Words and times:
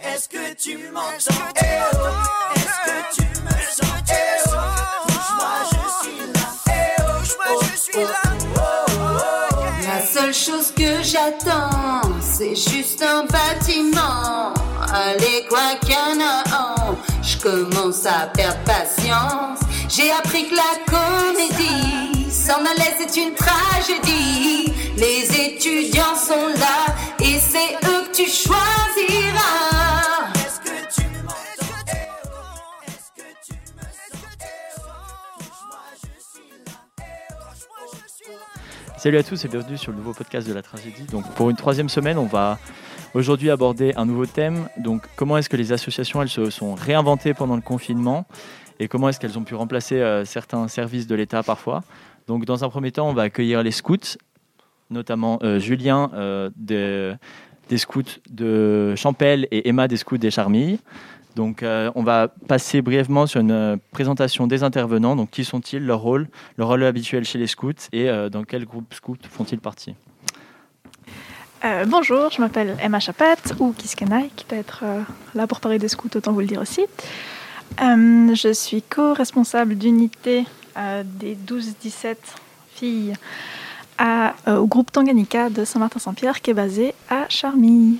Est-ce 0.00 0.28
que 0.28 0.54
tu 0.54 0.78
m'entends? 0.92 1.50
Eh 1.60 1.64
oh, 1.92 1.96
est-ce 2.54 2.78
que 2.86 3.16
tu 3.16 3.42
me 3.42 3.50
sens? 3.50 3.88
Eh 4.08 4.12
oh, 4.46 4.50
touche-moi, 5.08 5.54
je 5.72 5.76
suis 6.04 6.20
là 6.32 6.48
Eh 6.68 6.70
oh, 7.00 7.04
touche-moi, 7.18 7.52
je 7.62 7.76
suis 7.76 8.02
là 8.04 8.22
La 9.82 10.06
seule 10.06 10.32
chose 10.34 10.72
que 10.76 11.02
j'attends, 11.02 12.00
c'est 12.20 12.54
juste 12.54 13.02
un 13.02 13.24
bâtiment. 13.24 14.54
Allez, 14.94 15.46
quoi 15.48 15.74
qu'il 15.80 15.90
y 15.90 15.96
en 15.96 16.20
a 16.24 16.44
un, 16.56 16.96
je 17.20 17.36
commence 17.38 18.06
à 18.06 18.28
perdre 18.28 18.62
patience. 18.64 19.58
J'ai 19.88 20.12
appris 20.12 20.48
que 20.48 20.54
la 20.54 20.76
comédie, 20.86 22.30
s'en 22.30 22.60
aller, 22.60 22.94
c'est 23.00 23.20
une 23.20 23.34
tragédie. 23.34 24.72
Les 24.96 25.24
étudiants 25.40 26.16
sont 26.16 26.48
là, 26.56 26.94
et 27.20 27.38
c'est 27.40 27.74
eux 27.88 28.04
que 28.06 28.16
tu 28.16 28.26
choisiras. 28.30 29.77
Salut 39.08 39.20
à 39.20 39.22
tous 39.22 39.42
et 39.42 39.48
bienvenue 39.48 39.78
sur 39.78 39.90
le 39.90 39.96
nouveau 39.96 40.12
podcast 40.12 40.46
de 40.46 40.52
la 40.52 40.60
tragédie. 40.60 41.04
Donc 41.10 41.26
pour 41.34 41.48
une 41.48 41.56
troisième 41.56 41.88
semaine, 41.88 42.18
on 42.18 42.26
va 42.26 42.58
aujourd'hui 43.14 43.48
aborder 43.48 43.94
un 43.96 44.04
nouveau 44.04 44.26
thème. 44.26 44.68
Donc 44.76 45.06
comment 45.16 45.38
est-ce 45.38 45.48
que 45.48 45.56
les 45.56 45.72
associations 45.72 46.20
elles 46.20 46.28
se 46.28 46.50
sont 46.50 46.74
réinventées 46.74 47.32
pendant 47.32 47.56
le 47.56 47.62
confinement 47.62 48.26
et 48.78 48.86
comment 48.86 49.08
est-ce 49.08 49.18
qu'elles 49.18 49.38
ont 49.38 49.44
pu 49.44 49.54
remplacer 49.54 49.98
euh, 49.98 50.26
certains 50.26 50.68
services 50.68 51.06
de 51.06 51.14
l'État 51.14 51.42
parfois? 51.42 51.84
Donc 52.26 52.44
dans 52.44 52.64
un 52.64 52.68
premier 52.68 52.92
temps, 52.92 53.08
on 53.08 53.14
va 53.14 53.22
accueillir 53.22 53.62
les 53.62 53.70
scouts, 53.70 54.18
notamment 54.90 55.38
euh, 55.42 55.58
Julien 55.58 56.10
euh, 56.12 56.50
de- 56.56 57.16
des 57.70 57.78
scouts 57.78 58.20
de 58.30 58.92
Champel 58.94 59.48
et 59.50 59.70
Emma 59.70 59.88
des 59.88 59.96
scouts 59.96 60.18
des 60.18 60.30
Charmilles. 60.30 60.80
Donc 61.38 61.62
euh, 61.62 61.88
on 61.94 62.02
va 62.02 62.26
passer 62.48 62.82
brièvement 62.82 63.28
sur 63.28 63.40
une 63.40 63.52
euh, 63.52 63.76
présentation 63.92 64.48
des 64.48 64.64
intervenants. 64.64 65.14
Donc 65.14 65.30
qui 65.30 65.44
sont-ils, 65.44 65.86
leur 65.86 66.00
rôle, 66.00 66.26
leur 66.56 66.66
rôle 66.66 66.82
habituel 66.82 67.24
chez 67.24 67.38
les 67.38 67.46
scouts 67.46 67.70
et 67.92 68.10
euh, 68.10 68.28
dans 68.28 68.42
quel 68.42 68.64
groupe 68.64 68.92
scout 68.92 69.20
font-ils 69.30 69.60
partie? 69.60 69.94
Bonjour, 71.86 72.30
je 72.30 72.40
m'appelle 72.40 72.76
Emma 72.80 73.00
Chapat 73.00 73.36
ou 73.58 73.72
Kiskenai, 73.72 74.30
qui 74.36 74.44
peut 74.44 74.56
être 74.56 74.84
là 75.34 75.48
pour 75.48 75.58
parler 75.58 75.80
des 75.80 75.88
scouts, 75.88 76.08
autant 76.14 76.32
vous 76.32 76.38
le 76.38 76.46
dire 76.46 76.60
aussi. 76.60 76.86
Je 77.78 78.52
suis 78.54 78.80
co-responsable 78.80 79.74
d'unité 79.74 80.44
des 80.76 81.36
12-17 81.36 82.14
filles 82.74 83.14
au 84.46 84.66
groupe 84.68 84.92
Tanganyika 84.92 85.50
de 85.50 85.64
Saint-Martin-Saint-Pierre 85.64 86.40
qui 86.42 86.50
est 86.50 86.54
basé 86.54 86.94
à 87.10 87.28
Charmilles. 87.28 87.98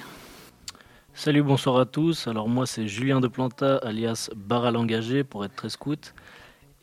Salut, 1.19 1.43
bonsoir 1.43 1.79
à 1.79 1.85
tous. 1.85 2.29
Alors 2.29 2.49
moi 2.49 2.65
c'est 2.65 2.87
Julien 2.87 3.19
de 3.19 3.27
Planta, 3.27 3.79
alias 3.79 4.31
Barral 4.37 4.77
Engagé 4.77 5.25
pour 5.25 5.45
être 5.45 5.57
très 5.57 5.69
scout. 5.69 6.15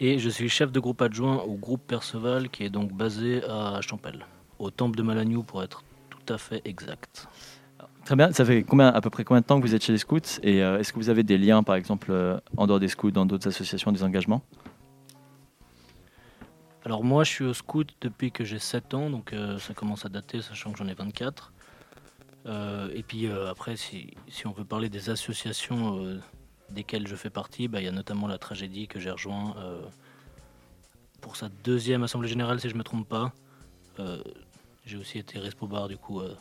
Et 0.01 0.19
je 0.19 0.27
suis 0.27 0.49
chef 0.49 0.73
de 0.73 0.79
groupe 0.81 1.01
adjoint 1.01 1.37
au 1.37 1.53
groupe 1.53 1.81
Perceval 1.87 2.49
qui 2.49 2.65
est 2.65 2.69
donc 2.69 2.91
basé 2.91 3.41
à 3.45 3.79
Champel, 3.79 4.25
au 4.59 4.71
temple 4.71 4.97
de 4.97 5.03
Malagnou 5.03 5.41
pour 5.43 5.63
être 5.63 5.85
tout 6.09 6.33
à 6.33 6.37
fait 6.37 6.61
exact. 6.65 7.29
Très 8.03 8.17
bien. 8.17 8.33
Ça 8.33 8.43
fait 8.43 8.63
combien, 8.63 8.89
à 8.89 8.99
peu 8.99 9.09
près 9.09 9.23
combien 9.23 9.39
de 9.39 9.45
temps 9.45 9.57
que 9.61 9.65
vous 9.65 9.73
êtes 9.73 9.85
chez 9.85 9.93
les 9.93 9.99
scouts? 9.99 10.19
Et 10.43 10.61
euh, 10.61 10.79
est-ce 10.79 10.91
que 10.91 10.99
vous 10.99 11.09
avez 11.09 11.23
des 11.23 11.37
liens, 11.37 11.63
par 11.63 11.75
exemple, 11.75 12.07
euh, 12.09 12.37
en 12.57 12.67
dehors 12.67 12.81
des 12.81 12.89
scouts, 12.89 13.11
dans 13.11 13.25
d'autres 13.25 13.47
associations, 13.47 13.93
des 13.93 14.03
engagements? 14.03 14.41
Alors 16.83 17.05
moi 17.05 17.23
je 17.23 17.31
suis 17.31 17.45
au 17.45 17.53
scout 17.53 17.95
depuis 18.01 18.33
que 18.33 18.43
j'ai 18.43 18.59
7 18.59 18.93
ans, 18.95 19.09
donc 19.09 19.31
euh, 19.31 19.57
ça 19.59 19.73
commence 19.73 20.05
à 20.05 20.09
dater 20.09 20.41
sachant 20.41 20.73
que 20.73 20.77
j'en 20.77 20.87
ai 20.87 20.93
24. 20.93 21.53
Euh, 22.45 22.89
et 22.93 23.01
puis 23.01 23.25
euh, 23.27 23.49
après 23.49 23.75
si, 23.75 24.13
si 24.27 24.45
on 24.45 24.51
veut 24.51 24.65
parler 24.65 24.87
des 24.87 25.09
associations 25.09 25.99
euh, 26.03 26.19
desquelles 26.69 27.07
je 27.07 27.15
fais 27.15 27.29
partie, 27.31 27.67
bah, 27.67 27.81
il 27.81 27.85
y 27.85 27.87
a 27.87 27.91
notamment 27.91 28.27
la 28.27 28.37
tragédie 28.37 28.87
que 28.87 28.99
j'ai 28.99 29.09
rejoint 29.09 29.55
euh, 29.57 29.81
pour 31.21 31.35
sa 31.35 31.49
deuxième 31.49 32.03
assemblée 32.03 32.29
générale 32.29 32.59
si 32.59 32.69
je 32.69 32.73
ne 32.73 32.79
me 32.79 32.83
trompe 32.83 33.07
pas. 33.07 33.33
Euh, 33.99 34.21
j'ai 34.85 34.97
aussi 34.97 35.17
été 35.17 35.39
respo 35.39 35.65
bar 35.67 35.87
du 35.87 35.97
coup 35.97 36.19
euh, 36.21 36.35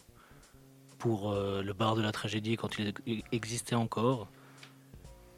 pour 0.99 1.33
euh, 1.33 1.63
le 1.63 1.73
bar 1.73 1.95
de 1.97 2.03
la 2.03 2.13
tragédie 2.13 2.57
quand 2.57 2.79
il 2.79 2.89
e- 2.89 3.23
existait 3.33 3.75
encore. 3.75 4.29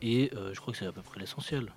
Et 0.03 0.31
euh, 0.35 0.53
je 0.53 0.61
crois 0.61 0.73
que 0.73 0.79
c'est 0.79 0.87
à 0.87 0.93
peu 0.93 1.03
près 1.03 1.21
l'essentiel. 1.21 1.73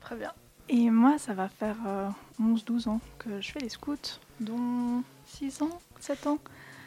Très 0.00 0.16
bien. 0.16 0.32
Et 0.68 0.90
moi, 0.90 1.18
ça 1.18 1.34
va 1.34 1.48
faire 1.48 1.76
euh, 1.86 2.08
11-12 2.40 2.88
ans 2.88 3.00
que 3.18 3.40
je 3.40 3.50
fais 3.52 3.58
les 3.60 3.68
scouts, 3.68 3.96
dont 4.40 5.02
6 5.26 5.62
ans, 5.62 5.80
7 6.00 6.26
ans, 6.26 6.38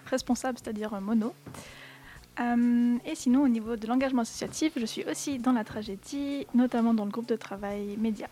responsable, 0.10 0.58
c'est-à-dire 0.62 0.94
euh, 0.94 1.00
mono. 1.00 1.34
Euh, 2.40 2.98
et 3.06 3.16
sinon, 3.16 3.44
au 3.44 3.48
niveau 3.48 3.76
de 3.76 3.86
l'engagement 3.88 4.22
associatif, 4.24 4.74
je 4.76 4.86
suis 4.86 5.04
aussi 5.06 5.38
dans 5.38 5.52
la 5.52 5.64
tragédie, 5.64 6.48
notamment 6.56 6.94
dans 6.94 7.06
le 7.06 7.12
groupe 7.12 7.28
de 7.28 7.36
travail 7.36 7.96
média. 8.00 8.28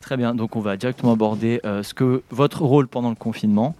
Très 0.00 0.16
bien. 0.16 0.34
Donc 0.34 0.56
on 0.56 0.60
va 0.60 0.76
directement 0.78 1.12
aborder 1.12 1.60
euh, 1.64 1.82
ce 1.82 1.92
que 1.92 2.22
votre 2.30 2.62
rôle 2.62 2.88
pendant 2.88 3.10
le 3.10 3.16
confinement. 3.16 3.74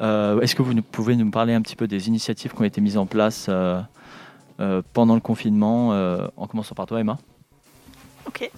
Euh, 0.00 0.40
est-ce 0.40 0.56
que 0.56 0.62
vous 0.62 0.74
nous- 0.74 0.82
pouvez 0.82 1.14
nous 1.14 1.30
parler 1.30 1.54
un 1.54 1.62
petit 1.62 1.76
peu 1.76 1.86
des 1.86 2.08
initiatives 2.08 2.52
qui 2.52 2.60
ont 2.60 2.64
été 2.64 2.80
mises 2.80 2.96
en 2.98 3.06
place 3.06 3.48
pendant 4.92 5.14
le 5.14 5.20
confinement, 5.20 5.90
en 6.36 6.46
commençant 6.46 6.74
par 6.74 6.86
toi, 6.86 7.00
Emma? 7.00 7.18
Ok. 8.26 8.50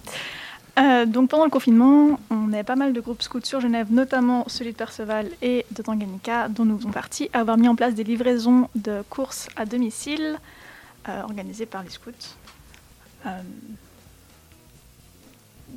Euh, 0.77 1.05
donc 1.05 1.29
pendant 1.29 1.45
le 1.45 1.49
confinement, 1.49 2.19
on 2.29 2.51
avait 2.51 2.63
pas 2.63 2.75
mal 2.75 2.91
de 2.91 2.99
groupes 2.99 3.21
scouts 3.21 3.39
sur 3.43 3.61
Genève, 3.61 3.87
notamment 3.91 4.43
celui 4.47 4.73
de 4.73 4.77
Perceval 4.77 5.29
et 5.41 5.65
de 5.71 5.81
Tanganyika, 5.81 6.49
dont 6.49 6.65
nous 6.65 6.77
faisons 6.77 6.91
partie, 6.91 7.29
à 7.31 7.39
avoir 7.39 7.57
mis 7.57 7.69
en 7.69 7.75
place 7.75 7.95
des 7.95 8.03
livraisons 8.03 8.69
de 8.75 9.03
courses 9.09 9.47
à 9.55 9.65
domicile 9.65 10.37
euh, 11.07 11.21
organisées 11.21 11.65
par 11.65 11.83
les 11.83 11.89
scouts. 11.89 12.11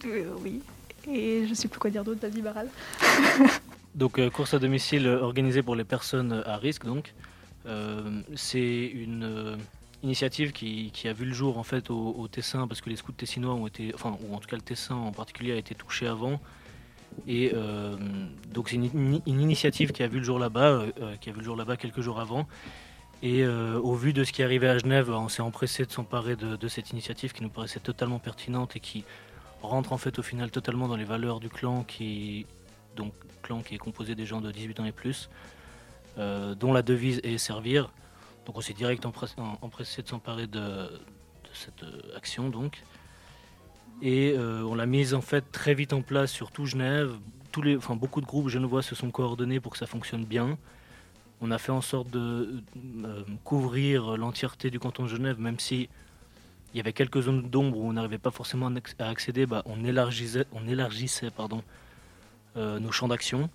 Euh, 0.05 0.35
oui. 0.43 0.61
Et 1.11 1.47
je 1.49 1.55
sais 1.55 1.69
plus 1.69 1.79
quoi 1.79 1.91
dire 1.91 2.05
d'autre, 2.05 2.21
David 2.21 2.45
Barral. 2.45 2.69
Donc, 3.95 4.19
euh, 4.19 4.31
course 4.31 4.55
à 4.55 4.59
domicile 4.59 5.07
euh, 5.07 5.21
organisée 5.21 5.63
pour 5.63 5.75
les 5.75 5.85
personnes 5.85 6.43
à 6.47 6.57
risque. 6.57 6.85
Donc, 6.85 7.15
c'est 8.35 8.87
une 8.87 9.59
initiative 10.03 10.53
qui, 10.53 10.93
a 11.05 11.13
vu 11.13 11.25
le 11.25 11.33
jour 11.33 11.59
en 11.59 11.63
fait 11.63 11.91
au, 11.91 12.29
Tessin 12.29 12.69
parce 12.69 12.81
que 12.81 12.91
les 12.91 12.97
scouts 12.97 13.13
tessinois 13.13 13.55
ont 13.55 13.67
été, 13.67 13.93
enfin, 13.95 14.17
ou 14.23 14.35
en 14.35 14.39
tout 14.39 14.49
cas 14.49 14.57
le 14.57 14.63
Tessin 14.63 14.95
en 14.95 15.13
particulier 15.13 15.53
a 15.53 15.57
été 15.57 15.75
touché 15.75 16.07
avant. 16.07 16.41
Et 17.27 17.51
euh, 17.55 17.97
donc 18.53 18.69
c'est 18.69 18.77
une, 18.77 18.85
ini- 18.87 19.23
une 19.27 19.41
initiative 19.41 19.93
qui 19.93 20.03
a 20.03 20.09
vu 20.09 20.19
le 20.19 20.25
jour 20.25 20.39
là-bas, 20.39 20.69
euh, 20.69 20.93
euh, 21.01 21.17
qui 21.17 21.31
a 21.31 21.33
vu 21.33 21.39
le 21.39 21.45
jour 21.45 21.57
là-bas 21.57 21.77
quelques 21.77 22.01
jours 22.01 22.21
avant. 22.21 22.47
Et 23.21 23.45
au 23.45 23.95
vu 23.95 24.13
de 24.13 24.23
ce 24.23 24.31
qui 24.31 24.45
arrivait 24.45 24.69
à 24.69 24.79
Genève, 24.79 25.11
on 25.11 25.29
s'est 25.29 25.43
empressé 25.43 25.85
de 25.85 25.91
s'emparer 25.91 26.37
de, 26.37 26.55
de 26.55 26.69
cette 26.69 26.93
initiative 26.93 27.33
qui 27.33 27.43
nous 27.43 27.49
paraissait 27.49 27.81
totalement 27.81 28.21
pertinente 28.21 28.77
et 28.77 28.81
qui 28.81 29.03
rentre 29.61 29.93
en 29.93 29.99
fait 29.99 30.21
au 30.21 30.23
final 30.23 30.53
totalement 30.53 30.87
dans 30.87 30.95
les 30.95 31.03
valeurs 31.05 31.41
du 31.41 31.49
clan 31.49 31.83
qui 31.83 32.47
donc 32.95 33.13
clan 33.43 33.61
qui 33.63 33.75
est 33.75 33.79
composé 33.79 34.15
des 34.15 34.25
gens 34.25 34.41
de 34.41 34.53
18 34.53 34.79
ans 34.79 34.85
et 34.85 34.93
plus, 34.93 35.31
dont 36.17 36.73
la 36.73 36.83
devise 36.83 37.21
est 37.25 37.39
servir. 37.39 37.91
Donc 38.49 38.57
on 38.57 38.63
s'est 38.63 38.73
direct 38.73 39.05
empressé, 39.05 40.03
de 40.03 40.09
s'emparer 40.09 40.47
de, 40.47 40.89
cette 41.53 41.83
euh, 41.83 42.17
action 42.17 42.49
donc. 42.49 42.83
Et 44.01 44.33
euh, 44.35 44.63
on 44.63 44.75
l'a 44.75 44.87
mise 44.87 45.13
en 45.13 45.21
fait 45.21 45.45
très 45.53 45.75
vite 45.75 45.93
en 45.93 46.01
place 46.01 46.33
sur 46.33 46.51
tout 46.51 46.65
Genève. 46.65 47.13
Tous 47.53 47.61
les, 47.61 47.77
enfin, 47.77 47.95
beaucoup 47.95 48.23
de 48.23 48.27
groupes 48.27 48.49
genevois 48.49 48.81
se 48.81 48.95
sont 48.95 49.11
coordonnés 49.11 49.61
pour 49.61 49.73
que 49.73 49.79
ça 49.79 49.87
fonctionne 49.87 50.25
bien. 50.25 50.57
On 51.43 51.51
a 51.51 51.59
fait 51.59 51.73
en 51.73 51.83
sorte 51.83 52.09
de 52.09 52.63
euh, 53.05 53.23
couvrir 53.45 54.17
l'entièreté 54.17 54.71
du 54.71 54.81
canton 54.81 55.03
de 55.03 55.09
Genève, 55.09 55.39
même 55.39 55.59
si 55.59 55.91
il 56.73 56.79
y 56.79 56.81
avait 56.81 56.95
quelques 56.95 57.21
zones 57.21 57.51
d'ombre 57.51 57.77
où 57.77 57.87
on 57.87 57.93
n'arrivait 57.93 58.17
pas 58.17 58.31
forcément 58.31 58.69
à 58.69 58.71
acc- 58.71 58.95
à 58.99 59.11
accéder, 59.11 59.45
bah, 59.45 59.63
on 59.67 59.85
élargissait, 59.85 60.47
on 60.53 60.67
élargissait 60.67 61.31
pardon, 61.31 61.63
nos 62.57 62.91
champs 62.93 63.09
d'action. 63.09 63.51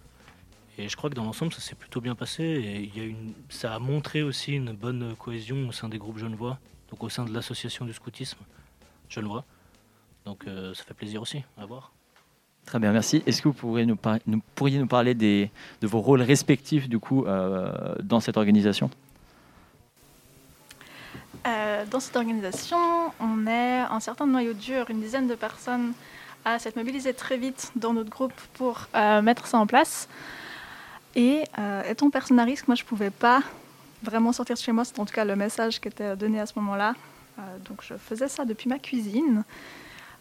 Et 0.78 0.90
je 0.90 0.96
crois 0.98 1.10
que 1.10 1.16
dans 1.16 1.24
l'ensemble, 1.24 1.54
ça 1.54 1.62
s'est 1.62 1.76
plutôt 1.76 2.02
bien 2.02 2.16
passé. 2.16 2.44
Et 2.44 2.82
il 2.82 2.98
y 2.98 3.02
a 3.02 3.04
une, 3.04 3.34
ça 3.50 3.76
a 3.76 3.80
montré 3.80 4.24
aussi 4.24 4.54
une 4.54 4.72
bonne 4.74 5.16
cohésion 5.18 5.68
au 5.68 5.72
sein 5.72 5.88
des 5.90 5.98
groupes 5.98 6.18
genevois, 6.18 6.58
donc 6.90 7.04
au 7.04 7.10
sein 7.10 7.26
de 7.26 7.34
l'association 7.34 7.86
du 7.86 7.94
scoutisme 7.94 8.40
genevois. 9.10 9.46
Donc 10.26 10.48
euh, 10.48 10.74
ça 10.74 10.84
fait 10.84 10.94
plaisir 10.94 11.22
aussi 11.22 11.44
à 11.58 11.66
voir. 11.66 11.92
Très 12.66 12.80
bien, 12.80 12.92
merci. 12.94 13.22
Est-ce 13.26 13.42
que 13.42 13.50
vous 13.50 13.54
pourriez 13.54 13.86
nous, 13.86 13.98
par- 13.98 14.20
nous- 14.26 14.42
pourriez 14.56 14.80
nous 14.80 14.88
parler 14.88 15.14
des, 15.14 15.52
de 15.82 15.88
vos 15.88 16.00
rôles 16.00 16.22
respectifs 16.22 16.88
du 16.88 16.98
coup 16.98 17.26
euh, 17.26 17.96
dans 18.02 18.22
cette 18.22 18.38
organisation? 18.38 18.90
Euh, 21.46 21.86
dans 21.92 22.00
cette 22.00 22.16
organisation, 22.16 22.78
on 23.20 23.46
est 23.48 23.80
un 23.80 24.00
certain 24.00 24.26
noyau 24.26 24.54
dur, 24.54 24.90
une 24.90 25.02
dizaine 25.02 25.28
de 25.28 25.36
personnes 25.36 25.92
à 26.46 26.58
s'être 26.58 26.78
mobilisées 26.78 27.14
très 27.14 27.38
vite 27.38 27.74
dans 27.76 27.94
notre 27.94 28.10
groupe 28.10 28.34
pour 28.54 28.88
euh, 28.96 29.22
mettre 29.22 29.46
ça 29.46 29.58
en 29.58 29.68
place. 29.68 30.08
Et 31.16 31.44
euh, 31.60 31.84
étant 31.90 32.10
personne 32.10 32.40
à 32.40 32.44
risque, 32.44 32.68
moi 32.68 32.76
je 32.76 32.84
ne 32.84 32.88
pouvais 32.88 33.12
pas 33.12 33.44
vraiment 34.04 34.34
sortir 34.34 34.56
de 34.56 34.62
chez 34.62 34.72
moi, 34.72 34.84
c'est 34.86 35.00
en 35.00 35.06
tout 35.06 35.14
cas 35.14 35.26
le 35.26 35.36
message 35.36 35.80
qui 35.80 35.88
était 35.88 36.16
donné 36.16 36.40
à 36.40 36.46
ce 36.46 36.54
moment-là. 36.58 36.96
Euh, 37.40 37.42
donc 37.68 37.82
je 37.82 37.96
faisais 37.96 38.28
ça 38.28 38.46
depuis 38.46 38.70
ma 38.70 38.80
cuisine. 38.80 39.44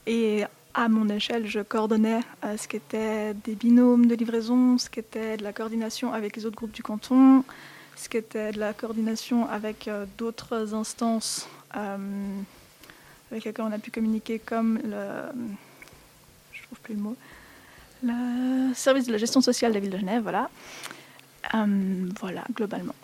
Et 0.07 0.45
à 0.75 0.89
mon 0.89 1.09
échelle, 1.09 1.47
je 1.47 1.61
coordonnais 1.61 2.21
euh, 2.45 2.57
ce 2.57 2.67
qui 2.67 2.77
était 2.77 3.35
des 3.35 3.55
binômes 3.55 4.07
de 4.07 4.15
livraison, 4.15 4.79
ce 4.79 4.89
qui 4.89 5.01
était 5.01 5.37
de 5.37 5.43
la 5.43 5.53
coordination 5.53 6.13
avec 6.13 6.37
les 6.37 6.47
autres 6.47 6.57
groupes 6.57 6.73
du 6.73 6.83
canton. 6.83 7.45
ce 7.97 8.09
qui 8.09 8.17
était 8.17 8.53
de 8.53 8.59
la 8.59 8.73
coordination 8.73 9.49
avec 9.49 9.87
euh, 9.89 10.07
d'autres 10.17 10.75
instances 10.75 11.49
avec 13.31 13.47
lesquelles 13.47 13.65
on 13.65 13.73
a 13.73 13.79
pu 13.79 13.91
communiquer, 13.91 14.39
comme 14.39 14.79
le. 14.85 15.07
Je 16.53 16.63
trouve 16.65 16.79
plus 16.81 16.95
le 16.95 17.01
mot. 17.01 17.17
Le 18.03 18.75
service 18.75 19.07
de 19.07 19.13
la 19.13 19.19
gestion 19.19 19.41
sociale 19.41 19.73
de 19.73 19.77
la 19.77 19.81
ville 19.81 19.91
de 19.91 19.99
Genève, 19.99 20.23
voilà. 20.23 20.51
Euh, 21.55 22.09
voilà, 22.21 22.45
globalement. 22.55 22.95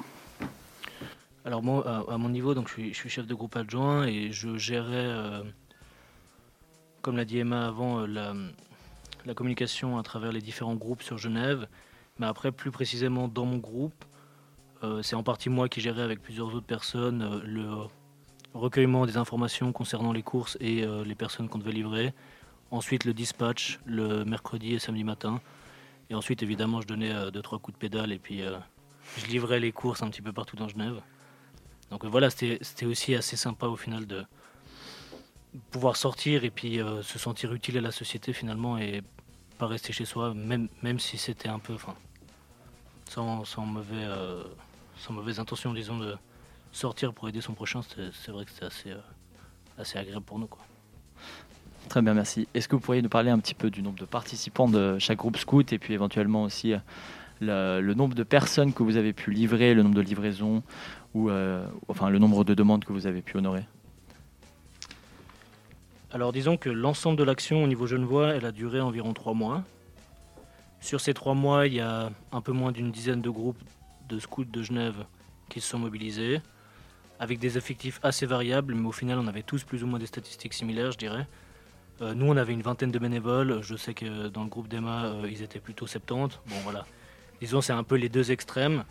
Alors 1.48 1.62
moi, 1.62 2.04
à, 2.10 2.18
mon 2.18 2.28
niveau, 2.28 2.52
donc 2.54 2.68
je 2.68 2.92
suis, 2.92 3.08
chef 3.08 3.26
de 3.26 3.34
groupe 3.34 3.56
adjoint 3.56 4.06
et 4.06 4.32
je 4.32 4.58
gérais, 4.58 4.92
euh, 4.92 5.42
comme 7.00 7.16
l'a 7.16 7.24
dit 7.24 7.38
Emma 7.38 7.66
avant, 7.66 8.00
euh, 8.00 8.06
la, 8.06 8.34
la 9.24 9.32
communication 9.32 9.96
à 9.96 10.02
travers 10.02 10.30
les 10.30 10.42
différents 10.42 10.74
groupes 10.74 11.02
sur 11.02 11.16
Genève. 11.16 11.66
Mais 12.18 12.26
après, 12.26 12.52
plus 12.52 12.70
précisément 12.70 13.28
dans 13.28 13.46
mon 13.46 13.56
groupe, 13.56 14.04
euh, 14.82 15.02
c'est 15.02 15.16
en 15.16 15.22
partie 15.22 15.48
moi 15.48 15.70
qui 15.70 15.80
gérais 15.80 16.02
avec 16.02 16.20
plusieurs 16.20 16.54
autres 16.54 16.66
personnes 16.66 17.40
le 17.46 17.66
recueillement 18.52 19.06
des 19.06 19.16
informations 19.16 19.72
concernant 19.72 20.12
les 20.12 20.22
courses 20.22 20.58
et 20.60 20.84
les 21.04 21.14
personnes 21.14 21.48
qu'on 21.48 21.58
devait 21.58 21.72
livrer. 21.72 22.12
Ensuite, 22.70 23.04
le 23.04 23.14
dispatch 23.14 23.78
le 23.86 24.24
mercredi 24.24 24.74
et 24.74 24.78
samedi 24.78 25.04
matin. 25.04 25.40
Et 26.10 26.14
ensuite, 26.14 26.42
évidemment, 26.42 26.80
je 26.80 26.86
donnais 26.86 27.12
euh, 27.12 27.30
deux, 27.30 27.42
trois 27.42 27.58
coups 27.58 27.76
de 27.76 27.80
pédale 27.80 28.12
et 28.12 28.18
puis 28.18 28.42
euh, 28.42 28.58
je 29.16 29.26
livrais 29.26 29.60
les 29.60 29.72
courses 29.72 30.02
un 30.02 30.10
petit 30.10 30.22
peu 30.22 30.32
partout 30.32 30.56
dans 30.56 30.68
Genève. 30.68 31.00
Donc 31.90 32.04
euh, 32.04 32.08
voilà, 32.08 32.28
c'était 32.30 32.86
aussi 32.86 33.14
assez 33.14 33.36
sympa 33.36 33.66
au 33.66 33.76
final 33.76 34.06
de 34.06 34.24
pouvoir 35.70 35.96
sortir 35.96 36.44
et 36.44 36.50
puis 36.50 36.78
se 37.02 37.18
sentir 37.18 37.54
utile 37.54 37.78
à 37.78 37.80
la 37.80 37.90
société 37.90 38.34
finalement 38.34 38.76
et 38.76 39.02
pas 39.56 39.66
rester 39.66 39.94
chez 39.94 40.04
soi, 40.04 40.34
même, 40.34 40.68
même 40.82 40.98
si 40.98 41.16
c'était 41.16 41.48
un 41.48 41.58
peu, 41.58 41.76
sans, 43.08 43.44
sans, 43.46 43.64
mauvais, 43.64 44.06
sans 44.98 45.14
mauvaise 45.14 45.40
intention, 45.40 45.72
disons, 45.72 45.98
de 45.98 46.16
sortir 46.70 47.14
pour 47.14 47.30
aider 47.30 47.40
son 47.40 47.54
prochain, 47.54 47.80
c'est 47.82 48.30
vrai 48.30 48.44
que 48.44 48.50
c'était 48.50 48.66
assez, 48.66 48.92
assez 49.78 49.98
agréable 49.98 50.26
pour 50.26 50.38
nous. 50.38 50.46
Quoi. 50.46 50.67
Très 51.88 52.02
bien, 52.02 52.14
merci. 52.14 52.48
Est-ce 52.54 52.68
que 52.68 52.76
vous 52.76 52.80
pourriez 52.80 53.00
nous 53.00 53.08
parler 53.08 53.30
un 53.30 53.38
petit 53.38 53.54
peu 53.54 53.70
du 53.70 53.82
nombre 53.82 53.98
de 53.98 54.04
participants 54.04 54.68
de 54.68 54.98
chaque 54.98 55.18
groupe 55.18 55.36
scout 55.36 55.72
et 55.72 55.78
puis 55.78 55.94
éventuellement 55.94 56.42
aussi 56.42 56.74
euh, 57.42 57.80
le, 57.80 57.94
nombre 57.94 58.14
de 58.14 58.22
personnes 58.24 58.72
que 58.72 58.82
vous 58.82 58.96
avez 58.96 59.12
pu 59.12 59.30
livrer, 59.30 59.74
le 59.74 59.82
nombre 59.82 59.94
de 59.94 60.02
livraisons 60.02 60.62
ou 61.14 61.30
euh, 61.30 61.66
enfin 61.88 62.10
le 62.10 62.18
nombre 62.18 62.44
de 62.44 62.54
demandes 62.54 62.84
que 62.84 62.92
vous 62.92 63.06
avez 63.06 63.22
pu 63.22 63.38
honorer? 63.38 63.64
Alors 66.10 66.32
disons 66.32 66.56
que 66.56 66.68
l'ensemble 66.68 67.18
de 67.18 67.24
l'action 67.24 67.62
au 67.64 67.66
niveau 67.66 67.86
Genevois, 67.86 68.34
elle 68.34 68.44
a 68.44 68.52
duré 68.52 68.80
environ 68.80 69.14
trois 69.14 69.34
mois. 69.34 69.62
Sur 70.80 71.00
ces 71.00 71.14
trois 71.14 71.34
mois, 71.34 71.66
il 71.66 71.74
y 71.74 71.80
a 71.80 72.10
un 72.32 72.40
peu 72.40 72.52
moins 72.52 72.72
d'une 72.72 72.90
dizaine 72.90 73.20
de 73.20 73.30
groupes 73.30 73.62
de 74.08 74.18
scouts 74.18 74.44
de 74.44 74.62
Genève 74.62 75.04
qui 75.48 75.60
se 75.60 75.68
sont 75.68 75.78
mobilisés, 75.78 76.40
avec 77.18 77.38
des 77.38 77.58
effectifs 77.58 78.00
assez 78.02 78.26
variables, 78.26 78.74
mais 78.74 78.86
au 78.86 78.92
final, 78.92 79.18
on 79.18 79.26
avait 79.26 79.42
tous 79.42 79.64
plus 79.64 79.82
ou 79.82 79.86
moins 79.86 79.98
des 79.98 80.06
statistiques 80.06 80.54
similaires, 80.54 80.92
je 80.92 80.98
dirais. 80.98 81.26
Euh, 82.00 82.14
nous, 82.14 82.26
on 82.26 82.36
avait 82.36 82.52
une 82.52 82.62
vingtaine 82.62 82.90
de 82.90 82.98
bénévoles. 82.98 83.60
Je 83.62 83.76
sais 83.76 83.94
que 83.94 84.28
dans 84.28 84.44
le 84.44 84.48
groupe 84.48 84.68
d'Emma, 84.68 85.06
euh, 85.06 85.28
ils 85.30 85.42
étaient 85.42 85.58
plutôt 85.60 85.86
70. 85.86 86.38
Bon, 86.46 86.54
voilà. 86.62 86.86
Disons, 87.40 87.60
c'est 87.60 87.72
un 87.72 87.82
peu 87.84 87.96
les 87.96 88.08
deux 88.08 88.30
extrêmes. 88.30 88.84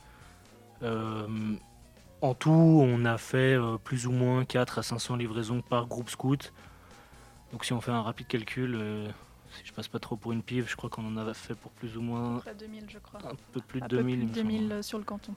Euh, 0.84 1.28
en 2.22 2.34
tout, 2.34 2.50
on 2.52 3.06
a 3.06 3.18
fait 3.18 3.58
plus 3.84 4.08
ou 4.08 4.12
moins 4.12 4.44
4 4.46 4.80
à 4.80 4.84
500 4.84 5.16
livraisons 5.18 5.62
par 5.62 5.86
groupe 5.88 6.10
scout. 6.10 6.52
Donc 7.52 7.64
si 7.64 7.74
on 7.74 7.82
fait 7.82 7.92
un 7.92 8.02
rapide 8.02 8.28
calcul, 8.28 8.80
si 9.52 9.66
je 9.66 9.72
passe 9.72 9.88
pas 9.88 10.00
trop 10.00 10.16
pour 10.16 10.32
une 10.32 10.42
pive, 10.42 10.68
je 10.68 10.76
crois 10.76 10.90
qu'on 10.90 11.06
en 11.06 11.18
a 11.18 11.34
fait 11.34 11.54
pour 11.56 11.72
plus 11.72 11.96
ou 11.96 12.02
moins 12.02 12.40
Près 12.40 12.56
de 12.56 12.60
2000, 12.60 12.86
je 12.90 12.98
crois. 13.00 13.20
un 13.24 13.36
peu 13.54 13.62
plus 13.62 13.80
de 13.82 13.86
Un 13.86 13.88
peu 13.88 13.98
2000. 13.98 14.18
plus 14.20 14.24
il 14.28 14.32
de 14.34 14.42
me 14.42 14.50
semble. 14.52 14.68
2000 14.70 14.84
sur 14.84 14.98
le 14.98 15.04
canton. 15.04 15.34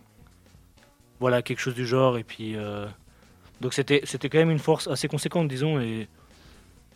Voilà, 1.20 1.42
quelque 1.42 1.58
chose 1.60 1.74
du 1.74 1.86
genre. 1.86 2.16
Et 2.16 2.24
puis, 2.24 2.56
donc 3.60 3.74
c'était 3.74 4.00
c'était 4.04 4.30
quand 4.30 4.38
même 4.38 4.50
une 4.50 4.58
force 4.58 4.88
assez 4.88 5.06
conséquente, 5.08 5.48
disons. 5.48 5.80
Et 5.80 6.08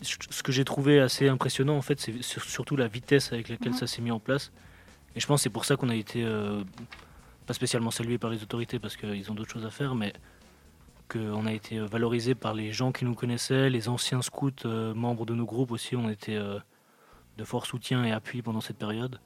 ce 0.03 0.43
que 0.43 0.53
j'ai 0.53 0.65
trouvé 0.65 1.01
assez 1.01 1.29
impressionnant, 1.29 1.77
en 1.77 1.83
fait, 1.83 2.01
c'est 2.01 2.23
sur- 2.23 2.43
surtout 2.43 2.77
la 2.77 2.89
vitesse 2.89 3.33
avec 3.33 3.49
laquelle 3.49 3.73
Mhm. 3.73 3.79
ça 3.79 3.87
s'est 3.87 4.03
mis 4.03 4.11
en 4.11 4.21
place. 4.21 4.53
Et 5.17 5.21
je 5.21 5.27
pense 5.27 5.41
que 5.41 5.43
c'est 5.45 5.51
pour 5.51 5.65
ça 5.65 5.77
qu'on 5.77 5.89
a 5.89 5.95
été 5.95 6.25
euh, 6.25 6.63
pas 7.47 7.55
spécialement 7.55 7.91
salué 7.91 8.19
par 8.19 8.31
les 8.31 8.43
autorités 8.43 8.79
parce 8.79 8.97
qu'ils 8.97 9.31
ont 9.31 9.35
d'autres 9.35 9.53
choses 9.53 9.65
à 9.67 9.71
faire, 9.71 9.95
mais 9.95 10.13
qu'on 11.09 11.47
a 11.47 11.53
été 11.53 11.79
euh, 11.79 11.87
valorisé 11.87 12.35
par 12.35 12.55
les 12.55 12.73
gens 12.73 12.91
qui 12.93 13.05
nous 13.05 13.15
connaissaient, 13.15 13.71
les 13.71 13.89
anciens 13.89 14.23
scouts, 14.23 14.51
euh, 14.65 14.93
membres 14.95 15.27
de 15.27 15.35
nos 15.35 15.45
groupes 15.47 15.71
aussi, 15.71 15.95
ont 15.97 16.09
été 16.11 16.37
euh, 16.37 16.59
de 17.39 17.45
fort 17.45 17.67
soutien 17.67 18.05
et 18.05 18.13
appui 18.13 18.43
pendant 18.43 18.61
cette 18.61 18.79
période. 18.79 19.21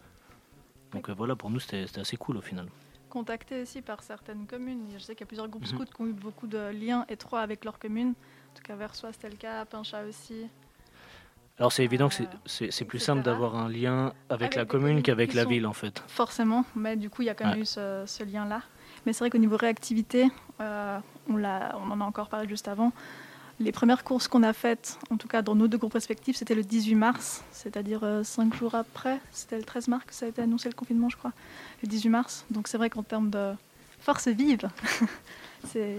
Donc 0.93 1.11
voilà, 1.11 1.37
pour 1.37 1.51
nous, 1.51 1.61
c'était 1.61 1.87
c'était 1.87 2.01
assez 2.01 2.17
cool 2.17 2.37
au 2.39 2.41
final. 2.43 2.67
Contacté 3.11 3.63
aussi 3.63 3.81
par 3.83 4.03
certaines 4.03 4.47
communes. 4.47 4.87
Je 4.95 4.99
sais 4.99 5.15
qu'il 5.15 5.21
y 5.21 5.25
a 5.25 5.27
plusieurs 5.27 5.49
groupes 5.49 5.63
Mhm. 5.63 5.69
scouts 5.69 5.85
qui 5.85 6.03
ont 6.03 6.07
eu 6.07 6.13
beaucoup 6.13 6.47
de 6.47 6.71
liens 6.71 7.05
étroits 7.09 7.41
avec 7.41 7.65
leur 7.65 7.79
commune. 7.79 8.15
En 8.51 8.55
tout 8.57 8.63
cas, 8.63 8.75
Versoix, 8.77 9.13
c'était 9.13 9.31
le 9.31 9.37
cas, 9.37 9.65
Pinchat 9.65 10.03
aussi. 10.09 10.47
Alors 11.59 11.73
c'est 11.73 11.83
évident 11.85 12.09
que 12.09 12.15
c'est- 12.47 12.83
Euh, 12.83 12.85
plus 12.87 13.01
simple 13.01 13.23
d'avoir 13.23 13.57
un 13.57 13.69
lien 13.69 14.13
avec, 14.29 14.43
Avec 14.43 14.55
la 14.55 14.65
commune 14.65 15.03
qu'avec 15.03 15.35
la 15.35 15.45
ville 15.45 15.67
en 15.67 15.73
fait. 15.73 16.03
Forcément, 16.07 16.65
mais 16.77 16.97
du 16.97 17.11
coup, 17.11 17.23
il 17.23 17.27
y 17.27 17.31
a 17.31 17.35
quand 17.35 17.47
même 17.47 17.57
Ouais. 17.57 17.63
eu 17.63 17.67
ce, 17.67 18.05
ce 18.07 18.23
lien-là. 18.23 18.63
Mais 19.07 19.13
c'est 19.13 19.21
vrai 19.21 19.31
qu'au 19.31 19.39
niveau 19.39 19.57
réactivité, 19.57 20.29
euh, 20.61 20.99
on, 21.29 21.37
l'a- 21.37 21.77
on 21.85 21.91
en 21.91 22.01
a 22.01 22.05
encore 22.05 22.29
parlé 22.29 22.49
juste 22.49 22.69
avant. 22.69 22.93
Les 23.61 23.73
premières 23.73 24.05
courses 24.05 24.29
qu'on 24.29 24.45
a 24.45 24.53
faites, 24.53 25.01
en 25.11 25.17
tout 25.17 25.27
cas 25.27 25.43
dans 25.43 25.57
nos 25.57 25.67
deux 25.67 25.79
groupes 25.79 25.95
respectifs, 25.95 26.37
c'était 26.37 26.55
le 26.55 26.63
18 26.63 26.95
mars, 26.95 27.43
c'est-à-dire 27.51 28.05
euh, 28.05 28.23
cinq 28.23 28.55
jours 28.55 28.77
après. 28.77 29.19
C'était 29.33 29.57
le 29.59 29.65
13 29.65 29.89
mars 29.89 30.05
que 30.05 30.15
ça 30.15 30.27
a 30.27 30.29
été 30.29 30.41
annoncé 30.43 30.69
le 30.69 30.75
confinement, 30.77 31.09
je 31.09 31.17
crois. 31.17 31.33
Le 31.83 31.89
18 31.89 32.09
mars. 32.09 32.45
Donc 32.53 32.69
c'est 32.69 32.79
vrai 32.79 32.89
qu'en 32.89 33.03
termes 33.03 33.31
de 33.31 33.53
force 33.99 34.29
vive, 34.29 34.69
c'est 35.67 35.97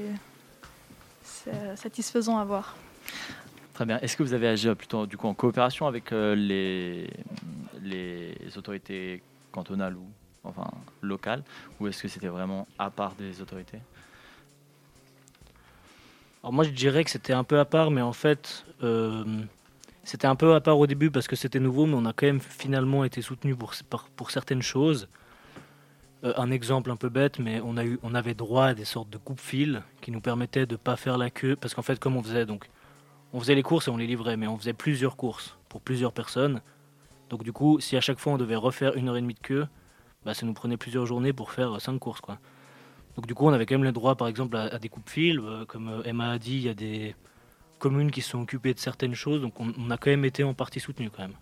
c'est 1.24 1.76
satisfaisant 1.76 2.38
à 2.38 2.46
voir. 2.46 2.76
Très 3.74 3.86
bien. 3.86 4.00
Est-ce 4.00 4.18
que 4.18 4.24
vous 4.24 4.34
avez 4.34 4.48
agi 4.48 4.68
euh, 4.68 4.76
plutôt 4.76 5.06
du 5.06 5.16
coup 5.16 5.28
en 5.28 5.34
coopération 5.34 5.88
avec 5.88 6.12
euh, 6.12 6.36
les, 6.36 7.10
les 7.82 8.58
autorités 8.58 9.24
cantonales 9.52 9.96
ou 9.96 10.06
enfin 10.44 10.70
locales 11.02 11.44
ou 11.80 11.88
est-ce 11.88 12.02
que 12.02 12.08
c'était 12.10 12.28
vraiment 12.28 12.68
à 12.78 12.90
part 12.90 13.14
des 13.16 13.42
autorités? 13.42 13.80
Alors 16.44 16.54
moi 16.54 16.64
je 16.64 16.72
dirais 16.72 17.04
que 17.04 17.10
c'était 17.10 17.34
un 17.34 17.44
peu 17.44 17.60
à 17.60 17.66
part, 17.66 17.92
mais 17.92 18.02
en 18.02 18.14
fait 18.14 18.66
euh, 18.84 19.24
c'était 20.04 20.28
un 20.28 20.36
peu 20.36 20.56
à 20.56 20.62
part 20.62 20.80
au 20.80 20.88
début 20.88 21.12
parce 21.12 21.28
que 21.28 21.36
c'était 21.36 21.60
nouveau, 21.60 21.86
mais 21.86 21.96
on 21.96 22.06
a 22.06 22.14
quand 22.14 22.26
même 22.26 22.40
finalement 22.42 23.04
été 23.04 23.22
soutenu 23.22 23.56
pour, 23.56 23.74
pour 24.16 24.32
certaines 24.32 24.62
choses. 24.62 25.08
Euh, 26.24 26.34
un 26.38 26.52
exemple 26.52 26.92
un 26.92 26.96
peu 26.98 27.10
bête, 27.10 27.40
mais 27.40 27.62
on, 27.64 27.78
a 27.78 27.86
eu, 27.86 28.00
on 28.04 28.14
avait 28.14 28.34
droit 28.34 28.66
à 28.66 28.74
des 28.74 28.86
sortes 28.86 29.10
de 29.10 29.18
coupe-fil 29.18 29.84
qui 30.02 30.12
nous 30.12 30.20
permettaient 30.20 30.66
de 30.66 30.74
ne 30.74 30.78
pas 30.78 30.98
faire 30.98 31.18
la 31.18 31.30
queue, 31.30 31.56
parce 31.56 31.74
qu'en 31.74 31.82
fait 31.82 32.00
comme 32.00 32.18
on 32.18 32.24
faisait 32.24 32.46
donc 32.46 32.70
on 33.32 33.40
faisait 33.40 33.56
les 33.56 33.64
courses 33.64 33.88
et 33.88 33.92
on 33.92 33.98
les 33.98 34.08
livrait, 34.08 34.36
mais 34.36 34.48
on 34.48 34.58
faisait 34.58 34.74
plusieurs 34.74 35.16
courses 35.16 35.58
pour 35.70 35.82
plusieurs 35.82 36.12
personnes. 36.12 36.62
Donc 37.30 37.44
du 37.44 37.54
coup, 37.54 37.80
si 37.80 37.96
à 37.96 38.02
chaque 38.02 38.20
fois 38.20 38.34
on 38.34 38.38
devait 38.38 38.56
refaire 38.56 38.96
une 38.96 39.08
heure 39.08 39.18
et 39.18 39.22
demie 39.22 39.36
de 39.36 39.40
queue, 39.40 39.68
bah, 40.26 40.34
ça 40.34 40.46
nous 40.46 40.54
prenait 40.54 40.78
plusieurs 40.78 41.06
journées 41.06 41.32
pour 41.32 41.52
faire 41.52 41.76
euh, 41.76 41.80
cinq 41.80 42.00
courses. 42.00 42.22
Donc 43.16 43.28
du 43.28 43.34
coup, 43.36 43.46
on 43.46 43.54
avait 43.54 43.66
quand 43.66 43.76
même 43.76 43.84
le 43.84 43.92
droit, 43.92 44.16
par 44.16 44.28
exemple, 44.28 44.58
à, 44.58 44.78
des 44.80 44.90
coupes-fils. 44.90 45.38
Euh, 45.40 45.66
comme 45.66 46.02
Emma 46.06 46.32
a 46.32 46.40
dit, 46.40 46.56
il 46.56 46.64
y 46.64 46.70
a 46.70 46.74
des 46.74 47.16
communes 47.80 48.12
qui 48.12 48.22
se 48.22 48.32
sont 48.32 48.42
occupées 48.42 48.74
de 48.74 48.80
certaines 48.80 49.16
choses, 49.16 49.42
donc 49.42 49.60
on, 49.60 49.90
a 49.90 49.98
quand 49.98 50.10
même 50.10 50.26
été 50.26 50.44
en 50.44 50.54
partie 50.54 50.80
soutenu 50.80 51.10
quand 51.10 51.24
même. 51.24 51.36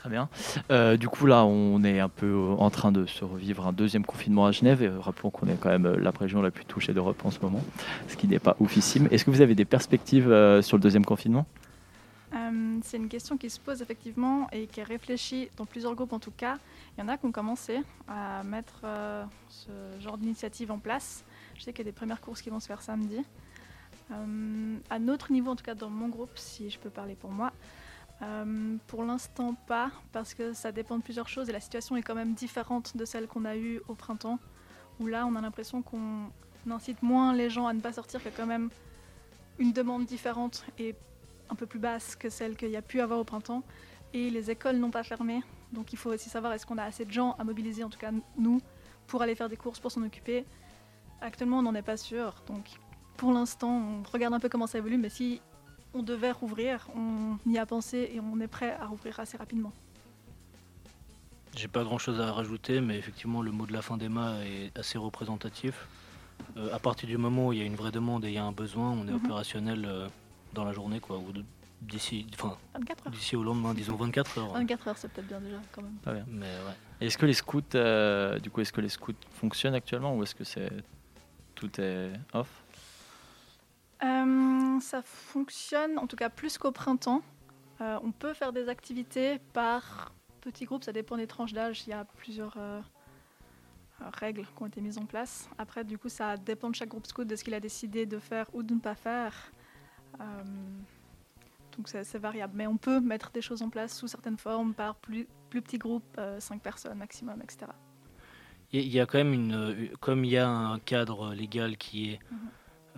Très 0.00 0.08
bien. 0.08 0.30
Euh, 0.70 0.96
du 0.96 1.10
coup, 1.10 1.26
là, 1.26 1.44
on 1.44 1.84
est 1.84 2.00
un 2.00 2.08
peu 2.08 2.24
euh, 2.24 2.54
en 2.56 2.70
train 2.70 2.90
de 2.90 3.04
se 3.04 3.22
revivre 3.22 3.66
un 3.66 3.72
deuxième 3.74 4.06
confinement 4.06 4.46
à 4.46 4.50
Genève. 4.50 4.82
Et 4.82 4.88
rappelons 4.88 5.28
qu'on 5.28 5.46
est 5.46 5.60
quand 5.60 5.68
même 5.68 5.84
euh, 5.84 6.00
la 6.00 6.10
région 6.10 6.40
la 6.40 6.50
plus 6.50 6.64
touchée 6.64 6.94
d'Europe 6.94 7.22
en 7.22 7.30
ce 7.30 7.38
moment, 7.40 7.62
ce 8.08 8.16
qui 8.16 8.26
n'est 8.26 8.38
pas 8.38 8.56
oufissime. 8.60 9.08
Est-ce 9.10 9.26
que 9.26 9.30
vous 9.30 9.42
avez 9.42 9.54
des 9.54 9.66
perspectives 9.66 10.24
sur 10.62 10.78
le 10.78 10.80
deuxième 10.80 11.04
confinement? 11.04 11.44
C'est 12.82 12.96
une 12.96 13.08
question 13.08 13.36
qui 13.36 13.50
se 13.50 13.60
pose 13.60 13.82
effectivement 13.82 14.48
et 14.52 14.66
qui 14.66 14.80
est 14.80 14.84
réfléchie 14.84 15.50
dans 15.58 15.66
plusieurs 15.66 15.94
groupes 15.94 16.14
en 16.14 16.18
tout 16.18 16.32
cas. 16.34 16.56
Il 16.96 17.02
y 17.02 17.04
en 17.04 17.08
a 17.08 17.18
qui 17.18 17.26
ont 17.26 17.32
commencé 17.32 17.80
à 18.08 18.42
mettre 18.42 18.80
ce 19.48 19.70
genre 20.00 20.16
d'initiative 20.16 20.72
en 20.72 20.78
place. 20.78 21.24
Je 21.56 21.62
sais 21.62 21.72
qu'il 21.72 21.84
y 21.84 21.88
a 21.88 21.90
des 21.90 21.96
premières 21.96 22.22
courses 22.22 22.40
qui 22.40 22.48
vont 22.48 22.60
se 22.60 22.68
faire 22.68 22.80
samedi. 22.80 23.22
À 24.10 24.98
notre 24.98 25.30
niveau, 25.30 25.50
en 25.50 25.56
tout 25.56 25.64
cas 25.64 25.74
dans 25.74 25.90
mon 25.90 26.08
groupe, 26.08 26.30
si 26.36 26.70
je 26.70 26.78
peux 26.78 26.88
parler 26.88 27.16
pour 27.16 27.30
moi, 27.30 27.52
euh, 28.22 28.76
pour 28.86 29.04
l'instant 29.04 29.54
pas, 29.66 29.90
parce 30.12 30.34
que 30.34 30.52
ça 30.52 30.72
dépend 30.72 30.98
de 30.98 31.02
plusieurs 31.02 31.28
choses 31.28 31.48
et 31.48 31.52
la 31.52 31.60
situation 31.60 31.96
est 31.96 32.02
quand 32.02 32.14
même 32.14 32.34
différente 32.34 32.96
de 32.96 33.04
celle 33.04 33.26
qu'on 33.26 33.44
a 33.44 33.56
eue 33.56 33.80
au 33.88 33.94
printemps, 33.94 34.38
où 34.98 35.06
là 35.06 35.26
on 35.26 35.34
a 35.36 35.40
l'impression 35.40 35.82
qu'on 35.82 36.30
incite 36.70 37.02
moins 37.02 37.32
les 37.32 37.48
gens 37.48 37.66
à 37.66 37.72
ne 37.72 37.80
pas 37.80 37.92
sortir, 37.92 38.20
qu'il 38.20 38.30
y 38.30 38.34
a 38.34 38.36
quand 38.36 38.46
même 38.46 38.68
une 39.58 39.72
demande 39.72 40.04
différente 40.04 40.64
et 40.78 40.94
un 41.50 41.54
peu 41.54 41.66
plus 41.66 41.78
basse 41.78 42.16
que 42.16 42.30
celle 42.30 42.56
qu'il 42.56 42.70
y 42.70 42.76
a 42.76 42.82
pu 42.82 43.00
avoir 43.00 43.18
au 43.18 43.24
printemps. 43.24 43.62
Et 44.12 44.30
les 44.30 44.50
écoles 44.50 44.76
n'ont 44.76 44.90
pas 44.90 45.04
fermé. 45.04 45.42
Donc 45.72 45.92
il 45.92 45.96
faut 45.96 46.10
aussi 46.10 46.28
savoir 46.28 46.52
est-ce 46.52 46.66
qu'on 46.66 46.78
a 46.78 46.84
assez 46.84 47.04
de 47.04 47.12
gens 47.12 47.36
à 47.38 47.44
mobiliser, 47.44 47.84
en 47.84 47.90
tout 47.90 47.98
cas 47.98 48.10
nous, 48.36 48.60
pour 49.06 49.22
aller 49.22 49.34
faire 49.34 49.48
des 49.48 49.56
courses, 49.56 49.78
pour 49.78 49.92
s'en 49.92 50.02
occuper? 50.02 50.44
Actuellement, 51.20 51.58
on 51.58 51.62
n'en 51.62 51.74
est 51.74 51.82
pas 51.82 51.96
sûr. 51.96 52.42
Donc 52.46 52.64
pour 53.16 53.32
l'instant, 53.32 53.70
on 53.70 54.02
regarde 54.10 54.34
un 54.34 54.40
peu 54.40 54.48
comment 54.48 54.66
ça 54.66 54.78
évolue. 54.78 54.98
Mais 54.98 55.10
si 55.10 55.40
on 55.94 56.02
devait 56.02 56.32
rouvrir, 56.32 56.86
on 56.96 57.36
y 57.46 57.58
a 57.58 57.66
pensé 57.66 58.10
et 58.14 58.20
on 58.20 58.40
est 58.40 58.46
prêt 58.48 58.72
à 58.80 58.86
rouvrir 58.86 59.18
assez 59.20 59.36
rapidement. 59.36 59.72
J'ai 61.56 61.68
pas 61.68 61.82
grand 61.82 61.98
chose 61.98 62.20
à 62.20 62.32
rajouter, 62.32 62.80
mais 62.80 62.96
effectivement, 62.96 63.42
le 63.42 63.50
mot 63.50 63.66
de 63.66 63.72
la 63.72 63.82
fin 63.82 63.96
d'Emma 63.96 64.36
est 64.44 64.76
assez 64.78 64.98
représentatif. 64.98 65.86
Euh, 66.56 66.72
à 66.74 66.78
partir 66.78 67.08
du 67.08 67.16
moment 67.16 67.48
où 67.48 67.52
il 67.52 67.58
y 67.58 67.62
a 67.62 67.64
une 67.64 67.74
vraie 67.74 67.90
demande 67.90 68.24
et 68.24 68.28
il 68.28 68.34
y 68.34 68.38
a 68.38 68.44
un 68.44 68.52
besoin, 68.52 68.90
on 68.90 69.06
est 69.08 69.10
Mhm. 69.10 69.16
opérationnel 69.24 69.84
euh, 69.84 70.08
dans 70.54 70.64
la 70.64 70.72
journée, 70.72 71.00
quoi, 71.00 71.18
ou 71.18 71.32
de- 71.32 71.44
d'ici, 71.82 72.26
enfin, 72.34 72.56
24 72.74 73.06
heures. 73.06 73.12
d'ici 73.12 73.34
au 73.36 73.42
lendemain, 73.42 73.74
disons 73.74 73.96
24 73.96 74.38
heures. 74.38 74.52
24 74.52 74.88
heures, 74.88 74.98
c'est 74.98 75.08
peut-être 75.08 75.26
bien 75.26 75.40
déjà 75.40 75.60
quand 75.72 75.82
même. 75.82 75.94
Pas 76.04 76.12
bien. 76.14 76.24
Mais 76.28 76.46
ouais. 76.46 76.74
Et 77.00 77.06
Est-ce 77.06 77.18
que 77.18 77.26
les 77.26 77.34
scouts, 77.34 77.62
euh, 77.74 78.38
du 78.38 78.50
coup, 78.50 78.60
est-ce 78.60 78.72
que 78.72 78.80
les 78.80 78.88
scouts 78.88 79.12
fonctionnent 79.32 79.74
actuellement 79.74 80.16
ou 80.16 80.22
est-ce 80.22 80.34
que 80.34 80.44
c'est 80.44 80.70
tout 81.56 81.80
est 81.80 82.12
off? 82.32 82.59
Euh, 84.02 84.80
ça 84.80 85.02
fonctionne, 85.02 85.98
en 85.98 86.06
tout 86.06 86.16
cas 86.16 86.30
plus 86.30 86.56
qu'au 86.58 86.72
printemps. 86.72 87.22
Euh, 87.80 87.98
on 88.02 88.12
peut 88.12 88.34
faire 88.34 88.52
des 88.52 88.68
activités 88.68 89.38
par 89.52 90.12
petits 90.40 90.64
groupes, 90.64 90.84
ça 90.84 90.92
dépend 90.92 91.16
des 91.16 91.26
tranches 91.26 91.52
d'âge. 91.52 91.82
Il 91.86 91.90
y 91.90 91.92
a 91.92 92.04
plusieurs 92.04 92.54
euh, 92.58 92.80
règles 94.18 94.44
qui 94.56 94.62
ont 94.62 94.66
été 94.66 94.80
mises 94.80 94.98
en 94.98 95.04
place. 95.06 95.48
Après, 95.58 95.84
du 95.84 95.98
coup, 95.98 96.08
ça 96.08 96.36
dépend 96.36 96.70
de 96.70 96.74
chaque 96.74 96.88
groupe 96.88 97.06
scout 97.06 97.26
de 97.26 97.36
ce 97.36 97.44
qu'il 97.44 97.54
a 97.54 97.60
décidé 97.60 98.06
de 98.06 98.18
faire 98.18 98.46
ou 98.54 98.62
de 98.62 98.74
ne 98.74 98.80
pas 98.80 98.94
faire. 98.94 99.34
Donc 101.76 101.88
c'est 101.88 102.18
variable. 102.18 102.52
Mais 102.56 102.66
on 102.66 102.76
peut 102.76 103.00
mettre 103.00 103.30
des 103.30 103.40
choses 103.40 103.62
en 103.62 103.70
place 103.70 103.96
sous 103.96 104.08
certaines 104.08 104.36
formes 104.36 104.74
par 104.74 104.96
plus, 104.96 105.26
plus 105.48 105.62
petits 105.62 105.78
groupes, 105.78 106.20
5 106.38 106.60
personnes 106.60 106.98
maximum, 106.98 107.40
etc. 107.42 107.70
Il 108.72 108.86
y 108.88 109.00
a- 109.00 109.06
quand 109.06 109.18
même 109.18 109.32
une, 109.32 109.88
comme 110.00 110.24
il 110.24 110.32
y 110.32 110.36
a 110.36 110.48
un 110.48 110.78
cadre 110.80 111.32
légal 111.34 111.76
qui 111.78 112.10
est 112.12 112.20
Mhm. 112.30 112.38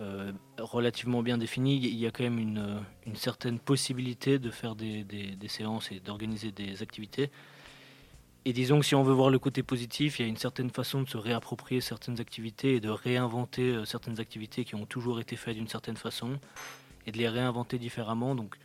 Euh, 0.03 0.31
relativement 0.57 1.23
bien 1.23 1.37
défini, 1.37 1.77
il 1.77 1.95
y 1.95 2.05
a 2.05 2.11
quand 2.11 2.23
même 2.23 2.39
une, 2.39 2.57
euh, 2.57 3.13
certaine 3.15 3.59
possibilité 3.59 4.37
de 4.37 4.51
faire 4.51 4.75
des, 4.75 5.05
séances 5.47 5.91
et 5.91 5.99
d'organiser 5.99 6.51
des 6.51 6.81
activités. 6.81 7.31
Et 8.45 8.51
disons 8.51 8.79
que 8.79 8.85
si 8.85 8.95
on 8.95 9.03
veut 9.03 9.13
voir 9.13 9.29
le 9.29 9.39
côté 9.39 9.63
positif, 9.63 10.19
il 10.19 10.23
y 10.23 10.25
a 10.25 10.27
une 10.27 10.37
certaine 10.37 10.69
façon 10.69 11.03
de 11.03 11.09
se 11.09 11.17
réapproprier 11.17 11.79
certaines 11.79 12.19
activités 12.19 12.75
et 12.75 12.79
de 12.81 12.89
réinventer 12.89 13.69
euh, 13.69 13.85
certaines 13.85 14.19
activités 14.19 14.65
qui 14.65 14.75
ont 14.75 14.85
toujours 14.85 15.21
été 15.21 15.37
faites 15.37 15.55
d'une 15.55 15.69
certaine 15.69 15.97
façon 15.97 16.37
et 17.05 17.11
de 17.11 17.17
les 17.17 17.29
réinventer 17.29 17.77
différemment. 17.77 18.35
Donc, 18.35 18.57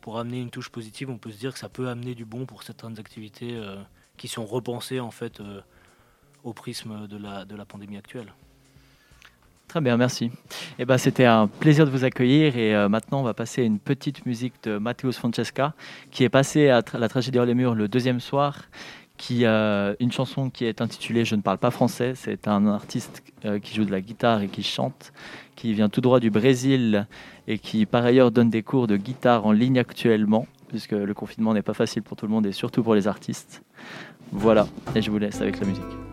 pour 0.00 0.18
amener 0.18 0.40
une 0.40 0.50
touche 0.50 0.68
positive, 0.68 1.10
on 1.10 1.18
peut 1.18 1.32
se 1.32 1.38
dire 1.38 1.52
que 1.52 1.58
ça 1.58 1.68
peut 1.68 1.88
amener 1.88 2.14
du 2.14 2.24
bon 2.24 2.46
pour 2.46 2.62
certaines 2.62 2.98
activités 2.98 3.60
qui 4.16 4.28
sont 4.28 4.46
repensées 4.46 4.98
en 4.98 5.10
fait 5.10 5.42
au 6.42 6.54
prisme 6.54 7.06
de 7.06 7.18
la 7.18 7.64
pandémie 7.66 7.98
actuelle. 7.98 8.32
Très 9.70 9.80
bien, 9.80 9.96
merci. 9.96 10.32
Eh 10.80 10.84
ben, 10.84 10.98
C'était 10.98 11.26
un 11.26 11.46
plaisir 11.46 11.86
de 11.86 11.92
vous 11.92 12.02
accueillir 12.02 12.56
et 12.56 12.74
euh, 12.74 12.88
maintenant 12.88 13.20
on 13.20 13.22
va 13.22 13.34
passer 13.34 13.62
à 13.62 13.64
une 13.64 13.78
petite 13.78 14.26
musique 14.26 14.54
de 14.64 14.78
Matthäus 14.78 15.16
Francesca 15.16 15.74
qui 16.10 16.24
est 16.24 16.28
passée 16.28 16.70
à 16.70 16.82
la 16.94 17.08
tragédie 17.08 17.38
hors 17.38 17.44
les 17.44 17.54
murs 17.54 17.76
le 17.76 17.86
deuxième 17.86 18.18
soir. 18.18 18.62
Qui, 19.16 19.44
euh, 19.44 19.94
une 20.00 20.10
chanson 20.10 20.50
qui 20.50 20.64
est 20.64 20.80
intitulée 20.80 21.24
Je 21.24 21.36
ne 21.36 21.40
parle 21.40 21.58
pas 21.58 21.70
français. 21.70 22.14
C'est 22.16 22.48
un 22.48 22.66
artiste 22.66 23.22
euh, 23.44 23.60
qui 23.60 23.72
joue 23.72 23.84
de 23.84 23.92
la 23.92 24.00
guitare 24.00 24.42
et 24.42 24.48
qui 24.48 24.64
chante, 24.64 25.12
qui 25.54 25.72
vient 25.72 25.88
tout 25.88 26.00
droit 26.00 26.18
du 26.18 26.30
Brésil 26.30 27.06
et 27.46 27.58
qui 27.58 27.86
par 27.86 28.04
ailleurs 28.04 28.32
donne 28.32 28.50
des 28.50 28.64
cours 28.64 28.88
de 28.88 28.96
guitare 28.96 29.46
en 29.46 29.52
ligne 29.52 29.78
actuellement, 29.78 30.48
puisque 30.66 30.90
le 30.90 31.14
confinement 31.14 31.54
n'est 31.54 31.62
pas 31.62 31.74
facile 31.74 32.02
pour 32.02 32.16
tout 32.16 32.26
le 32.26 32.32
monde 32.32 32.46
et 32.46 32.52
surtout 32.52 32.82
pour 32.82 32.96
les 32.96 33.06
artistes. 33.06 33.62
Voilà, 34.32 34.66
et 34.96 35.00
je 35.00 35.12
vous 35.12 35.18
laisse 35.18 35.40
avec 35.40 35.60
la 35.60 35.66
musique. 35.68 36.09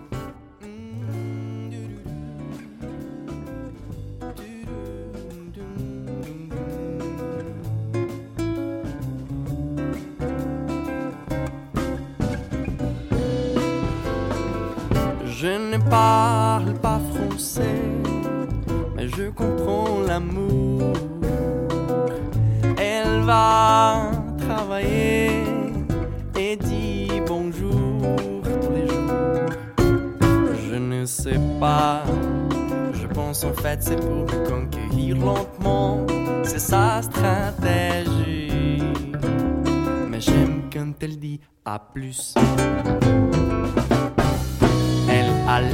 Parle 15.90 16.74
pas 16.76 17.00
français, 17.14 17.82
mais 18.96 19.08
je 19.08 19.30
comprends 19.30 20.02
l'amour. 20.08 20.94
Elle 22.78 23.22
va 23.22 24.12
travailler 24.38 25.44
et 26.38 26.56
dit 26.56 27.10
bonjour 27.26 28.16
tous 28.44 28.74
les 28.74 28.88
jours. 28.88 29.50
Je 30.70 30.76
ne 30.76 31.06
sais 31.06 31.40
pas, 31.60 32.04
je 32.94 33.08
pense 33.08 33.44
en 33.44 33.54
fait 33.54 33.82
c'est 33.82 34.00
pour 34.00 34.26
me 34.26 34.50
conquérir 34.50 35.18
lentement. 35.18 36.06
C'est 36.44 36.60
sa 36.60 37.02
stratégie. 37.02 38.84
Mais 40.10 40.22
j'aime 40.22 40.64
quand 40.72 40.94
elle 41.02 41.20
dit 41.20 41.40
à 41.66 41.80
plus. 41.80 42.34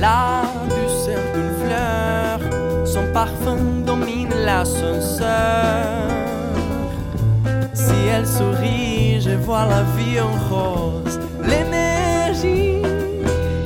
La 0.04 0.42
douceur 0.68 1.22
d'une 1.34 1.54
fleur, 1.64 2.40
son 2.86 3.06
parfum 3.14 3.56
domine 3.86 4.34
l'ascenseur. 4.46 6.10
Si 7.74 7.98
elle 8.14 8.28
sourit, 8.28 9.22
je 9.22 9.36
vois 9.46 9.66
la 9.66 9.84
vie 9.96 10.20
en 10.20 10.36
rose. 10.50 11.18
L'énergie 11.42 12.82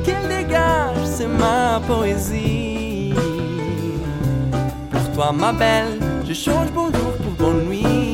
qu'elle 0.04 0.28
dégage, 0.28 1.02
c'est 1.04 1.26
ma 1.26 1.80
poésie. 1.88 3.14
Pour 4.92 5.12
toi, 5.14 5.32
ma 5.32 5.52
belle, 5.52 5.98
je 6.24 6.34
change 6.34 6.70
bonjour 6.72 7.14
pour 7.20 7.32
bonne 7.46 7.64
nuit. 7.66 8.07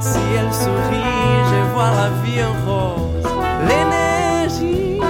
Si 0.00 0.20
elle 0.38 0.52
sourit, 0.52 1.14
je 1.50 1.60
vois 1.72 1.90
la 2.00 2.08
vie 2.22 2.42
en 2.42 2.54
rose. 2.66 3.28
L'énergie 3.68 5.00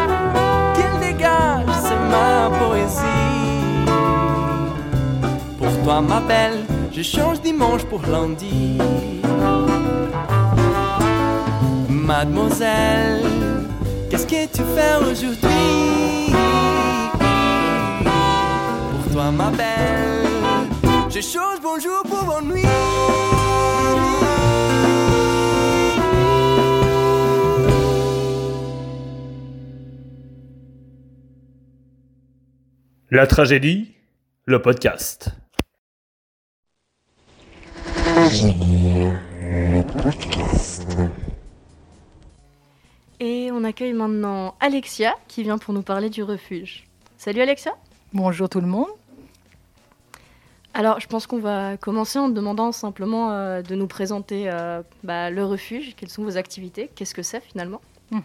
qu'elle 0.74 0.96
dégage, 1.00 1.74
c'est 1.82 2.00
ma 2.14 2.50
poésie. 2.58 3.86
Pour 5.58 5.72
toi, 5.82 5.96
ma 6.00 6.20
belle, 6.20 6.64
je 6.92 7.02
change 7.02 7.40
dimanche 7.40 7.84
pour 7.84 8.02
lundi. 8.10 8.78
Mademoiselle, 11.88 13.24
qu'est-ce 14.10 14.26
que 14.26 14.46
tu 14.46 14.62
fais 14.74 14.94
aujourd'hui? 15.00 16.32
Pour 18.92 19.12
toi, 19.12 19.30
ma 19.30 19.50
belle, 19.50 20.26
je 21.08 21.20
change 21.20 21.60
bonjour 21.62 22.02
La 33.10 33.26
tragédie, 33.26 33.94
le 34.44 34.60
podcast. 34.60 35.30
Et 43.20 43.50
on 43.52 43.64
accueille 43.64 43.92
maintenant 43.92 44.54
Alexia 44.60 45.14
qui 45.28 45.44
vient 45.44 45.56
pour 45.56 45.72
nous 45.72 45.82
parler 45.82 46.10
du 46.10 46.22
refuge. 46.22 46.84
Salut 47.16 47.40
Alexia 47.40 47.72
Bonjour 48.12 48.48
tout 48.48 48.60
le 48.60 48.66
monde. 48.66 48.88
Alors, 50.78 51.00
je 51.00 51.06
pense 51.06 51.26
qu'on 51.26 51.38
va 51.38 51.78
commencer 51.78 52.18
en 52.18 52.28
demandant 52.28 52.70
simplement 52.70 53.30
euh, 53.30 53.62
de 53.62 53.74
nous 53.74 53.86
présenter 53.86 54.50
euh, 54.50 54.82
bah, 55.02 55.30
le 55.30 55.42
refuge, 55.42 55.94
quelles 55.96 56.10
sont 56.10 56.22
vos 56.22 56.36
activités, 56.36 56.90
qu'est-ce 56.94 57.14
que 57.14 57.22
c'est 57.22 57.40
finalement? 57.40 57.80
Mhm. 58.10 58.20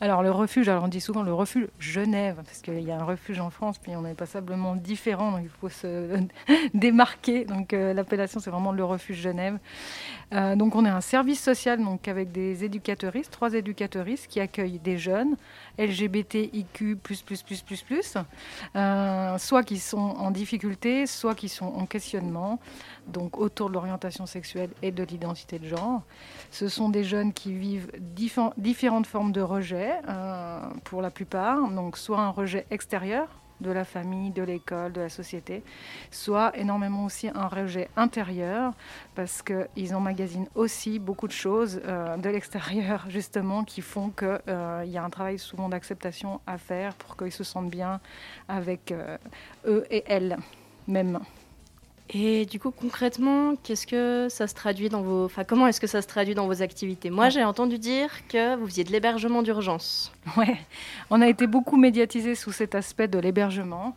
Alors 0.00 0.22
le 0.22 0.30
refuge, 0.30 0.68
alors 0.68 0.84
on 0.84 0.88
dit 0.88 1.00
souvent 1.00 1.22
le 1.22 1.32
refuge 1.32 1.68
Genève, 1.78 2.36
parce 2.44 2.60
qu'il 2.62 2.80
y 2.80 2.90
a 2.90 2.96
un 2.96 3.04
refuge 3.04 3.38
en 3.40 3.50
France, 3.50 3.78
puis 3.78 3.92
on 3.94 4.04
est 4.04 4.14
passablement 4.14 4.74
différent, 4.74 5.32
donc 5.32 5.42
il 5.44 5.48
faut 5.48 5.68
se 5.68 6.18
démarquer. 6.74 7.44
Donc 7.44 7.72
euh, 7.72 7.94
l'appellation 7.94 8.40
c'est 8.40 8.50
vraiment 8.50 8.72
le 8.72 8.84
refuge 8.84 9.20
Genève. 9.20 9.58
Euh, 10.34 10.56
donc 10.56 10.74
on 10.74 10.84
est 10.84 10.90
un 10.90 11.00
service 11.00 11.40
social 11.40 11.82
donc 11.82 12.08
avec 12.08 12.32
des 12.32 12.64
éducateuristes, 12.64 13.30
trois 13.30 13.54
éducateuristes 13.54 14.26
qui 14.26 14.40
accueillent 14.40 14.80
des 14.80 14.98
jeunes 14.98 15.36
LGBTIQ+++++, 15.78 16.96
euh, 18.76 19.38
soit 19.38 19.62
qui 19.62 19.78
sont 19.78 19.98
en 19.98 20.30
difficulté, 20.30 21.06
soit 21.06 21.34
qui 21.34 21.48
sont 21.48 21.66
en 21.66 21.86
questionnement, 21.86 22.58
donc 23.06 23.38
autour 23.38 23.68
de 23.68 23.74
l'orientation 23.74 24.26
sexuelle 24.26 24.70
et 24.82 24.90
de 24.90 25.04
l'identité 25.04 25.58
de 25.58 25.68
genre. 25.68 26.02
Ce 26.50 26.68
sont 26.68 26.88
des 26.88 27.04
jeunes 27.04 27.32
qui 27.32 27.54
vivent 27.54 27.92
différentes 28.56 29.06
formes 29.06 29.32
de 29.32 29.40
rejet 29.40 29.92
euh, 30.08 30.60
pour 30.84 31.02
la 31.02 31.10
plupart, 31.10 31.68
donc 31.70 31.96
soit 31.96 32.20
un 32.20 32.30
rejet 32.30 32.66
extérieur 32.70 33.28
de 33.64 33.70
la 33.72 33.84
famille, 33.84 34.30
de 34.30 34.42
l'école, 34.42 34.92
de 34.92 35.00
la 35.00 35.08
société, 35.08 35.62
soit 36.10 36.56
énormément 36.56 37.04
aussi 37.04 37.28
un 37.28 37.48
rejet 37.48 37.88
intérieur, 37.96 38.72
parce 39.14 39.42
qu'ils 39.42 39.94
emmagasinent 39.94 40.48
aussi 40.54 40.98
beaucoup 40.98 41.26
de 41.26 41.32
choses 41.32 41.80
euh, 41.84 42.16
de 42.16 42.28
l'extérieur, 42.28 43.06
justement, 43.08 43.64
qui 43.64 43.80
font 43.80 44.10
qu'il 44.10 44.38
euh, 44.48 44.84
y 44.86 44.96
a 44.96 45.02
un 45.02 45.10
travail 45.10 45.38
souvent 45.38 45.68
d'acceptation 45.68 46.40
à 46.46 46.58
faire 46.58 46.94
pour 46.94 47.16
qu'ils 47.16 47.32
se 47.32 47.44
sentent 47.44 47.70
bien 47.70 48.00
avec 48.48 48.92
euh, 48.92 49.16
eux 49.66 49.84
et 49.90 50.04
elles 50.06 50.36
mêmes. 50.86 51.18
Et 52.10 52.44
du 52.44 52.60
coup, 52.60 52.70
concrètement, 52.70 53.56
qu'est-ce 53.56 53.86
que 53.86 54.28
ça 54.28 54.46
se 54.46 54.54
traduit 54.54 54.90
dans 54.90 55.00
vos, 55.00 55.24
enfin, 55.24 55.44
comment 55.44 55.66
est-ce 55.66 55.80
que 55.80 55.86
ça 55.86 56.02
se 56.02 56.06
traduit 56.06 56.34
dans 56.34 56.46
vos 56.46 56.60
activités? 56.62 57.08
Moi, 57.08 57.30
j'ai 57.30 57.44
entendu 57.44 57.78
dire 57.78 58.10
que 58.28 58.56
vous 58.56 58.66
faisiez 58.66 58.84
de 58.84 58.92
l'hébergement 58.92 59.42
d'urgence. 59.42 60.13
Ouais, 60.36 60.56
on 61.10 61.20
a 61.20 61.28
été 61.28 61.46
beaucoup 61.46 61.76
médiatisé 61.76 62.34
sous 62.34 62.50
cet 62.50 62.74
aspect 62.74 63.08
de 63.08 63.18
l'hébergement. 63.18 63.94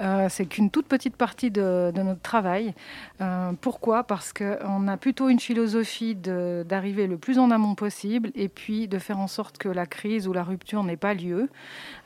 Euh, 0.00 0.28
c'est 0.30 0.46
qu'une 0.46 0.70
toute 0.70 0.86
petite 0.86 1.16
partie 1.16 1.50
de, 1.50 1.92
notre 1.94 2.20
travail. 2.20 2.74
Euh, 3.20 3.52
pourquoi? 3.60 4.04
Parce 4.04 4.32
qu'on 4.32 4.88
a 4.88 4.96
plutôt 4.96 5.28
une 5.28 5.40
philosophie 5.40 6.14
d'arriver 6.14 7.06
le 7.06 7.18
plus 7.18 7.38
en 7.38 7.50
amont 7.50 7.74
possible 7.74 8.30
et 8.34 8.48
puis 8.48 8.88
de 8.88 8.98
faire 8.98 9.18
en 9.18 9.26
sorte 9.26 9.58
que 9.58 9.68
la 9.68 9.86
crise 9.86 10.26
ou 10.28 10.32
la 10.32 10.44
rupture 10.44 10.82
n'ait 10.82 10.96
pas 10.96 11.14
lieu. 11.14 11.48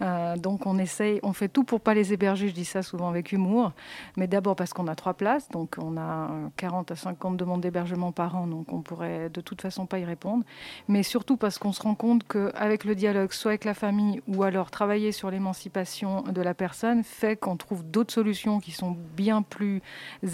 Euh, 0.03 0.37
donc 0.37 0.67
on 0.67 0.79
essaye, 0.79 1.21
on 1.23 1.33
fait 1.33 1.49
tout 1.49 1.65
pour 1.65 1.81
pas 1.81 1.95
les 1.95 2.12
héberger. 2.12 2.49
Je 2.49 2.55
dis 2.55 2.65
ça 2.65 2.83
souvent 2.83 3.09
avec 3.09 3.33
humour, 3.33 3.73
mais 4.17 4.27
d'abord 4.27 4.57
parce 4.57 4.73
qu'on 4.73 4.89
a 4.89 4.95
trois 4.95 5.15
places 5.15 5.49
donc 5.50 5.77
on 5.79 5.97
a 5.97 6.29
40 6.57 6.91
à 6.91 6.97
50 6.97 7.37
demandes 7.37 7.61
d'hébergement 7.61 8.12
par 8.12 8.37
an, 8.37 8.47
donc 8.47 8.73
on 8.73 8.81
pourrait 8.81 9.29
de 9.31 9.41
toute 9.41 9.61
façon 9.62 9.87
pas 9.87 9.99
y 9.99 10.05
répondre. 10.05 10.45
Mais 10.89 11.03
surtout 11.03 11.37
parce 11.37 11.59
qu'on 11.59 11.73
se 11.73 11.83
rend 11.83 11.95
compte 11.95 12.27
qu'avec 12.27 12.85
le 12.85 12.95
dialogue, 12.95 13.33
soit 13.33 13.55
la 13.64 13.75
famille 13.75 14.23
ou 14.26 14.43
alors 14.43 14.71
travailler 14.71 15.12
sur 15.12 15.31
l'émancipation 15.31 16.23
de 16.23 16.43
la 16.43 16.55
personne, 16.55 17.05
fait 17.05 17.37
qu'on 17.37 17.57
trouve 17.57 17.85
d'autres 17.85 18.12
solutions 18.12 18.61
qui 18.61 18.71
sont 18.71 18.97
bien 19.17 19.43
plus 19.43 19.83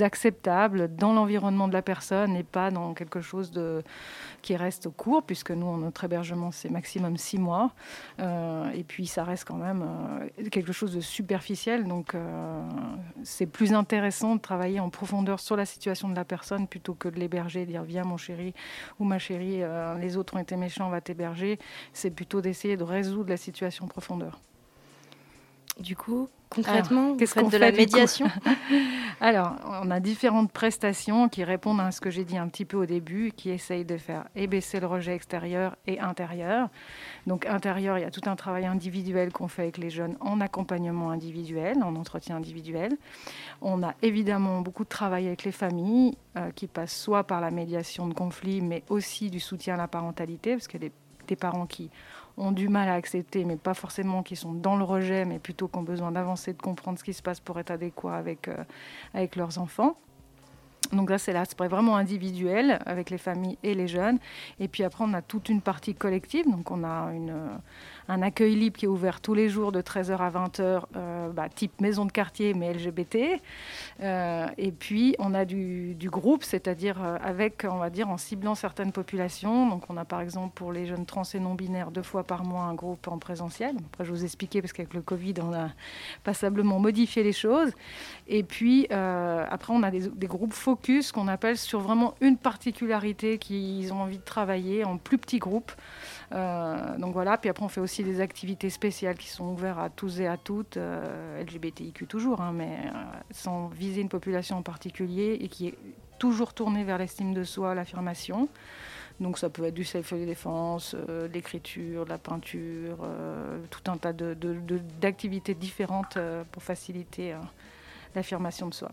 acceptables 0.00 0.94
dans 0.94 1.12
l'environnement 1.12 1.68
de 1.68 1.72
la 1.72 1.82
personne 1.82 2.36
et 2.36 2.42
pas 2.42 2.70
dans 2.70 2.94
quelque 2.94 3.20
chose 3.20 3.50
de, 3.50 3.82
qui 4.42 4.56
reste 4.56 4.88
court, 4.90 5.22
puisque 5.22 5.50
nous, 5.50 5.76
notre 5.76 6.04
hébergement, 6.04 6.50
c'est 6.52 6.70
maximum 6.70 7.16
six 7.16 7.38
mois. 7.38 7.72
Euh, 8.20 8.70
et 8.70 8.84
puis 8.84 9.06
ça 9.06 9.24
reste 9.24 9.44
quand 9.46 9.56
même 9.56 9.84
euh, 9.84 10.48
quelque 10.50 10.72
chose 10.72 10.94
de 10.94 11.00
superficiel, 11.00 11.86
donc 11.86 12.14
euh, 12.14 12.62
c'est 13.24 13.46
plus 13.46 13.74
intéressant 13.74 14.36
de 14.36 14.40
travailler 14.40 14.80
en 14.80 14.90
profondeur 14.90 15.40
sur 15.40 15.56
la 15.56 15.64
situation 15.64 16.08
de 16.08 16.14
la 16.14 16.24
personne 16.24 16.66
plutôt 16.66 16.94
que 16.94 17.08
de 17.08 17.18
l'héberger, 17.18 17.66
dire 17.66 17.82
viens 17.82 18.04
mon 18.04 18.16
chéri 18.16 18.54
ou 18.98 19.04
ma 19.04 19.18
chérie, 19.18 19.62
les 20.00 20.16
autres 20.16 20.36
ont 20.36 20.38
été 20.38 20.56
méchants, 20.56 20.86
on 20.86 20.90
va 20.90 21.00
t'héberger. 21.00 21.58
C'est 21.92 22.10
plutôt 22.10 22.40
d'essayer 22.40 22.76
de 22.76 22.84
résoudre 22.84 23.15
la 23.24 23.36
situation 23.36 23.84
en 23.84 23.88
profondeur. 23.88 24.38
Du 25.78 25.94
coup, 25.94 26.30
concrètement, 26.48 27.16
qu'est-ce 27.16 27.34
qu'on 27.34 27.50
de 27.50 27.58
la 27.58 27.70
médiation? 27.70 28.30
Alors, 29.20 29.56
on 29.82 29.90
a 29.90 30.00
différentes 30.00 30.50
prestations 30.50 31.28
qui 31.28 31.44
répondent 31.44 31.80
à 31.80 31.90
ce 31.90 32.00
que 32.00 32.08
j'ai 32.08 32.24
dit 32.24 32.38
un 32.38 32.48
petit 32.48 32.64
peu 32.64 32.78
au 32.78 32.86
début, 32.86 33.30
qui 33.36 33.50
essayent 33.50 33.84
de 33.84 33.98
faire 33.98 34.24
ébaisser 34.34 34.80
le 34.80 34.86
rejet 34.86 35.14
extérieur 35.14 35.76
et 35.86 36.00
intérieur. 36.00 36.70
Donc, 37.26 37.44
intérieur, 37.44 37.98
il 37.98 38.02
y 38.02 38.04
a 38.04 38.10
tout 38.10 38.22
un 38.24 38.36
travail 38.36 38.64
individuel 38.64 39.32
qu'on 39.32 39.48
fait 39.48 39.62
avec 39.62 39.76
les 39.76 39.90
jeunes 39.90 40.16
en 40.20 40.40
accompagnement 40.40 41.10
individuel, 41.10 41.82
en 41.82 41.94
entretien 41.94 42.36
individuel. 42.36 42.96
On 43.60 43.82
a 43.82 43.94
évidemment 44.00 44.62
beaucoup 44.62 44.84
de 44.84 44.88
travail 44.88 45.26
avec 45.26 45.44
les 45.44 45.52
familles 45.52 46.16
euh, 46.38 46.50
qui 46.52 46.68
passent 46.68 46.96
soit 46.96 47.24
par 47.24 47.42
la 47.42 47.50
médiation 47.50 48.08
de 48.08 48.14
conflits, 48.14 48.62
mais 48.62 48.82
aussi 48.88 49.28
du 49.28 49.40
soutien 49.40 49.74
à 49.74 49.78
la 49.78 49.88
parentalité, 49.88 50.52
parce 50.52 50.68
qu'il 50.68 50.82
y 50.82 50.86
a 50.86 50.90
des 51.26 51.36
parents 51.36 51.66
qui 51.66 51.90
ont 52.36 52.52
du 52.52 52.68
mal 52.68 52.88
à 52.88 52.94
accepter, 52.94 53.44
mais 53.44 53.56
pas 53.56 53.74
forcément 53.74 54.22
qui 54.22 54.36
sont 54.36 54.52
dans 54.52 54.76
le 54.76 54.84
rejet, 54.84 55.24
mais 55.24 55.38
plutôt 55.38 55.68
qui 55.68 55.78
ont 55.78 55.82
besoin 55.82 56.12
d'avancer, 56.12 56.52
de 56.52 56.60
comprendre 56.60 56.98
ce 56.98 57.04
qui 57.04 57.14
se 57.14 57.22
passe 57.22 57.40
pour 57.40 57.58
être 57.58 57.70
adéquat 57.70 58.14
avec, 58.14 58.48
euh, 58.48 58.64
avec 59.14 59.36
leurs 59.36 59.58
enfants. 59.58 59.96
Donc 60.92 61.10
là, 61.10 61.18
c'est 61.18 61.32
l'aspect 61.32 61.68
vraiment 61.68 61.96
individuel 61.96 62.78
avec 62.86 63.10
les 63.10 63.18
familles 63.18 63.58
et 63.62 63.74
les 63.74 63.88
jeunes. 63.88 64.18
Et 64.60 64.68
puis 64.68 64.84
après, 64.84 65.04
on 65.04 65.14
a 65.14 65.22
toute 65.22 65.48
une 65.48 65.60
partie 65.60 65.94
collective. 65.94 66.48
Donc 66.48 66.70
on 66.70 66.84
a 66.84 67.12
une, 67.12 67.34
un 68.08 68.22
accueil 68.22 68.54
libre 68.54 68.76
qui 68.76 68.84
est 68.84 68.88
ouvert 68.88 69.20
tous 69.20 69.34
les 69.34 69.48
jours 69.48 69.72
de 69.72 69.80
13h 69.80 70.16
à 70.18 70.30
20h, 70.30 70.82
euh, 70.96 71.28
bah, 71.30 71.48
type 71.48 71.80
maison 71.80 72.04
de 72.04 72.12
quartier, 72.12 72.54
mais 72.54 72.72
LGBT. 72.72 73.40
Euh, 74.02 74.46
et 74.58 74.72
puis, 74.72 75.16
on 75.18 75.34
a 75.34 75.44
du, 75.44 75.96
groupe, 76.04 76.44
c'est-à-dire 76.44 77.02
euh, 77.02 77.18
avec, 77.22 77.66
on 77.68 77.78
va 77.78 77.90
dire, 77.90 78.08
en 78.08 78.16
ciblant 78.16 78.54
certaines 78.54 78.92
populations. 78.92 79.68
Donc, 79.68 79.84
on 79.88 79.96
a 79.96 80.04
par 80.04 80.20
exemple 80.20 80.52
pour 80.54 80.72
les 80.72 80.86
jeunes 80.86 81.04
trans 81.04 81.24
et 81.34 81.40
non-binaires, 81.40 81.90
deux 81.90 82.02
fois 82.02 82.24
par 82.24 82.44
mois, 82.44 82.62
un 82.62 82.74
groupe 82.74 83.08
en 83.08 83.18
présentiel. 83.18 83.74
Après, 83.92 84.04
je 84.04 84.10
vous 84.10 84.24
expliquer, 84.24 84.60
parce 84.60 84.72
qu'avec 84.72 84.94
le 84.94 85.02
Covid, 85.02 85.34
on 85.42 85.52
a 85.52 85.70
passablement 86.22 86.78
modifié 86.78 87.22
les 87.22 87.32
choses. 87.32 87.72
Et 88.28 88.42
puis, 88.42 88.86
après, 88.90 89.72
on 89.72 89.82
a 89.82 89.90
des, 89.90 90.08
des 90.08 90.26
groupes 90.26 90.52
focus 90.52 91.12
qu'on 91.12 91.28
appelle 91.28 91.56
sur 91.56 91.80
vraiment 91.80 92.14
une 92.20 92.36
particularité 92.36 93.38
qu'ils 93.38 93.92
ont 93.92 94.02
envie 94.02 94.18
de 94.18 94.24
travailler 94.24 94.84
en 94.84 94.96
plus 94.96 95.18
petits 95.18 95.38
groupes. 95.38 95.72
Euh, 96.32 96.98
donc 96.98 97.12
voilà, 97.12 97.38
puis 97.38 97.48
après 97.48 97.64
on 97.64 97.68
fait 97.68 97.80
aussi 97.80 98.02
des 98.02 98.20
activités 98.20 98.70
spéciales 98.70 99.16
qui 99.16 99.28
sont 99.28 99.44
ouvertes 99.44 99.78
à 99.78 99.90
tous 99.90 100.20
et 100.20 100.26
à 100.26 100.36
toutes, 100.36 100.76
euh, 100.76 101.42
LGBTIQ 101.42 102.06
toujours, 102.06 102.40
hein, 102.40 102.52
mais 102.52 102.78
euh, 102.84 102.92
sans 103.30 103.68
viser 103.68 104.00
une 104.00 104.08
population 104.08 104.56
en 104.56 104.62
particulier 104.62 105.38
et 105.40 105.48
qui 105.48 105.68
est 105.68 105.74
toujours 106.18 106.52
tournée 106.52 106.82
vers 106.82 106.98
l'estime 106.98 107.32
de 107.32 107.44
soi, 107.44 107.74
l'affirmation. 107.74 108.48
Donc 109.20 109.38
ça 109.38 109.48
peut 109.48 109.64
être 109.64 109.74
du 109.74 109.84
self-défense, 109.84 110.94
l'écriture, 111.32 112.04
la 112.06 112.18
peinture, 112.18 112.98
tout 113.70 113.90
un 113.90 113.96
tas 113.96 114.12
d'activités 114.12 115.54
différentes 115.54 116.18
pour 116.52 116.62
faciliter 116.62 117.34
l'affirmation 118.14 118.68
de 118.68 118.74
soi. 118.74 118.90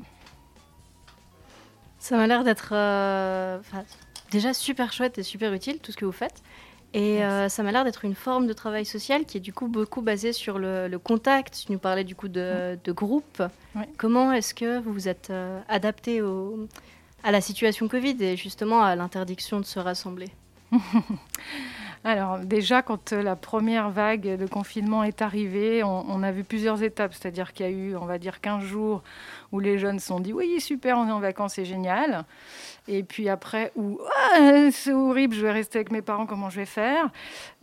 Ça 1.99 2.15
m'a 2.15 2.25
l'air 2.25 2.45
d'être 2.45 2.73
déjà 4.31 4.53
super 4.53 4.93
chouette 4.93 5.17
et 5.17 5.23
super 5.23 5.51
utile 5.51 5.79
tout 5.79 5.91
ce 5.91 5.97
que 5.97 6.05
vous 6.05 6.13
faites. 6.13 6.41
Et 6.93 7.23
euh, 7.23 7.49
ça 7.49 7.63
m'a 7.63 7.71
l'air 7.71 7.83
d'être 7.83 8.05
une 8.05 8.13
forme 8.13 8.45
de 8.45 8.53
travail 8.53 8.85
social 8.85 9.25
qui 9.25 9.37
est 9.37 9.41
du 9.41 9.51
coup 9.51 9.67
beaucoup 9.67 10.01
basée 10.01 10.31
sur 10.31 10.59
le, 10.59 10.95
contact. 10.97 11.63
Tu 11.65 11.71
nous 11.71 11.79
parlais 11.79 12.03
du 12.03 12.15
coup 12.15 12.27
de, 12.27 12.77
groupe. 12.87 13.41
Comment 13.97 14.31
est-ce 14.31 14.53
que 14.53 14.79
vous 14.79 14.93
vous 14.93 15.07
êtes 15.07 15.29
euh, 15.31 15.59
adapté 15.67 16.21
au, 16.21 16.67
à 17.23 17.31
la 17.31 17.41
situation 17.41 17.87
Covid 17.87 18.17
et 18.23 18.37
justement 18.37 18.83
à 18.83 18.95
l'interdiction 18.95 19.59
de 19.59 19.65
se 19.65 19.79
rassembler? 19.79 20.29
Alors 22.03 22.39
déjà, 22.39 22.81
quand 22.81 23.11
la 23.11 23.35
première 23.35 23.89
vague 23.89 24.37
de 24.37 24.45
confinement 24.45 25.03
est 25.03 25.21
arrivée, 25.21 25.83
on, 25.83 26.05
on 26.09 26.21
a 26.21 26.31
vu 26.31 26.43
plusieurs 26.43 26.83
étapes. 26.83 27.13
C'est-à-dire 27.13 27.53
qu'il 27.53 27.65
y 27.65 27.69
a 27.69 27.71
eu, 27.71 27.95
on 27.95 28.05
va 28.05 28.19
dire, 28.19 28.39
15 28.41 28.61
jours 28.61 29.01
où 29.51 29.59
les 29.59 29.79
jeunes 29.79 29.99
se 29.99 30.07
sont 30.07 30.19
dit 30.19 30.33
oui, 30.33 30.59
super, 30.59 30.97
on 30.97 31.07
est 31.07 31.11
en 31.11 31.19
vacances, 31.19 31.53
c'est 31.53 31.65
génial. 31.65 32.25
Et 32.87 33.03
puis 33.03 33.29
après, 33.29 33.71
où 33.75 33.99
ah, 34.29 34.69
c'est 34.71 34.91
horrible, 34.91 35.33
je 35.33 35.41
vais 35.41 35.51
rester 35.51 35.79
avec 35.79 35.91
mes 35.91 36.01
parents, 36.01 36.25
comment 36.25 36.49
je 36.49 36.57
vais 36.57 36.65
faire? 36.65 37.09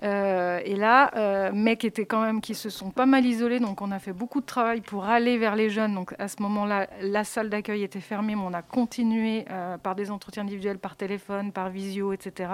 Euh, 0.03 0.61
Et 0.65 0.77
là, 0.77 1.11
euh, 1.17 1.53
mecs 1.53 1.85
étaient 1.85 2.07
quand 2.07 2.23
même 2.23 2.41
qui 2.41 2.55
se 2.55 2.71
sont 2.71 2.91
pas 2.91 3.05
mal 3.05 3.27
isolés, 3.27 3.61
donc 3.61 3.83
on 3.83 3.91
a 3.91 3.99
fait 3.99 4.15
beaucoup 4.15 4.41
de 4.41 4.47
travail 4.47 4.81
pour 4.81 5.05
aller 5.05 5.37
vers 5.37 5.57
les 5.57 5.69
jeunes. 5.69 5.95
Donc 5.95 6.15
à 6.19 6.29
ce 6.29 6.41
moment-là, 6.41 6.89
la 7.03 7.25
salle 7.25 7.51
d'accueil 7.51 7.83
était 7.83 8.01
fermée, 8.01 8.35
mais 8.35 8.43
on 8.43 8.55
a 8.55 8.63
continué 8.63 9.45
euh, 9.51 9.77
par 9.77 9.95
des 9.95 10.11
entretiens 10.11 10.43
individuels, 10.43 10.79
par 10.79 10.97
téléphone, 10.97 11.53
par 11.53 11.69
visio, 11.69 12.15
etc., 12.15 12.51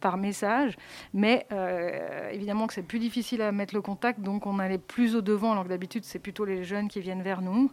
par 0.00 0.16
message. 0.16 0.76
Mais 1.12 1.46
euh, 1.52 2.30
évidemment 2.32 2.66
que 2.66 2.74
c'est 2.74 2.82
plus 2.82 2.98
difficile 2.98 3.40
à 3.40 3.52
mettre 3.52 3.74
le 3.74 3.82
contact, 3.82 4.20
donc 4.20 4.46
on 4.46 4.58
allait 4.58 4.78
plus 4.78 5.14
au 5.14 5.20
devant, 5.20 5.52
alors 5.52 5.62
que 5.62 5.68
d'habitude 5.68 6.04
c'est 6.04 6.18
plutôt 6.18 6.44
les 6.44 6.64
jeunes 6.64 6.88
qui 6.88 6.98
viennent 7.00 7.22
vers 7.22 7.40
nous. 7.40 7.70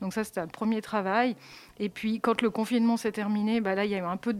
Donc 0.00 0.12
ça 0.12 0.24
c'était 0.24 0.40
un 0.40 0.48
premier 0.48 0.82
travail. 0.82 1.36
Et 1.78 1.88
puis 1.88 2.20
quand 2.20 2.42
le 2.42 2.50
confinement 2.50 2.96
s'est 2.96 3.12
terminé, 3.12 3.59
bah 3.60 3.74
là 3.74 3.84
il 3.84 3.90
y 3.90 3.94
a 3.94 3.98
eu 3.98 4.02
un 4.02 4.16
peu 4.16 4.34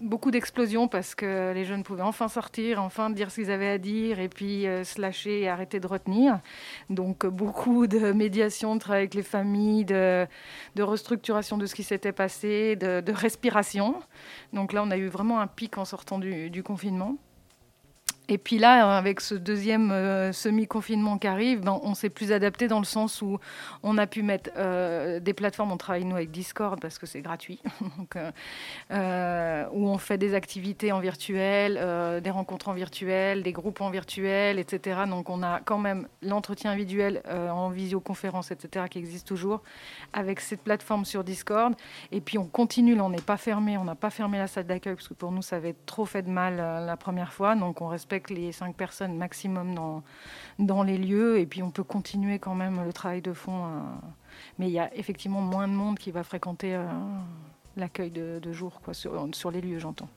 beaucoup 0.00 0.30
d'explosions 0.30 0.88
parce 0.88 1.14
que 1.14 1.52
les 1.52 1.64
jeunes 1.64 1.82
pouvaient 1.82 2.02
enfin 2.02 2.28
sortir, 2.28 2.82
enfin 2.82 3.10
dire 3.10 3.30
ce 3.30 3.36
qu'ils 3.36 3.50
avaient 3.50 3.68
à 3.68 3.78
dire 3.78 4.20
et 4.20 4.28
puis 4.28 4.66
euh, 4.66 4.84
se 4.84 5.00
lâcher 5.00 5.40
et 5.40 5.48
arrêter 5.48 5.80
de 5.80 5.86
retenir. 5.86 6.40
Donc 6.90 7.26
beaucoup 7.26 7.86
de 7.86 8.12
médiation, 8.12 8.74
de 8.74 8.80
travail 8.80 9.02
avec 9.02 9.14
les 9.14 9.22
familles, 9.22 9.84
de, 9.84 10.26
restructuration 10.78 11.58
de 11.58 11.66
ce 11.66 11.74
qui 11.74 11.82
s'était 11.82 12.12
passé, 12.12 12.76
de, 12.76 13.12
respiration. 13.12 14.00
Donc 14.52 14.72
là 14.72 14.82
on 14.82 14.90
a 14.90 14.96
eu 14.96 15.08
vraiment 15.08 15.40
un 15.40 15.46
pic 15.46 15.78
en 15.78 15.84
sortant 15.84 16.18
du 16.18 16.62
confinement. 16.62 17.16
Et 18.28 18.38
puis 18.38 18.56
là, 18.56 18.96
avec 18.96 19.20
ce 19.20 19.34
deuxième 19.34 19.90
euh, 19.90 20.32
semi-confinement 20.32 21.18
qui 21.18 21.26
arrive, 21.26 21.60
ben, 21.60 21.78
on 21.82 21.94
s'est 21.94 22.08
plus 22.08 22.32
adapté 22.32 22.68
dans 22.68 22.78
le 22.78 22.86
sens 22.86 23.20
où 23.20 23.38
on 23.82 23.98
a 23.98 24.06
pu 24.06 24.22
mettre 24.22 24.50
euh, 24.56 25.20
des 25.20 25.34
plateformes. 25.34 25.72
On 25.72 25.76
travaille 25.76 26.06
nous 26.06 26.16
avec 26.16 26.30
Discord 26.30 26.80
parce 26.80 26.98
que 26.98 27.04
c'est 27.04 27.20
gratuit, 27.20 27.60
euh, 28.90 29.66
où 29.72 29.88
on 29.88 29.98
fait 29.98 30.16
des 30.16 30.32
activités 30.34 30.90
en 30.90 31.00
virtuel, 31.00 31.74
des 32.22 32.30
rencontres 32.30 32.68
en 32.68 32.72
virtuel, 32.72 33.42
des 33.42 33.52
groupes 33.52 33.82
en 33.82 33.90
virtuel, 33.90 34.58
etc. 34.58 35.02
Donc 35.06 35.28
on 35.28 35.42
a 35.42 35.60
quand 35.60 35.78
même 35.78 36.08
l'entretien 36.22 36.70
individuel 36.70 37.22
en 37.28 37.68
visioconférence, 37.68 38.50
etc. 38.50 38.86
qui 38.90 38.98
existe 38.98 39.26
toujours 39.26 39.62
avec 40.14 40.40
cette 40.40 40.62
plateforme 40.62 41.04
sur 41.04 41.24
Discord. 41.24 41.74
Et 42.10 42.20
puis 42.20 42.38
on 42.38 42.46
continue. 42.46 42.94
Là, 42.94 43.04
on 43.04 43.10
n'est 43.10 43.20
pas 43.20 43.36
fermé. 43.36 43.76
On 43.76 43.84
n'a 43.84 43.94
pas 43.94 44.10
fermé 44.10 44.38
la 44.38 44.46
salle 44.46 44.66
d'accueil 44.66 44.94
parce 44.94 45.08
que 45.08 45.14
pour 45.14 45.30
nous 45.30 45.42
ça 45.42 45.56
avait 45.56 45.74
trop 45.84 46.06
fait 46.06 46.22
de 46.22 46.30
mal 46.30 46.56
la 46.56 46.96
première 46.96 47.32
fois. 47.32 47.54
Donc 47.54 47.82
on 47.82 47.88
respecte 47.88 48.13
les 48.30 48.52
cinq 48.52 48.74
personnes 48.76 49.16
maximum 49.16 49.74
dans, 49.74 50.02
dans 50.58 50.82
les 50.82 50.98
lieux 50.98 51.38
et 51.38 51.46
puis 51.46 51.62
on 51.62 51.70
peut 51.70 51.84
continuer 51.84 52.38
quand 52.38 52.54
même 52.54 52.82
le 52.84 52.92
travail 52.92 53.20
de 53.22 53.32
fond. 53.32 53.64
euh, 53.66 53.68
mais 54.58 54.66
il 54.66 54.72
y 54.72 54.78
a 54.78 54.92
effectivement 54.94 55.40
moins 55.40 55.68
de 55.68 55.72
monde 55.72 55.98
qui 55.98 56.10
va 56.10 56.22
fréquenter 56.24 56.74
euh, 56.74 56.84
l'accueil 57.76 58.10
de, 58.10 58.38
de 58.42 58.52
jour 58.52 58.80
quoi, 58.82 58.94
sur, 58.94 59.28
sur 59.32 59.50
les 59.50 59.60
lieux, 59.60 59.78
j'entends. 59.78 60.08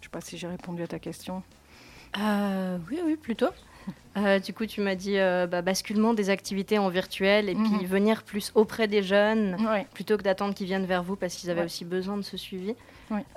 ne 0.00 0.02
sais 0.04 0.10
pas 0.10 0.20
si 0.20 0.36
j'ai 0.38 0.46
répondu 0.48 0.82
à 0.82 0.86
ta 0.86 0.98
question. 0.98 1.42
Euh, 2.18 2.78
oui, 2.90 3.00
oui, 3.04 3.16
plutôt. 3.16 3.48
Euh, 4.18 4.38
du 4.38 4.52
coup, 4.52 4.66
tu 4.66 4.80
m'as 4.82 4.94
dit 4.94 5.18
euh, 5.18 5.46
bah, 5.46 5.62
basculement 5.62 6.12
des 6.14 6.28
activités 6.28 6.78
en 6.78 6.88
virtuel 6.90 7.48
et 7.48 7.54
puis 7.54 7.62
Mhm. 7.80 7.84
venir 7.86 8.22
plus 8.24 8.52
auprès 8.54 8.86
des 8.86 9.02
jeunes 9.02 9.56
Ouais. 9.66 9.86
plutôt 9.94 10.18
que 10.18 10.22
d'attendre 10.22 10.52
qu'ils 10.54 10.66
viennent 10.66 10.84
vers 10.84 11.02
vous 11.02 11.16
parce 11.16 11.34
qu'ils 11.34 11.48
avaient 11.50 11.60
Ouais. 11.60 11.64
aussi 11.66 11.84
besoin 11.86 12.16
de 12.18 12.22
ce 12.22 12.36
suivi. 12.36 12.74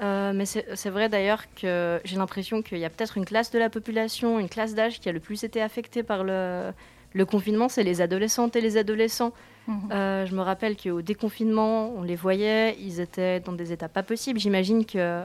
Euh, 0.02 0.34
mais 0.34 0.46
c'est 0.46 0.90
vrai 0.90 1.10
d'ailleurs 1.10 1.44
que 1.56 2.00
j'ai 2.04 2.16
l'impression 2.16 2.62
qu'il 2.62 2.78
y 2.78 2.86
a 2.86 2.90
peut-être 2.90 3.18
une 3.18 3.26
classe 3.26 3.52
de 3.52 3.60
la 3.60 3.70
population, 3.70 4.40
une 4.40 4.50
classe 4.50 4.74
d'âge 4.74 5.00
qui 5.00 5.10
a 5.10 5.12
le 5.12 5.20
plus 5.20 5.44
été 5.44 5.62
affectée 5.62 6.04
par 6.04 6.24
le, 6.24 6.72
le 7.14 7.26
confinement, 7.26 7.70
c'est 7.70 7.84
les 7.84 8.02
adolescentes 8.02 8.56
et 8.56 8.62
les 8.62 8.78
adolescents. 8.78 9.34
Mhm. 9.68 9.92
Euh, 9.92 10.26
je 10.26 10.36
me 10.36 10.42
rappelle 10.42 10.76
qu'au 10.78 11.02
déconfinement, 11.02 11.92
on 11.96 12.04
les 12.04 12.16
voyait, 12.16 12.76
ils 12.80 13.00
étaient 13.00 13.40
dans 13.40 13.54
des 13.54 13.72
états 13.72 13.90
pas 13.90 14.04
possibles. 14.04 14.40
J'imagine 14.40 14.86
que 14.86 15.24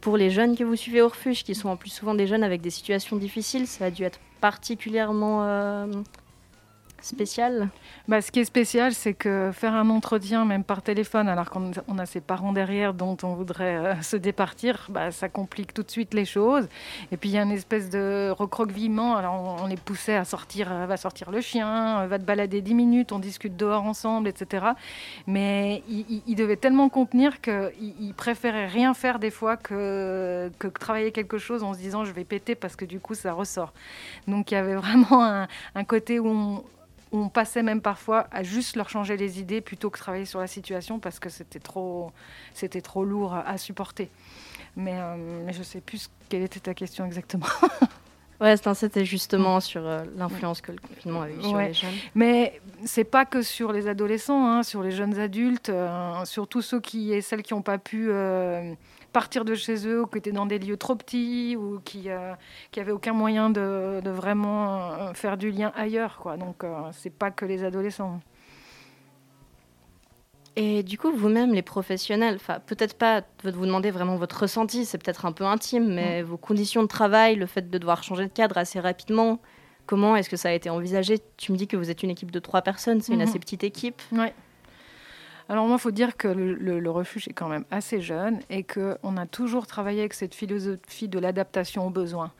pour 0.00 0.16
les 0.16 0.30
jeunes 0.30 0.56
que 0.56 0.64
vous 0.64 0.76
suivez 0.76 1.00
au 1.00 1.08
refuge, 1.08 1.44
qui 1.44 1.54
sont 1.54 1.68
en 1.68 1.76
plus 1.76 1.90
souvent 1.90 2.14
des 2.14 2.26
jeunes 2.26 2.42
avec 2.42 2.60
des 2.60 2.70
situations 2.70 3.16
difficiles, 3.16 3.66
ça 3.66 3.86
a 3.86 3.90
dû 3.90 4.04
être 4.04 4.20
particulièrement 4.40 5.44
euh, 5.44 5.86
spécial. 7.00 7.68
Bah, 8.08 8.20
ce 8.20 8.30
qui 8.30 8.40
est 8.40 8.44
spécial, 8.44 8.92
c'est 8.92 9.14
que 9.14 9.50
faire 9.52 9.74
un 9.74 9.88
entretien, 9.90 10.44
même 10.44 10.64
par 10.64 10.82
téléphone, 10.82 11.28
alors 11.28 11.50
qu'on 11.50 11.70
on 11.86 11.98
a 11.98 12.06
ses 12.06 12.20
parents 12.20 12.52
derrière 12.52 12.94
dont 12.94 13.16
on 13.22 13.34
voudrait 13.34 13.76
euh, 13.76 14.02
se 14.02 14.16
départir, 14.16 14.86
bah, 14.90 15.10
ça 15.10 15.28
complique 15.28 15.72
tout 15.74 15.82
de 15.82 15.90
suite 15.90 16.14
les 16.14 16.24
choses. 16.24 16.68
Et 17.12 17.16
puis 17.16 17.30
il 17.30 17.32
y 17.32 17.38
a 17.38 17.42
une 17.42 17.52
espèce 17.52 17.90
de 17.90 18.30
recroquevillement. 18.30 19.16
Alors 19.16 19.58
on, 19.62 19.66
les 19.66 19.76
poussait 19.76 20.16
à 20.16 20.24
sortir, 20.24 20.72
euh, 20.72 20.86
va 20.86 20.96
sortir 20.96 21.30
le 21.30 21.40
chien, 21.40 22.00
euh, 22.00 22.06
va 22.06 22.18
te 22.18 22.24
balader 22.24 22.60
10 22.60 22.74
minutes, 22.74 23.12
on 23.12 23.18
discute 23.18 23.56
dehors 23.56 23.84
ensemble, 23.84 24.28
etc. 24.28 24.66
Mais 25.26 25.82
ils 25.88 26.06
il, 26.08 26.22
il 26.26 26.34
devaient 26.36 26.56
tellement 26.56 26.88
contenir 26.88 27.40
qu'ils 27.40 27.72
ils 27.80 28.14
préféraient 28.14 28.66
rien 28.66 28.94
faire 28.94 29.18
des 29.18 29.30
fois 29.30 29.56
que, 29.56 30.50
que 30.58 30.68
travailler 30.68 31.12
quelque 31.12 31.38
chose 31.38 31.62
en 31.62 31.74
se 31.74 31.78
disant 31.78 32.04
je 32.04 32.12
vais 32.12 32.24
péter 32.24 32.54
parce 32.54 32.76
que 32.76 32.84
du 32.84 33.00
coup 33.00 33.14
ça 33.14 33.32
ressort. 33.32 33.72
Donc 34.26 34.50
il 34.50 34.54
y 34.54 34.56
avait 34.56 34.74
vraiment 34.74 35.24
un, 35.24 35.48
un 35.74 35.84
côté 35.84 36.18
où 36.18 36.28
on, 36.28 36.64
on 37.12 37.28
passait 37.28 37.62
même 37.62 37.80
parfois 37.80 38.26
à 38.30 38.42
juste 38.42 38.76
leur 38.76 38.88
changer 38.88 39.16
les 39.16 39.40
idées 39.40 39.60
plutôt 39.60 39.90
que 39.90 39.98
travailler 39.98 40.24
sur 40.26 40.40
la 40.40 40.46
situation 40.46 40.98
parce 40.98 41.18
que 41.18 41.28
c'était 41.28 41.58
trop, 41.60 42.12
c'était 42.54 42.80
trop 42.80 43.04
lourd 43.04 43.34
à, 43.34 43.56
supporter. 43.58 44.10
Mais, 44.76 44.94
euh, 44.94 45.16
mais 45.44 45.52
je 45.52 45.60
ne 45.60 45.64
sais 45.64 45.80
plus 45.80 46.10
quelle 46.28 46.42
était 46.42 46.60
ta 46.60 46.74
question 46.74 47.04
exactement. 47.06 47.46
Ouais, 48.40 48.54
c'était- 48.56 49.04
justement 49.04 49.58
sur 49.58 49.84
euh, 49.84 50.04
l'influence 50.16 50.60
que 50.60 50.70
le 50.70 50.78
confinement 50.78 51.22
a 51.22 51.28
eu 51.28 51.42
sur 51.42 51.52
Ouais. 51.54 51.68
les 51.68 51.74
jeunes. 51.74 51.90
Mais 52.14 52.60
c'est 52.84 53.02
pas 53.02 53.24
que 53.24 53.42
sur 53.42 53.72
les 53.72 53.88
adolescents, 53.88 54.46
hein, 54.48 54.62
sur 54.62 54.80
les 54.84 54.92
jeunes 54.92 55.18
adultes, 55.18 55.70
euh, 55.70 56.24
sur 56.24 56.46
tous 56.46 56.62
ceux 56.62 56.80
qui 56.80 57.12
et 57.12 57.20
celles 57.20 57.42
qui 57.42 57.52
n'ont 57.52 57.62
pas 57.62 57.78
pu 57.78 58.12
partir 59.18 59.44
de 59.44 59.54
chez 59.56 59.76
eux 59.88 60.02
ou 60.02 60.06
qui 60.06 60.18
étaient 60.18 60.30
dans 60.40 60.46
des 60.46 60.60
lieux 60.60 60.76
trop 60.76 60.94
petits 60.94 61.56
ou 61.56 61.80
qui 61.84 62.08
euh, 62.08 62.34
qui 62.70 62.78
avaient 62.78 62.92
aucun 62.92 63.12
moyen 63.12 63.50
de, 63.50 64.00
de 64.00 64.10
vraiment 64.10 64.92
euh, 64.92 65.12
faire 65.12 65.36
du 65.36 65.50
lien 65.50 65.72
ailleurs, 65.74 66.18
quoi. 66.22 66.36
Donc 66.36 66.62
euh, 66.62 66.68
c'est 66.92 67.10
pas 67.22 67.30
que 67.32 67.44
les 67.44 67.64
adolescents. 67.64 68.20
Et 70.54 70.82
du 70.84 70.98
coup, 70.98 71.10
vous-même, 71.12 71.52
les 71.52 71.62
professionnels, 71.62 72.36
enfin, 72.36 72.58
peut-être 72.64 72.96
pas 72.96 73.20
de 73.20 73.50
vous 73.52 73.66
demander 73.66 73.90
vraiment 73.90 74.16
votre 74.16 74.40
ressenti, 74.42 74.84
c'est 74.84 74.98
peut-être 74.98 75.24
un 75.26 75.32
peu 75.32 75.44
intime, 75.44 75.92
mais 75.94 76.22
vos 76.22 76.36
conditions 76.36 76.82
de 76.82 76.88
travail, 76.88 77.34
le 77.36 77.46
fait 77.46 77.70
de 77.70 77.78
devoir 77.78 78.02
changer 78.02 78.24
de 78.24 78.32
cadre 78.32 78.56
assez 78.58 78.80
rapidement, 78.80 79.38
comment 79.86 80.16
est-ce 80.16 80.28
que 80.28 80.36
ça 80.36 80.48
a 80.48 80.52
été 80.52 80.68
envisagé? 80.70 81.18
Tu 81.36 81.52
me 81.52 81.56
dis 81.56 81.66
que 81.68 81.76
vous 81.76 81.90
êtes 81.90 82.02
une 82.02 82.10
équipe 82.10 82.30
de 82.32 82.40
trois 82.40 82.62
personnes, 82.62 83.00
c'est 83.00 83.12
une 83.12 83.20
Mhm. 83.22 83.28
assez 83.28 83.38
petite 83.38 83.62
équipe. 83.64 84.00
Ouais. 84.12 84.32
Alors 85.50 85.66
moi, 85.66 85.76
il 85.76 85.80
faut 85.80 85.90
dire 85.90 86.16
que 86.16 86.28
le, 86.28 86.90
refuge 86.90 87.26
est 87.28 87.32
quand 87.32 87.48
même 87.48 87.64
assez 87.70 88.02
jeune 88.02 88.40
et 88.50 88.64
qu'on 88.64 89.16
a 89.16 89.26
toujours 89.26 89.66
travaillé 89.66 90.00
avec 90.00 90.12
cette 90.12 90.34
philosophie 90.34 91.08
de 91.08 91.18
l'adaptation 91.18 91.86
aux 91.86 91.90
besoins. 91.90 92.32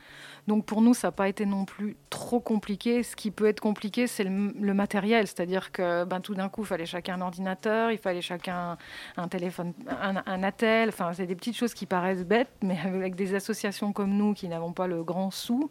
Donc 0.48 0.64
pour 0.64 0.80
nous, 0.80 0.94
ça 0.94 1.08
n'a 1.08 1.12
pas 1.12 1.28
été 1.28 1.44
non 1.44 1.66
plus 1.66 1.94
trop 2.08 2.40
compliqué. 2.40 3.02
Ce 3.02 3.14
qui 3.14 3.30
peut 3.30 3.44
être 3.44 3.61
compliqué, 3.61 4.06
c'est 4.06 4.24
le, 4.24 4.72
matériel. 4.72 5.26
C'est-à-dire 5.26 5.72
que 5.72 6.04
ben, 6.04 6.22
tout 6.22 6.34
d'un 6.34 6.48
coup, 6.48 6.62
il 6.62 6.66
fallait 6.66 6.87
chacun 6.87 7.16
un 7.16 7.20
ordinateur, 7.20 7.90
il 7.90 7.98
fallait 7.98 8.22
chacun 8.22 8.78
un 9.18 9.28
téléphone, 9.28 9.74
un, 10.00 10.22
un 10.24 10.42
attel. 10.42 10.88
Enfin, 10.88 11.12
c'est 11.12 11.26
des 11.26 11.34
petites 11.34 11.54
choses 11.54 11.74
qui 11.74 11.84
paraissent 11.84 12.24
bêtes, 12.24 12.48
mais 12.62 12.78
avec 12.82 13.14
des 13.14 13.34
associations 13.34 13.92
comme 13.92 14.16
nous 14.16 14.32
qui 14.32 14.48
n'avons 14.48 14.72
pas 14.72 14.87
le 14.87 15.04
grand 15.04 15.30
sou, 15.30 15.70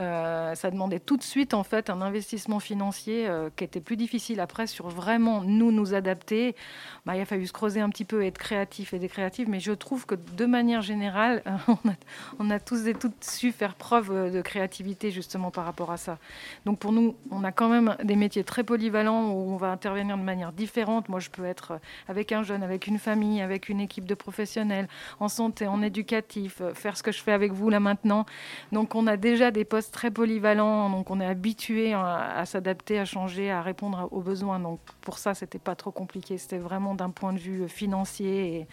euh, 0.00 0.56
ça 0.56 0.72
demandait 0.72 0.98
tout 0.98 1.16
de 1.16 1.22
suite 1.22 1.54
en 1.54 1.62
fait 1.62 1.88
un 1.88 2.02
investissement 2.02 2.58
financier 2.58 3.28
euh, 3.28 3.48
qui 3.54 3.62
était 3.62 3.80
plus 3.80 3.96
difficile 3.96 4.40
après 4.40 4.66
sur 4.66 4.88
vraiment 4.88 5.44
nous 5.44 5.70
nous 5.70 5.94
adapter. 5.94 6.56
Bah, 7.04 7.14
il 7.14 7.20
a 7.20 7.26
fallu 7.26 7.46
se 7.46 7.52
creuser 7.52 7.80
un 7.80 7.90
petit 7.90 8.04
peu, 8.04 8.24
être 8.24 8.38
créatif 8.38 8.92
et 8.92 8.98
des 8.98 9.08
créatifs, 9.08 9.46
mais 9.46 9.60
je 9.60 9.70
trouve 9.70 10.04
que 10.04 10.16
de 10.16 10.46
manière 10.46 10.82
générale, 10.82 11.44
on 11.68 11.88
a, 11.88 11.94
on 12.40 12.50
a 12.50 12.58
tous 12.58 12.88
et 12.88 12.94
toutes 12.94 13.22
su 13.22 13.52
faire 13.52 13.76
preuve 13.76 14.15
de 14.16 14.40
créativité 14.40 15.10
justement 15.10 15.50
par 15.50 15.64
rapport 15.64 15.90
à 15.90 15.96
ça. 15.96 16.18
Donc 16.64 16.78
pour 16.78 16.92
nous, 16.92 17.16
on 17.30 17.44
a 17.44 17.52
quand 17.52 17.68
même 17.68 17.96
des 18.02 18.16
métiers 18.16 18.44
très 18.44 18.64
polyvalents 18.64 19.30
où 19.30 19.52
on 19.52 19.56
va 19.56 19.70
intervenir 19.70 20.16
de 20.16 20.22
manière 20.22 20.52
différente. 20.52 21.08
Moi, 21.08 21.20
je 21.20 21.30
peux 21.30 21.44
être 21.44 21.72
euh, 21.72 21.78
avec 22.08 22.32
un 22.32 22.42
jeune, 22.42 22.62
avec 22.62 22.86
une 22.86 22.98
famille, 22.98 23.40
avec 23.40 23.68
une 23.68 23.80
équipe 23.80 24.04
de 24.04 24.14
professionnels, 24.14 24.88
en 25.20 25.28
santé, 25.28 25.66
en 25.66 25.82
éducatif, 25.82 26.60
euh, 26.60 26.74
faire 26.74 26.96
ce 26.96 27.02
que 27.02 27.12
je 27.12 27.22
fais 27.22 27.32
avec 27.32 27.52
vous 27.52 27.70
là 27.70 27.80
maintenant. 27.80 28.26
Donc 28.72 28.94
on 28.94 29.06
a 29.06 29.16
déjà 29.16 29.50
des 29.50 29.64
postes 29.64 29.92
très 29.92 30.10
polyvalents, 30.10 30.90
donc 30.90 31.10
on 31.10 31.20
est 31.20 31.26
habitué 31.26 31.94
à, 31.94 32.44
s'adapter, 32.46 32.98
à 32.98 33.04
changer, 33.04 33.50
à 33.50 33.62
répondre 33.62 34.08
aux 34.10 34.20
besoins. 34.20 34.60
Donc 34.60 34.80
pour 35.00 35.18
ça, 35.18 35.34
c'était 35.34 35.58
pas 35.58 35.74
trop 35.74 35.90
compliqué. 35.90 36.38
C'était 36.38 36.58
vraiment 36.58 36.94
d'un 36.94 37.10
point 37.10 37.32
de 37.32 37.38
vue 37.38 37.68
financier 37.68 38.66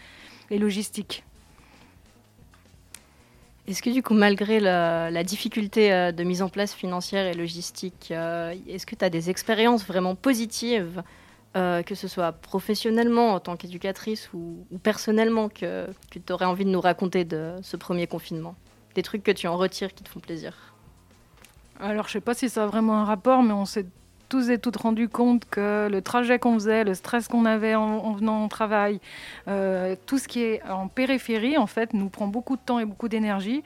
et 0.50 0.58
logistique. 0.58 1.24
Est-ce 3.66 3.80
que 3.80 3.88
du 3.88 4.02
coup, 4.02 4.12
malgré 4.12 4.60
la, 4.60 5.24
difficulté 5.24 5.92
euh, 5.92 6.12
de 6.12 6.22
mise 6.22 6.42
en 6.42 6.50
place 6.50 6.74
financière 6.74 7.26
et 7.26 7.34
logistique, 7.34 8.08
euh, 8.10 8.54
est-ce 8.68 8.84
que 8.84 8.94
tu 8.94 9.04
as 9.04 9.10
des 9.10 9.30
expériences 9.30 9.86
vraiment 9.86 10.14
positives, 10.14 11.02
euh, 11.56 11.82
que 11.82 11.94
ce 11.94 12.06
soit 12.06 12.32
professionnellement 12.32 13.32
en 13.32 13.40
tant 13.40 13.56
qu'éducatrice 13.56 14.30
ou, 14.34 14.66
personnellement, 14.82 15.48
que, 15.48 15.86
tu 16.10 16.20
aurais 16.30 16.44
envie 16.44 16.66
de 16.66 16.70
nous 16.70 16.80
raconter 16.80 17.24
de 17.24 17.54
ce 17.62 17.78
premier 17.78 18.06
confinement? 18.06 18.54
Des 18.96 19.02
trucs 19.02 19.22
que 19.22 19.32
tu 19.32 19.46
en 19.46 19.56
retires 19.56 19.94
qui 19.94 20.04
te 20.04 20.10
font 20.10 20.20
plaisir? 20.20 20.74
Alors 21.80 22.06
je 22.06 22.12
sais 22.12 22.20
pas 22.20 22.34
si 22.34 22.48
ça 22.48 22.64
a 22.64 22.66
vraiment 22.66 22.98
un 22.98 23.04
rapport, 23.04 23.42
mais 23.42 23.52
on 23.52 23.64
s'est 23.64 23.86
tous 24.28 24.50
et 24.50 24.58
toutes 24.58 24.76
rendu 24.76 25.08
compte 25.08 25.44
que 25.46 25.88
le 25.90 26.02
trajet 26.02 26.38
qu'on 26.38 26.54
faisait, 26.54 26.84
le 26.84 26.94
stress 26.94 27.28
qu'on 27.28 27.44
avait 27.44 27.74
en, 27.74 27.82
en 27.82 28.12
venant 28.12 28.44
au 28.44 28.48
travail, 28.48 29.00
euh, 29.48 29.96
tout 30.06 30.18
ce 30.18 30.28
qui 30.28 30.42
est 30.42 30.62
en 30.68 30.88
périphérie, 30.88 31.56
en 31.58 31.66
fait, 31.66 31.94
nous 31.94 32.08
prend 32.08 32.26
beaucoup 32.26 32.56
de 32.56 32.62
temps 32.64 32.78
et 32.78 32.84
beaucoup 32.84 33.08
d'énergie. 33.08 33.62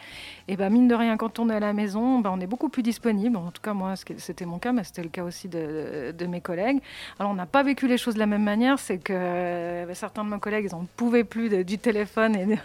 Et 0.49 0.57
ben 0.57 0.71
mine 0.71 0.89
de 0.89 0.95
rien, 0.95 1.17
quand 1.17 1.39
on 1.39 1.51
est 1.51 1.55
à 1.55 1.61
la 1.61 1.73
maison, 1.73 2.19
ben, 2.21 2.31
on 2.33 2.41
est 2.41 2.47
beaucoup 2.47 2.69
plus 2.69 2.83
disponible. 2.83 3.37
En 3.37 3.51
tout 3.51 3.63
cas, 3.63 3.75
moi, 3.75 3.95
c'était 3.97 4.47
mon 4.47 4.59
cas, 4.59 4.73
mais 4.73 4.85
c'était 4.85 5.03
le 5.03 5.09
cas 5.09 5.25
aussi 5.25 5.49
de, 5.49 6.27
mes 6.27 6.41
collègues. 6.41 6.81
Alors, 7.19 7.33
on 7.33 7.35
n'a 7.35 7.47
pas 7.47 7.63
vécu 7.63 7.87
les 7.87 7.99
choses 7.99 8.15
de 8.15 8.19
la 8.19 8.27
même 8.27 8.45
manière. 8.45 8.79
C'est 8.79 8.99
que 8.99 9.13
euh, 9.13 9.95
certains 9.95 10.25
de 10.25 10.31
mes 10.31 10.39
collègues, 10.39 10.69
ils 10.71 10.75
n'en 10.75 10.87
pouvaient 10.97 11.25
plus 11.25 11.49
de- 11.49 11.63
du 11.63 11.79
téléphone 11.79 12.37
et 12.37 12.59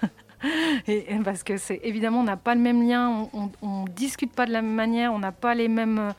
et, 0.88 1.06
parce 1.24 1.44
que 1.44 1.58
c'est 1.58 1.80
évidemment, 1.84 2.20
on 2.20 2.24
n'a 2.24 2.38
pas 2.38 2.56
le 2.56 2.62
même 2.62 2.88
lien, 2.88 3.30
on 3.34 3.84
ne 3.84 3.90
discute 3.90 4.34
pas 4.34 4.46
de 4.46 4.52
la 4.52 4.62
même 4.62 4.74
manière, 4.74 5.14
on 5.14 5.20
n'a 5.20 5.32
pas 5.32 5.56
les 5.56 5.68
mêmes, 5.68 6.14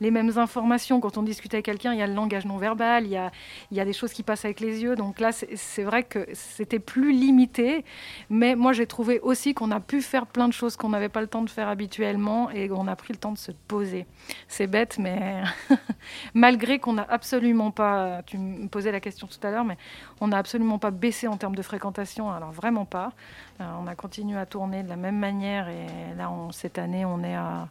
les 0.00 0.10
mêmes 0.10 0.36
informations. 0.38 1.00
Quand 1.00 1.18
on 1.18 1.22
discute 1.22 1.52
avec 1.54 1.64
quelqu'un, 1.66 1.92
il 1.92 1.98
y 1.98 2.02
a 2.02 2.06
le 2.06 2.14
langage 2.14 2.44
non 2.44 2.56
verbal, 2.56 3.04
il 3.04 3.12
y 3.12 3.80
a, 3.80 3.84
des 3.84 3.92
choses 3.92 4.12
qui 4.12 4.22
passent 4.22 4.44
avec 4.44 4.60
les 4.60 4.82
yeux. 4.82 4.96
Donc 4.96 5.20
là, 5.20 5.30
c'est 5.32 5.82
vrai 5.82 6.02
que 6.02 6.26
c'était 6.32 6.78
plus 6.78 7.12
limité. 7.12 7.84
Mais 8.28 8.54
moi, 8.54 8.72
j'ai 8.72 8.86
trouvé 8.86 9.20
aussi 9.20 9.54
qu'on 9.54 9.70
a 9.70 9.80
pu 9.80 10.02
faire 10.02 10.26
plein 10.26 10.48
de 10.48 10.52
choses 10.52 10.76
qu'on 10.76 10.90
n'avait 10.90 11.08
pas 11.08 11.20
le 11.20 11.26
temps 11.26 11.42
de 11.42 11.50
faire 11.50 11.68
habituellement 11.68 12.50
et 12.50 12.70
on 12.70 12.86
a 12.86 12.96
pris 12.96 13.12
le 13.12 13.18
temps 13.18 13.32
de 13.32 13.38
se 13.38 13.52
poser. 13.52 14.06
C'est 14.48 14.66
bête, 14.66 14.98
mais 14.98 15.42
malgré 16.34 16.78
qu'on 16.78 16.94
n'a 16.94 17.06
absolument 17.08 17.70
pas, 17.70 18.22
tu 18.26 18.38
me 18.38 18.68
posais 18.68 18.92
la 18.92 19.00
question 19.00 19.26
tout 19.26 19.46
à 19.46 19.50
l'heure, 19.50 19.64
mais 19.64 19.76
on 20.20 20.28
n'a 20.28 20.38
absolument 20.38 20.78
pas 20.78 20.90
baissé 20.90 21.26
en 21.26 21.36
termes 21.36 21.56
de 21.56 21.62
fréquentation, 21.62 22.30
alors 22.30 22.52
vraiment 22.52 22.84
pas. 22.84 23.12
Euh, 23.60 23.64
on 23.82 23.86
a 23.86 23.94
continué 23.94 24.38
à 24.38 24.46
tourner 24.46 24.82
de 24.82 24.88
la 24.88 24.96
même 24.96 25.18
manière 25.18 25.68
et 25.68 26.14
là, 26.16 26.30
cette 26.52 26.78
année, 26.78 27.04
on 27.04 27.22
est 27.22 27.34
à 27.34 27.68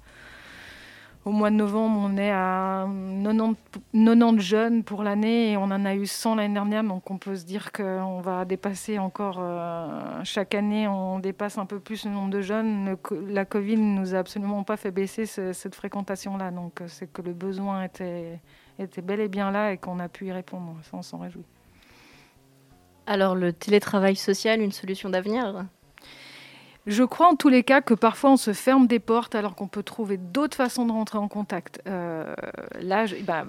au 1.25 1.31
mois 1.31 1.51
de 1.51 1.55
novembre, 1.55 1.99
on 2.01 2.17
est 2.17 2.31
à 2.31 2.87
90, 3.23 4.39
jeunes 4.39 4.83
pour 4.83 5.03
l'année 5.03 5.51
et 5.51 5.57
on 5.57 5.63
en 5.63 5.85
a 5.85 5.93
eu 5.93 6.05
100 6.05 6.35
l'année 6.35 6.53
dernière. 6.53 6.83
Donc 6.83 7.11
on 7.11 7.17
peut 7.17 7.35
se 7.35 7.45
dire 7.45 7.71
qu'on 7.71 8.21
va 8.21 8.45
dépasser 8.45 8.99
encore, 8.99 9.37
euh, 9.39 10.23
chaque 10.23 10.55
année, 10.55 10.87
on 10.87 11.19
dépasse 11.19 11.57
un 11.57 11.65
peu 11.65 11.79
plus 11.79 12.05
le 12.05 12.11
nombre 12.11 12.29
de 12.29 12.41
jeunes. 12.41 12.95
la 13.27 13.45
Covid 13.45 13.77
ne 13.77 13.99
nous 13.99 14.15
a 14.15 14.19
absolument 14.19 14.63
pas 14.63 14.77
fait 14.77 14.91
baisser 14.91 15.25
cette 15.25 15.75
fréquentation-là. 15.75 16.51
Donc 16.51 16.81
c'est 16.87 17.11
que 17.11 17.21
le 17.21 17.33
besoin 17.33 17.83
était, 17.83 18.39
était 18.79 19.01
bel 19.01 19.19
et 19.19 19.27
bien 19.27 19.51
là 19.51 19.73
et 19.73 19.77
qu'on 19.77 19.99
a 19.99 20.07
pu 20.07 20.27
y 20.27 20.31
répondre. 20.31 20.77
Ça, 20.83 20.91
on 20.93 21.01
s'en 21.01 21.17
réjouit. 21.17 21.45
Alors 23.05 23.35
le 23.35 23.51
télétravail 23.51 24.15
social, 24.15 24.61
une 24.61 24.71
solution 24.71 25.09
d'avenir? 25.09 25.65
Je 26.87 27.03
crois 27.03 27.27
en 27.27 27.35
tous 27.35 27.49
les 27.49 27.63
cas 27.63 27.81
que 27.81 27.93
parfois 27.93 28.31
on 28.31 28.37
se 28.37 28.53
ferme 28.53 28.87
des 28.87 28.99
portes 28.99 29.35
alors 29.35 29.55
qu'on 29.55 29.67
peut 29.67 29.83
trouver 29.83 30.17
d'autres 30.17 30.55
façons 30.55 30.85
de 30.85 30.91
rentrer 30.91 31.17
en 31.17 31.27
contact. 31.27 31.81
Euh, 31.87 32.33
là, 32.81 33.05
bah, 33.23 33.45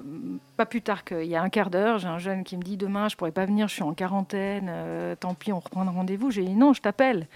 pas 0.56 0.66
plus 0.66 0.82
tard 0.82 1.04
qu'il 1.04 1.24
y 1.24 1.36
a 1.36 1.42
un 1.42 1.48
quart 1.48 1.70
d'heure, 1.70 1.98
j'ai 1.98 2.08
un 2.08 2.18
jeune 2.18 2.44
qui 2.44 2.56
me 2.56 2.62
dit 2.62 2.76
demain 2.76 3.08
je 3.08 3.16
pourrais 3.16 3.30
pas 3.30 3.46
venir, 3.46 3.68
je 3.68 3.74
suis 3.74 3.82
en 3.82 3.94
quarantaine, 3.94 4.66
euh, 4.68 5.14
tant 5.14 5.34
pis, 5.34 5.52
on 5.52 5.60
reprend 5.60 5.84
rendez-vous. 5.84 6.30
J'ai 6.30 6.42
dit 6.42 6.54
non, 6.54 6.72
je 6.72 6.82
t'appelle. 6.82 7.28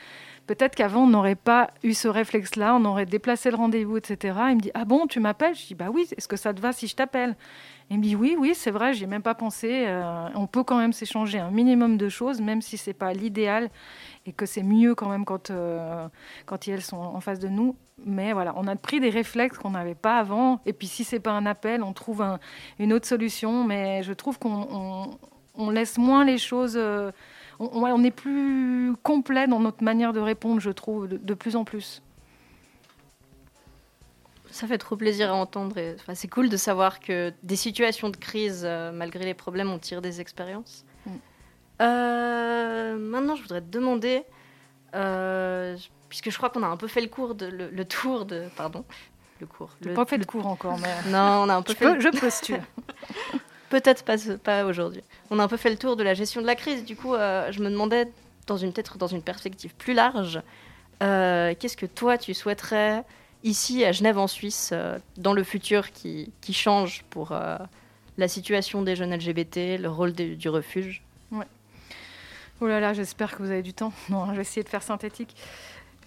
Peut-être 0.47 0.75
qu'avant 0.75 1.05
on 1.05 1.07
n'aurait 1.07 1.35
pas 1.35 1.71
eu 1.83 1.95
ce 1.95 2.09
réflexe-là, 2.09 2.75
on 2.75 2.85
aurait 2.85 3.07
déplacé 3.07 3.51
le 3.51 3.57
rendez-vous, 3.57 3.97
etc. 3.97 4.39
Il 4.51 4.57
me 4.57 4.61
dit 4.61 4.71
ah 4.75 4.85
bon, 4.85 5.07
tu 5.07 5.21
m'appelles? 5.21 5.55
Je 5.55 5.67
dis 5.67 5.75
bah 5.75 5.89
oui, 5.93 6.07
est-ce 6.17 6.29
que 6.29 6.37
ça 6.37 6.53
te 6.53 6.61
va 6.61 6.73
si 6.73 6.87
je 6.87 6.95
t'appelle? 6.95 7.37
Il 7.91 7.99
me 7.99 8.03
dit 8.03 8.17
oui, 8.17 8.37
oui, 8.39 8.55
c'est 8.55 8.71
vrai, 8.71 8.95
j'ai 8.95 9.07
même 9.07 9.23
pas 9.23 9.35
pensé. 9.35 9.85
Euh, 9.87 10.29
on 10.35 10.47
peut 10.47 10.63
quand 10.63 10.79
même 10.79 10.93
s'échanger 10.93 11.39
un 11.39 11.51
minimum 11.51 11.97
de 11.97 12.09
choses, 12.09 12.41
même 12.41 12.63
si 12.63 12.77
c'est 12.77 12.95
pas 12.95 13.13
l'idéal 13.13 13.71
et 14.27 14.33
que 14.33 14.47
c'est 14.47 14.63
mieux 14.63 14.95
quand 14.95 15.09
même 15.09 15.25
quand, 15.25 15.51
euh, 15.51 16.09
elles 16.67 16.83
sont 16.83 16.97
en 16.97 17.21
face 17.21 17.39
de 17.39 17.49
nous. 17.49 17.77
Mais 18.05 18.33
voilà, 18.33 18.55
on 18.57 18.67
a 18.67 18.77
pris 18.77 19.01
des 19.01 19.11
réflexes 19.11 19.59
qu'on 19.59 19.71
n'avait 19.71 19.95
pas 19.95 20.19
avant. 20.19 20.61
Et 20.67 20.73
puis 20.73 20.87
si 20.87 21.05
c'est 21.05 21.21
pas 21.21 21.33
un 21.33 21.47
appel, 21.47 21.83
on 21.83 21.93
trouve 21.93 22.25
une 22.79 22.93
autre 22.93 23.07
solution. 23.07 23.65
Mais 23.65 24.03
je 24.03 24.13
trouve 24.13 24.39
qu'on 24.39 25.17
on, 25.55 25.71
laisse 25.71 25.99
moins 25.99 26.25
les 26.25 26.39
choses. 26.39 26.77
Euh, 26.77 27.13
on, 27.59 28.05
est 28.05 28.11
plus 28.11 28.95
complet 29.03 29.47
dans 29.47 29.61
notre 29.61 29.83
manière 29.83 30.13
de 30.13 30.21
répondre, 30.21 30.61
je 30.61 30.71
trouve, 30.71 31.09
de, 31.09 31.35
plus 31.35 31.57
en 31.57 31.65
plus. 31.65 32.03
Ça 34.51 34.67
fait 34.67 34.79
trop 34.79 34.97
plaisir 34.97 35.31
à 35.31 35.35
entendre. 35.35 35.77
Enfin, 35.97 36.15
c'est 36.15 36.29
cool 36.29 36.49
de 36.49 36.57
savoir 36.57 37.01
que 37.01 37.33
des 37.43 37.57
situations 37.57 38.09
de 38.11 38.17
crise, 38.17 38.63
euh, 38.65 38.93
malgré 38.93 39.25
les 39.25 39.35
problèmes, 39.35 39.71
on 39.71 39.79
tire 39.79 40.01
des 40.01 40.21
expériences. 40.21 40.85
Euh, 41.83 42.97
maintenant, 42.97 43.35
je 43.35 43.43
voudrais 43.43 43.61
te 43.61 43.71
demander, 43.71 44.23
euh, 44.95 45.77
puisque 46.09 46.31
je 46.31 46.37
crois 46.37 46.51
qu'on 46.51 46.63
a 46.63 46.69
un 46.69 46.77
peu 46.77 46.87
fait 46.87 47.01
le, 47.01 47.09
cours 47.09 47.35
de, 47.35 47.47
le, 47.47 47.85
tour 47.85 48.27
de. 48.27 48.45
Pardon 48.57 48.85
Le 49.41 49.47
cours. 49.47 49.71
Le, 49.81 49.93
pas 49.95 50.05
fait 50.05 50.19
le 50.19 50.25
cours 50.25 50.47
encore, 50.47 50.79
mais. 50.79 51.11
Non, 51.11 51.43
on 51.43 51.49
a 51.49 51.55
un 51.57 51.63
peu 51.63 51.75
fait. 51.75 52.01
Je 52.01 52.09
postule. 52.09 52.63
Peut-être 53.75 54.05
pas, 54.39 54.65
aujourd'hui. 54.65 55.03
On 55.31 55.41
a 55.41 55.43
un 55.43 55.49
peu 55.49 55.57
fait 55.57 55.69
le 55.69 55.77
tour 55.77 55.97
de 55.97 56.05
la 56.05 56.15
gestion 56.15 56.41
de 56.41 56.47
la 56.47 56.55
crise. 56.55 56.85
Du 56.85 56.95
coup, 56.95 57.15
euh, 57.15 57.51
je 57.51 57.61
me 57.61 57.69
demandais, 57.69 58.09
dans 58.47 58.57
une 58.57 58.73
peut-être 58.73 58.99
dans 58.99 59.09
une 59.09 59.21
perspective 59.21 59.75
plus 59.75 59.95
large, 59.95 60.41
qu'est-ce 61.01 61.77
que 61.77 61.87
toi 61.87 62.17
tu 62.17 62.35
souhaiterais 62.35 63.03
ici 63.43 63.85
à 63.85 63.91
Genève 63.91 64.17
en 64.17 64.29
Suisse 64.29 64.73
dans 65.17 65.33
le 65.33 65.43
futur 65.43 65.91
qui, 65.91 66.33
qui 66.41 66.53
change 66.53 67.03
pour 67.11 67.37
la 68.17 68.29
situation 68.29 68.83
des 68.83 68.95
jeunes 68.95 69.13
LGBT, 69.13 69.77
le 69.81 69.89
rôle 69.89 70.13
du 70.13 70.49
refuge? 70.49 71.03
Ouais. 71.33 71.47
Oh 72.61 72.69
là 72.69 72.79
là, 72.79 72.93
j'espère 72.93 73.37
que 73.37 73.43
vous 73.43 73.51
avez 73.51 73.63
du 73.63 73.75
temps. 73.75 73.93
Non, 74.09 74.27
je 74.31 74.37
vais 74.37 74.43
essayer 74.43 74.63
de 74.63 74.69
faire 74.69 74.85
synthétique. 74.85 75.35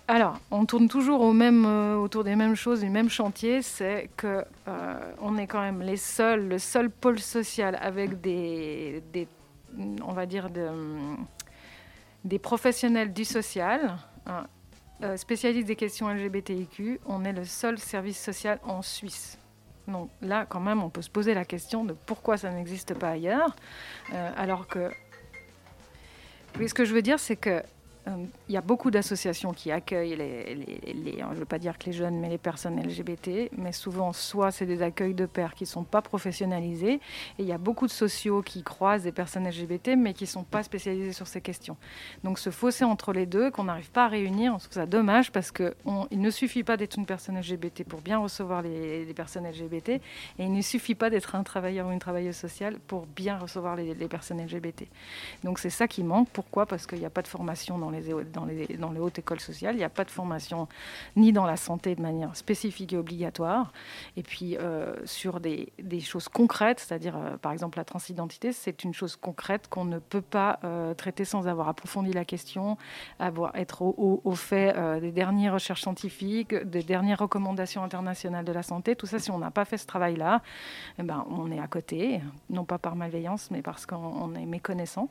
Alors, 0.10 0.40
on 0.52 0.66
tourne 0.66 0.88
toujours 0.88 1.22
euh, 1.22 1.96
autour 1.96 2.24
des 2.24 2.38
mêmes 2.38 2.56
choses, 2.56 2.80
du 2.80 2.90
même 2.90 3.10
chantier, 3.10 3.62
c'est 3.62 4.10
que 4.16 4.46
euh, 4.70 5.14
on 5.20 5.38
est 5.38 5.48
quand 5.48 5.60
même 5.60 5.84
le 5.84 6.58
seul 6.58 6.90
pôle 6.90 7.20
social 7.20 7.78
avec 7.82 8.22
des, 8.22 9.04
des 12.24 12.40
professionnels 12.40 13.12
du 13.12 13.26
social, 13.26 13.98
hein, 14.28 14.48
euh, 15.04 15.18
spécialistes 15.18 15.68
des 15.68 15.76
questions 15.76 16.08
LGBTIQ. 16.08 17.02
On 17.06 17.26
est 17.26 17.34
le 17.34 17.44
seul 17.44 17.78
service 17.78 18.18
social 18.18 18.60
en 18.64 18.82
Suisse. 18.82 19.38
Donc 19.90 20.10
là, 20.22 20.46
quand 20.48 20.62
même, 20.62 20.82
on 20.82 20.90
peut 20.90 21.02
se 21.02 21.10
poser 21.10 21.34
la 21.34 21.44
question 21.44 21.84
de 21.84 21.92
pourquoi 21.92 22.38
ça 22.38 22.50
n'existe 22.50 22.94
pas 22.94 23.10
ailleurs, 23.10 23.58
alors 24.38 24.68
que 24.68 24.90
ce 26.66 26.74
que 26.74 26.86
je 26.86 26.94
veux 26.94 27.02
dire, 27.02 27.20
c'est 27.20 27.36
que 27.36 27.50
euh, 27.50 27.62
il 28.48 28.54
y 28.54 28.58
a 28.58 28.62
beaucoup 28.62 28.92
d'associations 28.92 29.54
qui 29.54 29.72
accueillent 29.72 30.16
les, 30.16 30.56
les, 30.56 31.18
je 31.20 31.26
ne 31.26 31.36
veux 31.36 31.46
pas 31.46 31.60
dire 31.60 31.78
que 31.78 31.86
les 31.86 31.94
jeunes, 31.94 32.20
mais 32.20 32.30
les 32.30 32.38
personnes 32.38 32.82
LGBT, 32.82 33.50
mais 33.58 33.72
souvent, 33.72 34.14
soit 34.14 34.52
c'est 34.52 34.66
des 34.66 34.82
accueils 34.82 35.14
de 35.14 35.26
pères 35.26 35.54
qui 35.54 35.64
ne 35.64 35.70
sont 35.70 35.84
pas 35.84 36.02
professionnalisés, 36.02 36.94
et 36.94 37.00
il 37.40 37.46
y 37.46 37.52
a 37.52 37.58
beaucoup 37.58 37.88
de 37.88 37.92
sociaux 37.92 38.42
qui 38.42 38.64
croisent 38.64 39.04
des 39.04 39.12
personnes 39.12 39.48
LGBT, 39.48 39.90
mais 39.98 40.14
qui 40.14 40.24
ne 40.24 40.30
sont 40.30 40.44
pas 40.44 40.64
spécialisés 40.64 41.14
sur 41.14 41.28
ces 41.28 41.42
questions. 41.42 41.78
Donc 42.24 42.40
ce 42.40 42.50
fossé 42.50 42.84
entre 42.84 43.14
les 43.14 43.26
deux, 43.26 43.52
qu'on 43.52 43.66
n'arrive 43.66 43.92
pas 43.92 44.06
à 44.06 44.08
réunir, 44.08 44.54
on 44.54 44.58
trouve 44.58 44.74
ça 44.74 44.86
dommage, 44.86 45.32
parce 45.32 45.52
qu'il 45.52 45.74
ne 46.12 46.30
suffit 46.30 46.64
pas 46.64 46.78
d'être 46.78 46.98
une 46.98 47.06
personne 47.06 47.40
LGBT 47.40 47.84
pour 47.84 48.02
bien 48.02 48.20
recevoir 48.20 48.62
les, 48.62 49.06
personnes 49.16 49.48
LGBT, 49.48 49.90
et 49.90 50.02
il 50.40 50.54
ne 50.54 50.62
suffit 50.62 50.96
pas 50.96 51.10
d'être 51.10 51.36
un 51.36 51.44
travailleur 51.44 51.88
ou 51.88 51.92
une 51.92 52.00
travailleuse 52.00 52.36
sociale 52.36 52.78
pour 52.88 53.06
bien 53.06 53.38
recevoir 53.38 53.76
les, 53.76 54.08
personnes 54.08 54.42
LGBT. 54.42 54.86
Donc 55.44 55.60
c'est 55.60 55.70
ça 55.70 55.88
qui 55.88 56.04
manque. 56.04 56.30
Pourquoi? 56.30 56.66
Parce 56.66 56.88
qu'il 56.88 57.00
n'y 57.00 57.06
a 57.06 57.10
pas 57.10 57.22
de 57.22 57.28
formation 57.28 57.78
dans 57.78 57.90
les 57.90 57.97
dans 58.34 58.46
les, 58.46 59.00
hautes 59.00 59.20
écoles 59.20 59.40
sociales. 59.40 59.76
Il 59.76 59.80
n'y 59.80 59.84
a 59.84 59.90
pas 59.90 60.04
de 60.04 60.12
formation 60.12 60.68
ni 61.16 61.34
dans 61.34 61.46
la 61.46 61.58
santé 61.58 61.96
de 61.96 62.02
manière 62.02 62.36
spécifique 62.36 62.94
et 62.94 62.98
obligatoire. 62.98 63.72
Et 64.16 64.24
puis 64.24 64.58
euh, 64.58 64.96
sur 65.06 65.40
des, 65.40 65.72
choses 66.02 66.30
concrètes, 66.30 66.80
c'est-à-dire 66.80 67.16
euh, 67.18 67.38
par 67.38 67.52
exemple 67.52 67.78
la 67.78 67.86
transidentité, 67.86 68.52
c'est 68.52 68.84
une 68.84 68.94
chose 68.94 69.16
concrète 69.16 69.68
qu'on 69.70 69.86
ne 69.86 70.00
peut 70.00 70.22
pas 70.22 70.60
euh, 70.64 70.94
traiter 70.94 71.26
sans 71.26 71.48
avoir 71.48 71.68
approfondi 71.68 72.14
la 72.14 72.26
question, 72.26 72.78
avoir, 73.20 73.56
être 73.56 73.82
au, 73.82 74.22
au, 74.24 74.36
fait 74.36 74.76
des 75.02 75.12
dernières 75.12 75.54
recherches 75.54 75.82
scientifiques, 75.82 76.54
des 76.54 76.84
dernières 76.84 77.20
recommandations 77.20 77.84
internationales 77.84 78.46
de 78.46 78.52
la 78.52 78.64
santé. 78.64 78.96
Tout 78.96 79.06
ça, 79.06 79.20
si 79.20 79.32
on 79.32 79.40
n'a 79.40 79.52
pas 79.52 79.66
fait 79.66 79.78
ce 79.78 79.88
travail-là, 79.88 80.42
eh 81.00 81.04
ben, 81.04 81.26
on 81.30 81.52
est 81.52 81.60
à 81.60 81.68
côté, 81.68 82.22
non 82.50 82.66
pas 82.66 82.78
par 82.78 82.96
malveillance, 82.96 83.50
mais 83.52 83.62
parce 83.62 83.86
qu'on 83.86 84.36
est 84.36 84.46
méconnaissant. 84.46 85.10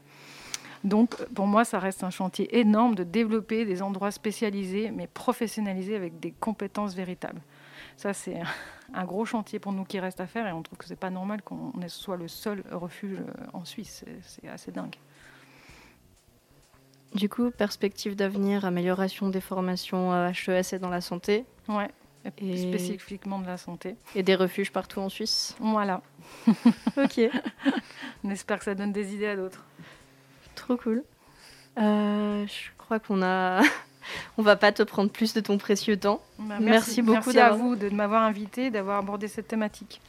Donc, 0.84 1.16
pour 1.34 1.46
moi, 1.46 1.64
ça 1.64 1.78
reste 1.78 2.04
un 2.04 2.10
chantier 2.10 2.58
énorme 2.58 2.94
de 2.94 3.04
développer 3.04 3.64
des 3.64 3.82
endroits 3.82 4.10
spécialisés, 4.10 4.90
mais 4.90 5.06
professionnalisés 5.06 5.96
avec 5.96 6.20
des 6.20 6.32
compétences 6.32 6.94
véritables. 6.94 7.40
Ça, 7.96 8.12
c'est 8.12 8.40
un 8.92 9.04
gros 9.04 9.24
chantier 9.24 9.58
pour 9.58 9.72
nous 9.72 9.84
qui 9.84 9.98
reste 9.98 10.20
à 10.20 10.26
faire 10.26 10.46
et 10.46 10.52
on 10.52 10.62
trouve 10.62 10.78
que 10.78 10.84
ce 10.84 10.90
n'est 10.90 10.98
pas 10.98 11.10
normal 11.10 11.42
qu'on 11.42 11.72
soit 11.88 12.16
le 12.16 12.28
seul 12.28 12.62
refuge 12.70 13.18
euh, 13.20 13.46
en 13.52 13.64
Suisse. 13.64 14.04
C'est 14.22 14.48
assez 14.48 14.70
dingue. 14.70 14.96
Du 17.14 17.28
coup, 17.28 17.50
perspective 17.50 18.14
d'avenir, 18.14 18.64
amélioration 18.64 19.30
des 19.30 19.40
formations 19.40 20.12
HES 20.28 20.74
et 20.74 20.78
dans 20.78 20.90
la 20.90 21.00
santé. 21.00 21.46
Ouais, 21.68 21.88
et 22.38 22.56
spécifiquement 22.56 23.38
de 23.38 23.46
la 23.46 23.56
santé. 23.56 23.96
Et 24.14 24.22
des 24.22 24.34
refuges 24.34 24.72
partout 24.72 25.00
en 25.00 25.08
Suisse. 25.08 25.56
Voilà. 25.60 26.02
ok. 26.96 27.20
On 28.24 28.30
espère 28.30 28.58
que 28.58 28.64
ça 28.64 28.74
donne 28.74 28.92
des 28.92 29.14
idées 29.14 29.28
à 29.28 29.36
d'autres. 29.36 29.64
Trop 30.56 30.76
cool. 30.76 31.04
Euh, 31.78 32.44
je 32.46 32.70
crois 32.78 32.98
qu'on 32.98 33.22
a. 33.22 33.62
On 34.38 34.42
va 34.42 34.56
pas 34.56 34.72
te 34.72 34.82
prendre 34.82 35.10
plus 35.10 35.34
de 35.34 35.40
ton 35.40 35.58
précieux 35.58 35.96
temps. 35.96 36.20
Bah, 36.38 36.56
merci, 36.60 37.02
beaucoup. 37.02 37.32
Merci 37.32 37.40
à 37.40 37.50
vous 37.50 37.76
de 37.76 37.88
m'avoir 37.90 38.22
invité, 38.22 38.70
d'avoir 38.70 38.98
abordé 38.98 39.28
cette 39.28 39.48
thématique. 39.48 40.00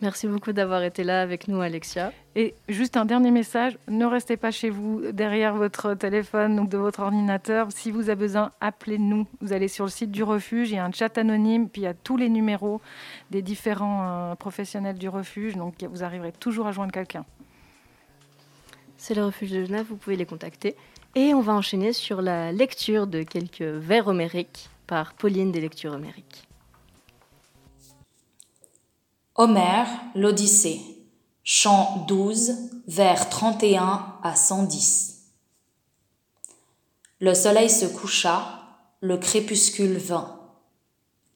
Merci 0.00 0.28
beaucoup 0.28 0.52
d'avoir 0.52 0.84
été 0.84 1.02
là 1.02 1.22
avec 1.22 1.48
nous, 1.48 1.60
Alexia. 1.60 2.12
Et 2.36 2.54
juste 2.68 2.96
un 2.96 3.04
dernier 3.04 3.32
message, 3.32 3.76
ne 3.88 4.04
restez 4.06 4.36
pas 4.36 4.52
chez 4.52 4.70
vous, 4.70 5.10
derrière 5.10 5.56
votre 5.56 5.94
téléphone 5.94 6.60
ou 6.60 6.68
de 6.68 6.78
votre 6.78 7.00
ordinateur. 7.00 7.72
Si 7.72 7.90
vous 7.90 8.08
avez 8.08 8.14
besoin, 8.20 8.52
appelez-nous. 8.60 9.26
Vous 9.40 9.52
allez 9.52 9.66
sur 9.66 9.84
le 9.84 9.90
site 9.90 10.12
du 10.12 10.22
refuge, 10.22 10.70
il 10.70 10.76
y 10.76 10.78
a 10.78 10.84
un 10.84 10.92
chat 10.92 11.18
anonyme, 11.18 11.68
puis 11.68 11.82
il 11.82 11.84
y 11.84 11.88
a 11.88 11.94
tous 11.94 12.16
les 12.16 12.28
numéros 12.28 12.80
des 13.32 13.42
différents 13.42 14.30
euh, 14.30 14.34
professionnels 14.36 14.98
du 14.98 15.08
refuge. 15.08 15.56
Donc 15.56 15.82
vous 15.82 16.04
arriverez 16.04 16.30
toujours 16.30 16.68
à 16.68 16.72
joindre 16.72 16.92
quelqu'un 16.92 17.24
c'est 18.98 19.14
le 19.14 19.24
refuge 19.24 19.52
de 19.52 19.64
Genève, 19.64 19.86
vous 19.88 19.96
pouvez 19.96 20.16
les 20.16 20.26
contacter. 20.26 20.76
Et 21.14 21.32
on 21.32 21.40
va 21.40 21.54
enchaîner 21.54 21.92
sur 21.92 22.20
la 22.20 22.52
lecture 22.52 23.06
de 23.06 23.22
quelques 23.22 23.62
vers 23.62 24.08
homériques 24.08 24.68
par 24.86 25.14
Pauline 25.14 25.52
des 25.52 25.60
lectures 25.60 25.92
homériques. 25.92 26.46
Homère, 29.36 29.88
l'Odyssée, 30.14 30.80
chant 31.44 32.04
12, 32.08 32.52
vers 32.88 33.28
31 33.28 34.16
à 34.22 34.34
110. 34.34 35.28
Le 37.20 37.34
soleil 37.34 37.70
se 37.70 37.86
coucha, 37.86 38.62
le 39.00 39.16
crépuscule 39.16 39.96
vint. 39.96 40.40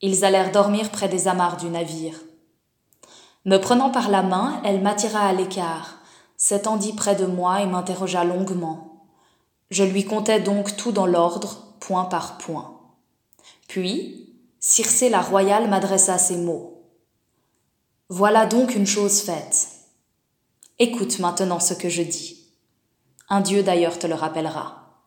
Ils 0.01 0.25
allèrent 0.25 0.51
dormir 0.51 0.91
près 0.91 1.07
des 1.07 1.29
amarres 1.29 1.57
du 1.57 1.69
navire. 1.69 2.19
Me 3.45 3.57
prenant 3.57 3.89
par 3.89 4.09
la 4.09 4.21
main, 4.21 4.61
elle 4.65 4.81
m'attira 4.81 5.21
à 5.21 5.33
l'écart, 5.33 6.02
s'étendit 6.37 6.93
près 6.93 7.15
de 7.15 7.25
moi 7.25 7.61
et 7.61 7.65
m'interrogea 7.65 8.23
longuement. 8.23 9.05
Je 9.69 9.83
lui 9.83 10.05
contai 10.05 10.39
donc 10.39 10.75
tout 10.75 10.91
dans 10.91 11.07
l'ordre, 11.07 11.75
point 11.79 12.05
par 12.05 12.37
point. 12.37 12.79
Puis, 13.67 14.23
Circé 14.65 15.09
la 15.09 15.19
royale 15.19 15.69
m'adressa 15.69 16.17
ces 16.17 16.37
mots. 16.37 16.85
Voilà 18.07 18.45
donc 18.45 18.75
une 18.75 18.87
chose 18.87 19.19
faite. 19.19 19.67
Écoute 20.79 21.19
maintenant 21.19 21.59
ce 21.59 21.73
que 21.73 21.89
je 21.89 22.01
dis. 22.01 22.47
Un 23.27 23.41
dieu 23.41 23.61
d'ailleurs 23.61 23.99
te 23.99 24.07
le 24.07 24.15
rappellera. 24.15 25.01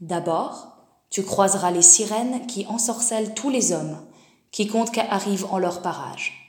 D'abord, 0.00 0.78
tu 1.10 1.22
croiseras 1.22 1.70
les 1.70 1.80
sirènes 1.80 2.44
qui 2.48 2.66
ensorcellent 2.66 3.34
tous 3.34 3.50
les 3.50 3.70
hommes, 3.70 4.04
quiconque 4.50 4.98
arrive 4.98 5.46
en 5.52 5.58
leur 5.58 5.80
parage. 5.80 6.41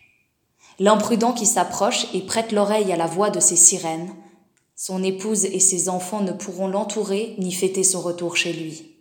L'imprudent 0.79 1.33
qui 1.33 1.45
s'approche 1.45 2.07
et 2.13 2.21
prête 2.21 2.51
l'oreille 2.51 2.91
à 2.91 2.97
la 2.97 3.07
voix 3.07 3.29
de 3.29 3.39
ces 3.39 3.55
sirènes, 3.55 4.13
son 4.75 5.03
épouse 5.03 5.45
et 5.45 5.59
ses 5.59 5.87
enfants 5.87 6.21
ne 6.21 6.31
pourront 6.31 6.67
l'entourer 6.67 7.35
ni 7.37 7.51
fêter 7.51 7.83
son 7.83 8.01
retour 8.01 8.35
chez 8.35 8.53
lui. 8.53 8.97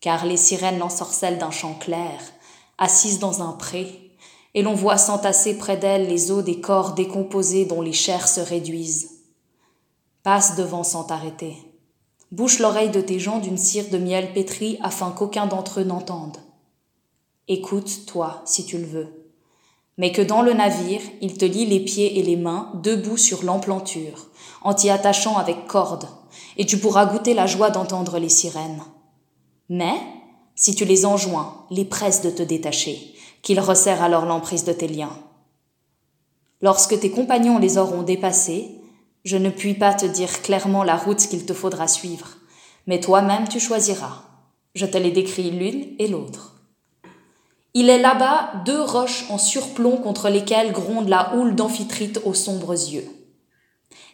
Car 0.00 0.26
les 0.26 0.36
sirènes 0.36 0.78
l'ensorcellent 0.78 1.38
d'un 1.38 1.52
champ 1.52 1.74
clair, 1.74 2.20
assise 2.78 3.20
dans 3.20 3.42
un 3.42 3.52
pré, 3.52 4.10
et 4.54 4.62
l'on 4.62 4.74
voit 4.74 4.98
s'entasser 4.98 5.56
près 5.56 5.76
d'elle 5.76 6.08
les 6.08 6.30
os 6.30 6.44
des 6.44 6.60
corps 6.60 6.92
décomposés 6.94 7.64
dont 7.64 7.80
les 7.80 7.92
chairs 7.92 8.28
se 8.28 8.40
réduisent. 8.40 9.10
Passe 10.24 10.56
devant 10.56 10.84
sans 10.84 11.04
t'arrêter. 11.04 11.56
Bouche 12.32 12.58
l'oreille 12.58 12.90
de 12.90 13.00
tes 13.00 13.18
gens 13.18 13.38
d'une 13.38 13.56
cire 13.56 13.88
de 13.90 13.98
miel 13.98 14.32
pétrie 14.32 14.78
afin 14.82 15.10
qu'aucun 15.10 15.46
d'entre 15.46 15.80
eux 15.80 15.84
n'entende. 15.84 16.38
Écoute, 17.48 18.06
toi, 18.06 18.42
si 18.44 18.66
tu 18.66 18.78
le 18.78 18.86
veux. 18.86 19.21
Mais 20.02 20.10
que 20.10 20.20
dans 20.20 20.42
le 20.42 20.52
navire, 20.52 21.00
il 21.20 21.38
te 21.38 21.44
lie 21.44 21.64
les 21.64 21.78
pieds 21.78 22.18
et 22.18 22.24
les 22.24 22.34
mains 22.34 22.72
debout 22.82 23.16
sur 23.16 23.44
l'emplanture, 23.44 24.30
en 24.62 24.74
t'y 24.74 24.90
attachant 24.90 25.36
avec 25.36 25.68
corde, 25.68 26.08
et 26.56 26.66
tu 26.66 26.76
pourras 26.76 27.06
goûter 27.06 27.34
la 27.34 27.46
joie 27.46 27.70
d'entendre 27.70 28.18
les 28.18 28.28
sirènes. 28.28 28.82
Mais, 29.68 29.94
si 30.56 30.74
tu 30.74 30.84
les 30.84 31.06
enjoins, 31.06 31.66
les 31.70 31.84
presses 31.84 32.20
de 32.22 32.30
te 32.30 32.42
détacher, 32.42 33.14
qu'ils 33.42 33.60
resserrent 33.60 34.02
alors 34.02 34.26
l'emprise 34.26 34.64
de 34.64 34.72
tes 34.72 34.88
liens. 34.88 35.16
Lorsque 36.62 36.98
tes 36.98 37.12
compagnons 37.12 37.60
les 37.60 37.78
auront 37.78 38.02
dépassés, 38.02 38.80
je 39.24 39.36
ne 39.36 39.50
puis 39.50 39.74
pas 39.74 39.94
te 39.94 40.06
dire 40.06 40.42
clairement 40.42 40.82
la 40.82 40.96
route 40.96 41.28
qu'il 41.28 41.46
te 41.46 41.54
faudra 41.54 41.86
suivre, 41.86 42.38
mais 42.88 42.98
toi-même 42.98 43.46
tu 43.46 43.60
choisiras. 43.60 44.24
Je 44.74 44.86
te 44.86 44.98
les 44.98 45.12
décris 45.12 45.52
l'une 45.52 45.94
et 46.00 46.08
l'autre. 46.08 46.51
Il 47.74 47.88
est 47.88 47.98
là-bas 47.98 48.52
deux 48.66 48.82
roches 48.82 49.24
en 49.30 49.38
surplomb 49.38 49.96
contre 49.96 50.28
lesquelles 50.28 50.72
gronde 50.72 51.08
la 51.08 51.34
houle 51.34 51.54
d'amphitrite 51.54 52.20
aux 52.24 52.34
sombres 52.34 52.72
yeux. 52.72 53.08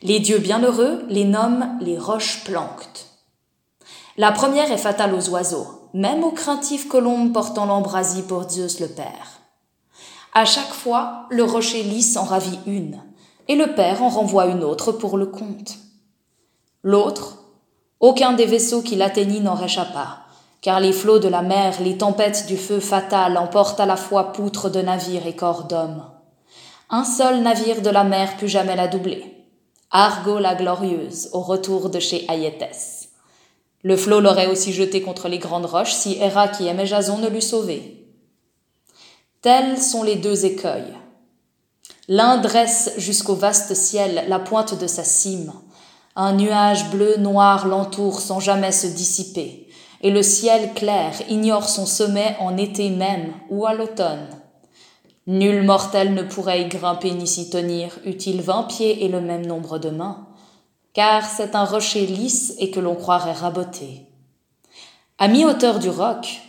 Les 0.03 0.21
dieux 0.21 0.39
bienheureux 0.39 1.05
les 1.09 1.25
nomment 1.25 1.77
les 1.81 1.99
roches 1.99 2.45
planctes. 2.45 3.07
La 4.17 4.31
première 4.31 4.71
est 4.71 4.79
fatale 4.79 5.13
aux 5.13 5.29
oiseaux, 5.31 5.91
même 5.93 6.23
aux 6.23 6.31
craintives 6.31 6.87
colombes 6.87 7.33
portant 7.33 7.67
l'embrasie 7.67 8.23
pour 8.23 8.49
Zeus 8.49 8.79
le 8.79 8.89
Père. 8.89 9.41
À 10.35 10.45
chaque 10.45 10.73
fois, 10.73 11.27
le 11.31 11.43
rocher 11.43 11.83
lisse 11.83 12.17
en 12.17 12.25
ravit 12.25 12.61
une, 12.67 13.01
et 13.49 13.57
le 13.57 13.75
Père 13.75 14.03
en 14.03 14.09
renvoie 14.09 14.47
une 14.47 14.63
autre 14.63 14.93
pour 14.93 15.19
le 15.19 15.27
compte. 15.27 15.79
L'autre, 16.85 17.39
aucun 17.99 18.35
des 18.35 18.47
vaisseaux 18.47 18.83
qui 18.83 18.95
l'atteignit 18.95 19.41
n'en 19.41 19.55
réchappa, 19.55 20.28
car 20.61 20.81
les 20.81 20.93
flots 20.93 21.19
de 21.19 21.29
la 21.29 21.43
mer, 21.43 21.81
les 21.81 21.99
tempêtes 21.99 22.47
du 22.47 22.57
feu 22.57 22.81
fatal 22.81 23.37
emportent 23.37 23.81
à 23.81 23.87
la 23.87 23.97
fois 23.97 24.33
poutres 24.33 24.71
de 24.71 24.81
navires 24.81 25.27
et 25.27 25.37
corps 25.37 25.65
d'hommes. 25.65 26.05
Un 26.91 27.05
seul 27.05 27.43
navire 27.43 27.83
de 27.83 27.91
la 27.91 28.05
mer 28.05 28.37
put 28.37 28.49
jamais 28.49 28.77
la 28.77 28.89
doubler. 28.89 29.35
Argo 29.91 30.39
la 30.39 30.55
glorieuse, 30.55 31.29
au 31.33 31.41
retour 31.41 31.91
de 31.91 32.01
chez 32.01 32.25
Aïétès. 32.29 33.09
Le 33.83 33.97
flot 33.97 34.21
l'aurait 34.21 34.49
aussi 34.49 34.73
jeté 34.73 35.03
contre 35.03 35.29
les 35.29 35.39
grandes 35.39 35.67
roches 35.67 35.93
si 35.93 36.19
Héra 36.21 36.49
qui 36.49 36.67
aimait 36.67 36.87
Jason 36.87 37.19
ne 37.19 37.29
l'eût 37.29 37.41
sauvé. 37.41 38.07
Tels 39.41 39.79
sont 39.79 40.03
les 40.03 40.17
deux 40.17 40.45
écueils. 40.45 40.95
L'un 42.09 42.39
dresse 42.39 42.93
jusqu'au 42.97 43.35
vaste 43.35 43.75
ciel 43.75 44.25
la 44.29 44.41
pointe 44.41 44.79
de 44.79 44.87
sa 44.87 45.05
cime. 45.05 45.53
Un 46.17 46.33
nuage 46.33 46.91
bleu 46.91 47.17
noir 47.19 47.69
l'entoure 47.69 48.21
sans 48.21 48.41
jamais 48.41 48.73
se 48.73 48.89
dissiper, 48.89 49.68
et 50.03 50.11
le 50.11 50.23
ciel 50.23 50.73
clair 50.75 51.13
ignore 51.29 51.69
son 51.69 51.87
sommet 51.87 52.37
en 52.41 52.57
été 52.57 52.91
même 52.91 53.33
ou 53.51 53.67
à 53.67 53.75
l'automne. 53.75 54.29
Nul 55.27 55.63
mortel 55.63 56.15
ne 56.15 56.23
pourrait 56.23 56.63
y 56.63 56.69
grimper 56.69 57.11
ni 57.13 57.27
s'y 57.27 57.51
tenir, 57.51 57.99
eût-il 58.05 58.41
vingt 58.41 58.65
pieds 58.65 59.05
et 59.05 59.09
le 59.09 59.21
même 59.21 59.47
nombre 59.47 59.79
de 59.79 59.91
mains 59.91 60.29
car 60.99 61.25
c'est 61.25 61.55
un 61.55 61.65
rocher 61.65 62.07
lisse 62.07 62.55
et 62.59 62.73
que 62.73 62.81
l'on 62.81 62.97
croirait 62.97 63.31
raboté. 63.31 64.07
À 65.19 65.29
mi-hauteur 65.29 65.79
du 65.79 65.91
roc, 65.91 66.41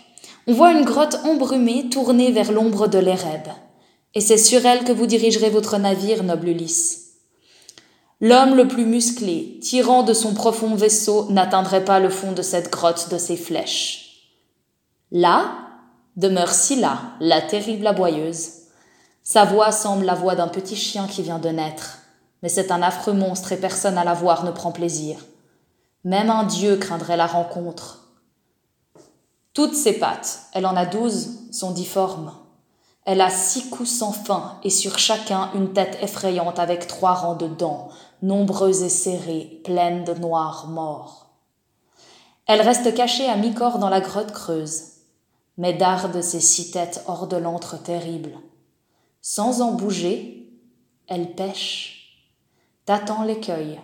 on 0.47 0.53
voit 0.53 0.71
une 0.71 0.85
grotte 0.85 1.19
embrumée 1.23 1.89
tournée 1.89 2.31
vers 2.31 2.51
l'ombre 2.51 2.87
de 2.87 2.97
l'Érèbe, 2.97 3.49
et 4.15 4.21
c'est 4.21 4.39
sur 4.39 4.65
elle 4.65 4.85
que 4.85 4.91
vous 4.91 5.05
dirigerez 5.05 5.51
votre 5.51 5.77
navire, 5.77 6.23
noble 6.23 6.49
Ulysse. 6.49 7.08
L'homme 8.21 8.55
le 8.55 8.67
plus 8.67 8.85
musclé, 8.85 9.59
tirant 9.61 10.03
de 10.03 10.13
son 10.13 10.33
profond 10.33 10.75
vaisseau, 10.75 11.27
n'atteindrait 11.29 11.85
pas 11.85 11.99
le 11.99 12.09
fond 12.09 12.33
de 12.33 12.41
cette 12.41 12.71
grotte 12.71 13.09
de 13.09 13.17
ses 13.17 13.37
flèches. 13.37 14.31
Là 15.11 15.51
demeure 16.17 16.49
Scylla, 16.49 16.99
la 17.21 17.41
terrible 17.41 17.87
aboyeuse. 17.87 18.49
Sa 19.23 19.45
voix 19.45 19.71
semble 19.71 20.05
la 20.05 20.15
voix 20.15 20.35
d'un 20.35 20.49
petit 20.49 20.75
chien 20.75 21.07
qui 21.07 21.21
vient 21.21 21.39
de 21.39 21.49
naître 21.49 21.99
mais 22.41 22.49
c'est 22.49 22.71
un 22.71 22.81
affreux 22.81 23.13
monstre 23.13 23.51
et 23.51 23.57
personne 23.57 23.97
à 23.97 24.03
la 24.03 24.13
voir 24.13 24.43
ne 24.43 24.51
prend 24.51 24.71
plaisir. 24.71 25.17
Même 26.03 26.29
un 26.29 26.43
dieu 26.43 26.77
craindrait 26.77 27.17
la 27.17 27.27
rencontre. 27.27 28.07
Toutes 29.53 29.75
ses 29.75 29.99
pattes, 29.99 30.41
elle 30.53 30.65
en 30.65 30.75
a 30.75 30.85
douze, 30.85 31.39
sont 31.51 31.71
difformes. 31.71 32.33
Elle 33.05 33.21
a 33.21 33.29
six 33.29 33.69
coups 33.69 33.89
sans 33.89 34.11
fin 34.11 34.59
et 34.63 34.69
sur 34.69 34.99
chacun 34.99 35.49
une 35.55 35.73
tête 35.73 35.97
effrayante 36.01 36.59
avec 36.59 36.87
trois 36.87 37.13
rangs 37.13 37.35
de 37.35 37.47
dents, 37.47 37.89
nombreuses 38.21 38.83
et 38.83 38.89
serrées, 38.89 39.61
pleines 39.63 40.03
de 40.03 40.13
noirs 40.13 40.67
morts. 40.67 41.27
Elle 42.47 42.61
reste 42.61 42.93
cachée 42.93 43.27
à 43.27 43.35
mi-corps 43.35 43.79
dans 43.79 43.89
la 43.89 44.01
grotte 44.01 44.31
creuse, 44.31 44.83
mais 45.57 45.73
darde 45.73 46.21
ses 46.21 46.39
six 46.39 46.71
têtes 46.71 47.03
hors 47.07 47.27
de 47.27 47.37
l'antre 47.37 47.81
terrible. 47.81 48.31
Sans 49.21 49.61
en 49.61 49.73
bouger, 49.73 50.51
elle 51.07 51.35
pêche 51.35 51.99
t'attend 52.89 53.23
l'écueil. 53.23 53.79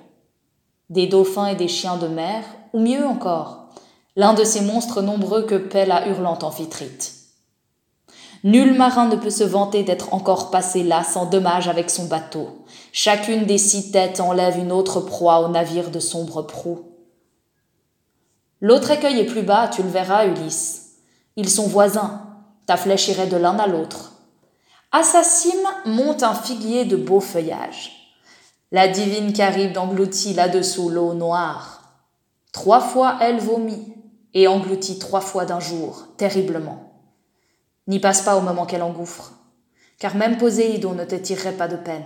Des 0.90 1.06
dauphins 1.06 1.46
et 1.46 1.56
des 1.56 1.68
chiens 1.68 1.98
de 1.98 2.08
mer, 2.08 2.44
ou 2.74 2.80
mieux 2.80 3.06
encore, 3.06 3.68
l'un 4.16 4.34
de 4.34 4.44
ces 4.44 4.62
monstres 4.62 5.04
nombreux 5.04 5.46
que 5.46 5.54
paie 5.54 5.86
la 5.86 6.08
hurlante 6.08 6.44
amphitrite. 6.44 7.14
Nul 8.46 8.76
marin 8.76 9.08
ne 9.08 9.16
peut 9.16 9.32
se 9.32 9.44
vanter 9.44 9.82
d'être 9.82 10.14
encore 10.14 10.52
passé 10.52 10.84
là 10.84 11.04
sans 11.04 11.26
dommage 11.26 11.68
avec 11.68 11.90
son 11.90 12.06
bateau. 12.06 12.64
Chacune 12.92 13.48
des 13.48 13.58
six 13.58 13.90
têtes 13.90 14.20
enlève 14.20 14.60
une 14.60 14.72
autre 14.72 15.02
proie 15.02 15.40
au 15.40 15.48
navire 15.48 15.90
de 15.90 16.00
sombre 16.00 16.44
proue. 16.44 16.92
L'autre 18.62 18.92
écueil 18.92 19.20
est 19.20 19.26
plus 19.26 19.42
bas, 19.42 19.68
tu 19.68 19.82
le 19.82 19.90
verras, 19.90 20.28
Ulysse. 20.28 21.00
Ils 21.36 21.50
sont 21.50 21.66
voisins. 21.66 22.22
Ta 22.68 22.78
flèche 22.78 23.08
irait 23.08 23.26
de 23.26 23.36
l'un 23.36 23.58
à 23.58 23.66
l'autre. 23.66 24.12
À 24.92 25.02
sa 25.02 25.24
cime 25.24 25.68
monte 25.88 26.22
un 26.22 26.36
figuier 26.36 26.86
de 26.86 26.98
beau 26.98 27.22
feuillage. 27.22 28.14
La 28.72 28.88
divine 28.88 29.34
Caribe 29.34 29.76
engloutit 29.76 30.36
là-dessous 30.36 30.90
l'eau 30.90 31.16
noire. 31.16 31.82
Trois 32.52 32.80
fois 32.80 33.18
elle 33.22 33.40
vomit 33.40 33.96
et 34.36 34.48
engloutit 34.48 35.00
trois 35.00 35.22
fois 35.22 35.46
d'un 35.46 35.60
jour, 35.60 36.10
terriblement. 36.18 36.95
N'y 37.88 38.00
passe 38.00 38.24
pas 38.24 38.36
au 38.36 38.42
moment 38.42 38.66
qu'elle 38.66 38.82
engouffre, 38.82 39.34
car 40.00 40.16
même 40.16 40.38
Poséidon 40.38 40.94
ne 40.94 41.06
te 41.06 41.16
tirerait 41.16 41.56
pas 41.58 41.68
de 41.68 41.78
peine. 41.78 42.06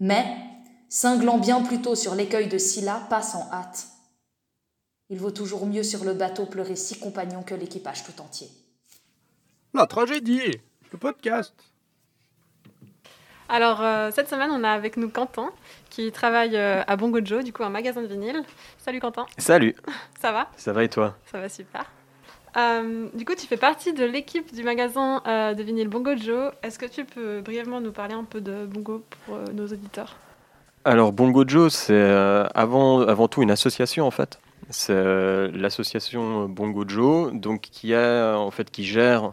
Mais, 0.00 0.24
cinglant 0.88 1.38
bien 1.38 1.62
plutôt 1.62 1.94
sur 1.94 2.14
l'écueil 2.14 2.48
de 2.48 2.58
Scylla, 2.58 3.06
passe 3.08 3.34
en 3.34 3.48
hâte. 3.52 3.86
Il 5.08 5.18
vaut 5.18 5.30
toujours 5.30 5.66
mieux 5.66 5.82
sur 5.82 6.04
le 6.04 6.14
bateau 6.14 6.46
pleurer 6.46 6.76
six 6.76 6.98
compagnons 6.98 7.42
que 7.42 7.54
l'équipage 7.54 8.04
tout 8.04 8.20
entier. 8.20 8.48
La 9.74 9.86
tragédie, 9.86 10.60
le 10.90 10.98
podcast. 10.98 11.54
Alors, 13.48 13.82
euh, 13.82 14.10
cette 14.10 14.28
semaine, 14.28 14.50
on 14.50 14.64
a 14.64 14.70
avec 14.70 14.96
nous 14.96 15.10
Quentin, 15.10 15.50
qui 15.90 16.10
travaille 16.12 16.56
euh, 16.56 16.82
à 16.86 16.96
Bongo 16.96 17.20
Joe, 17.22 17.44
du 17.44 17.52
coup, 17.52 17.62
un 17.62 17.68
magasin 17.68 18.00
de 18.00 18.06
vinyle. 18.06 18.42
Salut 18.78 19.00
Quentin. 19.00 19.26
Salut. 19.36 19.74
Ça 20.20 20.32
va? 20.32 20.48
Ça 20.56 20.72
va 20.72 20.84
et 20.84 20.88
toi? 20.88 21.16
Ça 21.30 21.38
va 21.38 21.48
super. 21.48 21.90
Euh, 22.56 23.08
du 23.14 23.24
coup, 23.24 23.34
tu 23.34 23.46
fais 23.46 23.56
partie 23.56 23.92
de 23.92 24.04
l'équipe 24.04 24.54
du 24.54 24.62
magasin 24.62 25.22
de 25.26 25.62
vinyle 25.62 25.88
Bongo 25.88 26.16
Joe. 26.16 26.52
Est-ce 26.62 26.78
que 26.78 26.86
tu 26.86 27.04
peux 27.04 27.40
brièvement 27.40 27.80
nous 27.80 27.92
parler 27.92 28.14
un 28.14 28.24
peu 28.24 28.40
de 28.40 28.66
Bongo 28.66 29.04
pour 29.24 29.38
nos 29.54 29.66
auditeurs? 29.66 30.16
Alors, 30.84 31.12
Bongo 31.12 31.44
Joe, 31.46 31.72
c'est 31.72 32.10
avant, 32.54 33.00
avant 33.00 33.28
tout 33.28 33.42
une 33.42 33.50
association 33.50 34.06
en 34.06 34.10
fait. 34.10 34.38
C'est 34.68 35.48
l'association 35.52 36.48
Bongo 36.48 36.84
Joe, 36.86 37.32
donc 37.32 37.62
qui 37.62 37.94
a 37.94 38.36
en 38.36 38.50
fait 38.50 38.70
qui 38.70 38.84
gère 38.84 39.32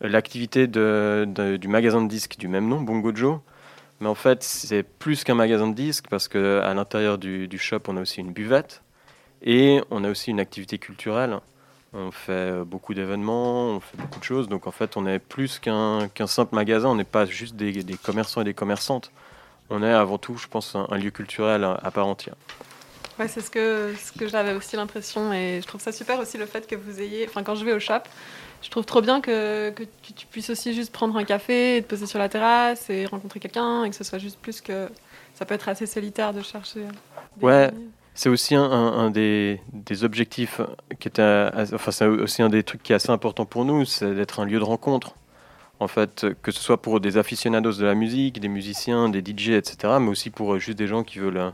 l'activité 0.00 0.66
du 0.66 1.68
magasin 1.68 2.02
de 2.02 2.08
disques 2.08 2.36
du 2.38 2.48
même 2.48 2.68
nom, 2.68 2.80
Bongo 2.80 3.14
Joe. 3.14 3.40
Mais 4.00 4.08
en 4.08 4.14
fait, 4.14 4.42
c'est 4.42 4.82
plus 4.82 5.24
qu'un 5.24 5.34
magasin 5.34 5.68
de 5.68 5.74
disques 5.74 6.06
parce 6.10 6.28
qu'à 6.28 6.74
l'intérieur 6.74 7.18
du, 7.18 7.58
shop, 7.58 7.80
on 7.88 7.96
a 7.96 8.02
aussi 8.02 8.20
une 8.20 8.32
buvette 8.32 8.82
et 9.42 9.80
on 9.90 10.04
a 10.04 10.10
aussi 10.10 10.30
une 10.30 10.40
activité 10.40 10.78
culturelle. 10.78 11.38
On 11.98 12.10
fait 12.10 12.62
beaucoup 12.64 12.92
d'événements, 12.92 13.68
on 13.70 13.80
fait 13.80 13.96
beaucoup 13.96 14.18
de 14.18 14.24
choses. 14.24 14.48
Donc 14.48 14.66
en 14.66 14.70
fait, 14.70 14.96
on 14.96 15.06
est 15.06 15.18
plus 15.18 15.58
qu'un 15.58 16.08
simple 16.26 16.54
magasin. 16.54 16.90
On 16.90 16.94
n'est 16.94 17.04
pas 17.04 17.24
juste 17.24 17.56
des, 17.56 17.82
commerçants 18.02 18.42
et 18.42 18.44
des 18.44 18.54
commerçantes. 18.54 19.10
On 19.70 19.82
est 19.82 19.92
avant 19.92 20.18
tout, 20.18 20.36
je 20.36 20.46
pense, 20.46 20.76
un, 20.76 20.96
lieu 20.96 21.10
culturel 21.10 21.64
à, 21.64 21.90
part 21.90 22.06
entière. 22.06 22.34
Ouais, 23.18 23.28
c'est 23.28 23.40
ce 23.40 23.50
que, 23.50 23.94
ce 23.98 24.12
que 24.12 24.28
j'avais 24.28 24.52
aussi 24.52 24.76
l'impression. 24.76 25.32
Et 25.32 25.60
je 25.62 25.66
trouve 25.66 25.80
ça 25.80 25.90
super 25.90 26.20
aussi 26.20 26.36
le 26.36 26.44
fait 26.44 26.66
que 26.66 26.76
vous 26.76 27.00
ayez. 27.00 27.26
Enfin, 27.28 27.42
quand 27.42 27.54
je 27.54 27.64
vais 27.64 27.72
au 27.72 27.80
shop, 27.80 28.02
je 28.60 28.68
trouve 28.68 28.84
trop 28.84 29.00
bien 29.00 29.22
que, 29.22 29.70
que, 29.70 29.84
tu 30.14 30.26
puisses 30.26 30.50
aussi 30.50 30.74
juste 30.74 30.92
prendre 30.92 31.16
un 31.16 31.24
café 31.24 31.78
et 31.78 31.82
te 31.82 31.88
poser 31.88 32.06
sur 32.06 32.18
la 32.18 32.28
terrasse 32.28 32.90
et 32.90 33.06
rencontrer 33.06 33.40
quelqu'un 33.40 33.84
et 33.84 33.90
que 33.90 33.96
ce 33.96 34.04
soit 34.04 34.18
juste 34.18 34.38
plus 34.38 34.60
que 34.60 34.88
ça 35.34 35.46
peut 35.46 35.54
être 35.54 35.68
assez 35.68 35.86
solitaire 35.86 36.34
de 36.34 36.42
chercher. 36.42 36.84
Ouais, 37.40 37.70
c'est 38.16 38.30
aussi 38.30 38.54
un, 38.54 39.10
des, 39.10 39.60
objectifs 40.02 40.62
qui 40.98 41.08
était, 41.08 41.50
enfin 41.74 41.90
c'est 41.90 42.06
aussi 42.06 42.42
un 42.42 42.48
des 42.48 42.62
trucs 42.62 42.82
qui 42.82 42.92
est 42.92 42.96
assez 42.96 43.10
important 43.10 43.44
pour 43.44 43.66
nous, 43.66 43.84
c'est 43.84 44.14
d'être 44.14 44.40
un 44.40 44.46
lieu 44.46 44.58
de 44.58 44.64
rencontre. 44.64 45.14
En 45.80 45.86
fait, 45.86 46.26
que 46.42 46.50
ce 46.50 46.58
soit 46.58 46.80
pour 46.80 47.00
des 47.00 47.18
aficionados 47.18 47.74
de 47.74 47.84
la 47.84 47.94
musique, 47.94 48.40
des 48.40 48.48
musiciens, 48.48 49.10
des 49.10 49.20
DJ, 49.20 49.50
etc., 49.50 49.98
mais 50.00 50.08
aussi 50.08 50.30
pour 50.30 50.58
juste 50.58 50.78
des 50.78 50.86
gens 50.86 51.04
qui 51.04 51.18
veulent, 51.18 51.52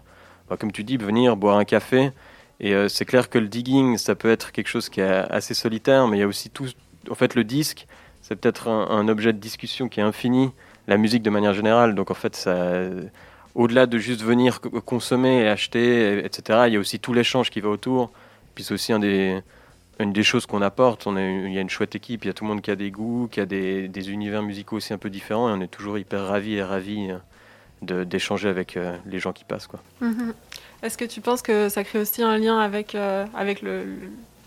bah, 0.49 0.57
comme 0.57 0.71
tu 0.71 0.85
dis, 0.85 0.97
venir 0.97 1.37
boire 1.37 1.59
un 1.59 1.65
café. 1.65 2.13
Et 2.61 2.75
euh, 2.75 2.89
c'est 2.89 3.05
clair 3.05 3.29
que 3.29 3.39
le 3.39 3.49
digging, 3.49 3.99
ça 3.99 4.15
peut 4.15 4.31
être 4.31 4.53
quelque 4.53 4.69
chose 4.69 4.89
qui 4.89 5.01
est 5.01 5.09
assez 5.09 5.55
solitaire, 5.55 6.07
mais 6.07 6.19
il 6.19 6.21
y 6.21 6.23
a 6.23 6.29
aussi 6.29 6.49
tout, 6.49 6.69
en 7.11 7.17
fait, 7.17 7.35
le 7.35 7.43
disque, 7.43 7.89
c'est 8.21 8.37
peut-être 8.37 8.69
un, 8.69 9.09
objet 9.09 9.33
de 9.33 9.39
discussion 9.39 9.89
qui 9.89 9.99
est 9.99 10.05
infini, 10.05 10.53
la 10.87 10.97
musique 10.97 11.25
de 11.25 11.31
manière 11.31 11.55
générale. 11.55 11.97
Donc, 11.97 12.13
en 12.13 12.15
fait, 12.15 12.37
ça, 12.37 12.85
au-delà 13.55 13.87
de 13.87 13.99
juste 13.99 14.23
venir 14.23 14.61
consommer 14.61 15.43
et 15.43 15.49
acheter, 15.49 16.25
etc., 16.25 16.65
il 16.69 16.75
y 16.75 16.77
a 16.77 16.81
aussi 16.81 16.99
tout 16.99 17.13
l'échange 17.13 17.51
qui 17.51 17.61
va 17.61 17.69
autour. 17.69 18.11
Puis, 18.55 18.65
c'est 18.65 18.75
aussi 18.75 18.93
une 18.93 20.13
des 20.13 20.23
choses 20.23 20.47
qu'on 20.47 20.63
apporte. 20.63 21.07
On 21.07 21.17
il 21.17 21.53
y 21.53 21.59
a 21.59 21.61
une 21.61 21.71
chouette 21.71 21.95
équipe, 21.95 22.25
il 22.25 22.29
y 22.29 22.31
a 22.31 22.35
tout 22.35 22.45
le 22.45 22.49
monde 22.49 22.63
qui 22.63 22.71
a 22.71 22.77
des 22.77 22.91
goûts, 22.91 23.29
qui 23.31 23.41
a 23.41 23.47
des, 23.47 24.11
univers 24.11 24.43
musicaux 24.43 24.77
aussi 24.77 24.93
un 24.93 24.99
peu 24.99 25.11
différents, 25.11 25.49
et 25.49 25.53
on 25.53 25.61
est 25.61 25.69
toujours 25.69 25.99
hyper 25.99 26.27
ravis 26.27 26.55
et 26.55 26.63
ravis 26.63 27.11
d'échanger 27.83 28.49
avec 28.49 28.77
euh, 28.77 28.97
les 29.07 29.19
gens 29.19 29.33
qui 29.33 29.45
passent. 29.45 29.67
Quoi. 29.67 29.81
Mm-hmm. 30.03 30.33
Est-ce 30.85 30.97
que 30.97 31.05
tu 31.05 31.21
penses 31.21 31.43
que 31.43 31.69
ça 31.69 31.83
crée 31.83 31.99
aussi 31.99 32.23
un 32.23 32.39
lien 32.39 32.59
avec, 32.59 32.95
euh, 32.95 33.27
avec 33.35 33.61
le, 33.61 33.85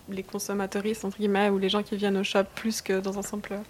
les 0.10 0.24
consommateuristes, 0.24 1.04
entre 1.06 1.18
guillemets, 1.18 1.50
ou 1.50 1.58
les 1.58 1.70
gens 1.70 1.84
qui 1.84 1.98
viennent 1.98 2.18
au 2.18 2.24
shop 2.24 2.46
plus 2.56 2.82
que 2.82 3.00
dans 3.00 3.20
un 3.20 3.22
sampleur 3.22 3.62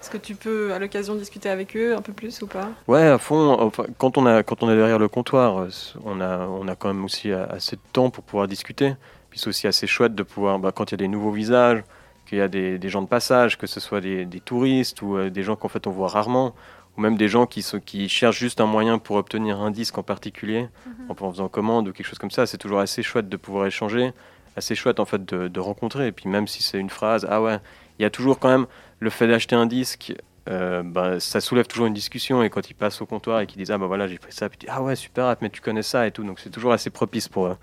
Est-ce 0.00 0.10
que 0.10 0.16
tu 0.16 0.34
peux, 0.34 0.72
à 0.72 0.78
l'occasion, 0.78 1.14
discuter 1.14 1.48
avec 1.48 1.76
eux 1.76 1.96
un 1.96 2.02
peu 2.02 2.12
plus 2.12 2.40
ou 2.42 2.46
pas? 2.46 2.68
Ouais, 2.86 3.06
à 3.06 3.18
fond. 3.18 3.70
quand, 3.98 4.16
on 4.16 4.26
a, 4.26 4.42
quand 4.42 4.62
on 4.62 4.70
est 4.70 4.76
derrière 4.76 4.98
le 4.98 5.08
comptoir, 5.08 5.58
euh, 5.58 5.68
on 6.04 6.20
a, 6.20 6.46
on 6.46 6.68
a 6.68 6.76
quand 6.76 6.88
même 6.88 7.04
aussi 7.04 7.32
assez 7.32 7.76
de 7.76 7.82
temps 7.92 8.10
pour 8.10 8.24
pouvoir 8.24 8.46
discuter. 8.46 8.94
Puis 9.30 9.40
c'est 9.40 9.48
aussi 9.48 9.66
assez 9.66 9.86
chouette 9.86 10.14
de 10.14 10.22
pouvoir, 10.22 10.58
bah, 10.58 10.72
quand 10.72 10.90
il 10.90 10.92
y 10.92 10.94
a 10.94 10.98
des 10.98 11.08
nouveaux 11.08 11.32
visages, 11.32 11.82
qu'il 12.26 12.38
y 12.38 12.40
a 12.40 12.48
des, 12.48 12.78
des, 12.78 12.88
gens 12.88 13.02
de 13.02 13.08
passage, 13.08 13.58
que 13.58 13.66
ce 13.66 13.80
soit 13.80 14.00
des, 14.00 14.24
des 14.24 14.40
touristes 14.40 15.02
ou 15.02 15.16
euh, 15.16 15.30
des 15.30 15.42
gens 15.42 15.56
qu'en 15.56 15.68
fait 15.68 15.86
on 15.86 15.90
voit 15.90 16.08
rarement, 16.08 16.54
ou 16.96 17.00
même 17.00 17.16
des 17.16 17.28
gens 17.28 17.46
qui, 17.46 17.64
qui 17.84 18.08
cherchent 18.08 18.38
juste 18.38 18.60
un 18.60 18.66
moyen 18.66 18.98
pour 18.98 19.16
obtenir 19.16 19.60
un 19.60 19.70
disque 19.70 19.96
en 19.98 20.02
particulier, 20.02 20.68
mhm. 20.86 21.10
en 21.10 21.32
faisant 21.32 21.48
commande 21.48 21.88
ou 21.88 21.92
quelque 21.92 22.06
chose 22.06 22.18
comme 22.18 22.30
ça. 22.30 22.46
C'est 22.46 22.58
toujours 22.58 22.80
assez 22.80 23.02
chouette 23.02 23.28
de 23.28 23.36
pouvoir 23.36 23.66
échanger 23.66 24.12
assez 24.58 24.74
chouette 24.74 25.00
en 25.00 25.06
fait 25.06 25.24
de, 25.24 25.60
rencontrer. 25.60 26.08
Et 26.08 26.12
puis 26.12 26.28
même 26.28 26.46
si 26.46 26.62
c'est 26.62 26.78
une 26.78 26.90
phrase, 26.90 27.26
ah 27.30 27.40
ouais, 27.40 27.58
il 27.98 28.02
y 28.02 28.04
a 28.04 28.10
toujours 28.10 28.38
quand 28.38 28.50
même 28.50 28.66
le 29.00 29.10
fait 29.10 29.26
d'acheter 29.26 29.56
un 29.56 29.66
disque. 29.66 30.14
Euh, 30.48 30.82
bah, 30.82 31.20
ça 31.20 31.40
soulève 31.40 31.66
toujours 31.66 31.86
une 31.86 31.94
discussion 31.94 32.42
et 32.42 32.48
quand 32.48 32.70
ils 32.70 32.74
passent 32.74 33.02
au 33.02 33.06
comptoir 33.06 33.40
et 33.40 33.46
qu'ils 33.46 33.58
disent 33.58 33.70
ah 33.70 33.76
bah 33.76 33.86
voilà 33.86 34.08
j'ai 34.08 34.16
pris 34.16 34.32
ça 34.32 34.48
puis 34.48 34.66
ah 34.66 34.80
ouais 34.80 34.96
super 34.96 35.36
mais 35.42 35.50
tu 35.50 35.60
connais 35.60 35.82
ça 35.82 36.06
et 36.06 36.10
tout 36.10 36.24
donc 36.24 36.40
c'est 36.40 36.48
toujours 36.48 36.72
assez 36.72 36.88
propice 36.88 37.28
pour 37.28 37.54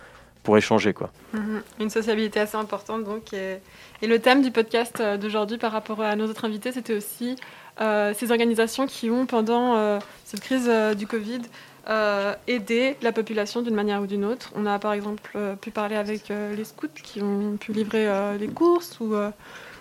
pour 0.43 0.55
échanger 0.55 0.93
quoi 0.93 1.11
mhm. 1.33 1.63
une 1.79 1.89
sociabilité 1.89 2.39
assez 2.39 2.57
importante 2.57 3.03
donc 3.03 3.33
et, 3.33 3.59
le 4.03 4.19
thème 4.19 4.43
du 4.43 4.51
podcast 4.51 4.99
euh, 4.99 5.17
d'aujourd'hui 5.17 5.57
par 5.57 5.71
rapport 5.71 5.99
à 5.99 6.15
nos 6.15 6.27
autres 6.27 6.45
invités 6.45 6.71
c'était 6.71 6.93
aussi 6.93 7.37
euh, 7.81 8.13
ces 8.13 8.29
organisations 8.29 8.85
qui 8.85 9.09
ont 9.09 9.25
pendant 9.25 9.99
cette 10.25 10.41
crise 10.41 10.69
du 10.95 11.07
Covid 11.07 11.41
euh, 11.87 12.33
aider 12.47 12.97
la 13.03 13.11
population 13.11 13.61
d'une 13.61 13.75
manière 13.75 14.01
ou 14.01 14.07
d'une 14.07 14.25
autre. 14.25 14.51
On 14.55 14.65
a 14.65 14.79
par 14.79 14.93
exemple 14.93 15.29
euh, 15.35 15.55
pu 15.55 15.69
parler 15.69 15.95
avec 15.95 16.31
euh, 16.31 16.55
les 16.55 16.63
scouts 16.63 16.87
qui 16.95 17.21
ont 17.21 17.57
pu 17.57 17.73
livrer 17.73 18.07
les 18.39 18.47
courses 18.47 18.99
ou, 18.99 19.13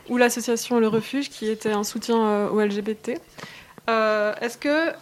ou 0.09 0.17
l'association 0.17 0.81
Le 0.81 0.89
Refuge 0.89 1.31
qui 1.31 1.49
était 1.49 1.73
un 1.73 1.85
soutien 1.85 2.49
aux 2.49 2.61
LGBT. 2.61 3.21
Est-ce 3.89 4.59
que, 4.59 4.93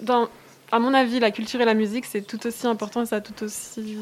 dans, 0.00 0.28
à 0.72 0.78
mon 0.78 0.94
avis, 0.94 1.20
la 1.20 1.30
culture 1.30 1.60
et 1.60 1.64
la 1.64 1.74
musique, 1.74 2.04
c'est 2.04 2.22
tout 2.22 2.46
aussi 2.46 2.66
important 2.66 3.02
et 3.02 3.06
ça 3.06 3.16
a 3.16 3.20
tout 3.20 3.44
aussi 3.44 3.98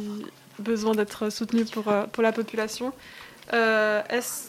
besoin 0.58 0.94
d'être 0.94 1.30
soutenu 1.30 1.64
pour, 1.64 1.92
pour 2.12 2.22
la 2.22 2.32
population. 2.32 2.92
Euh, 3.54 4.02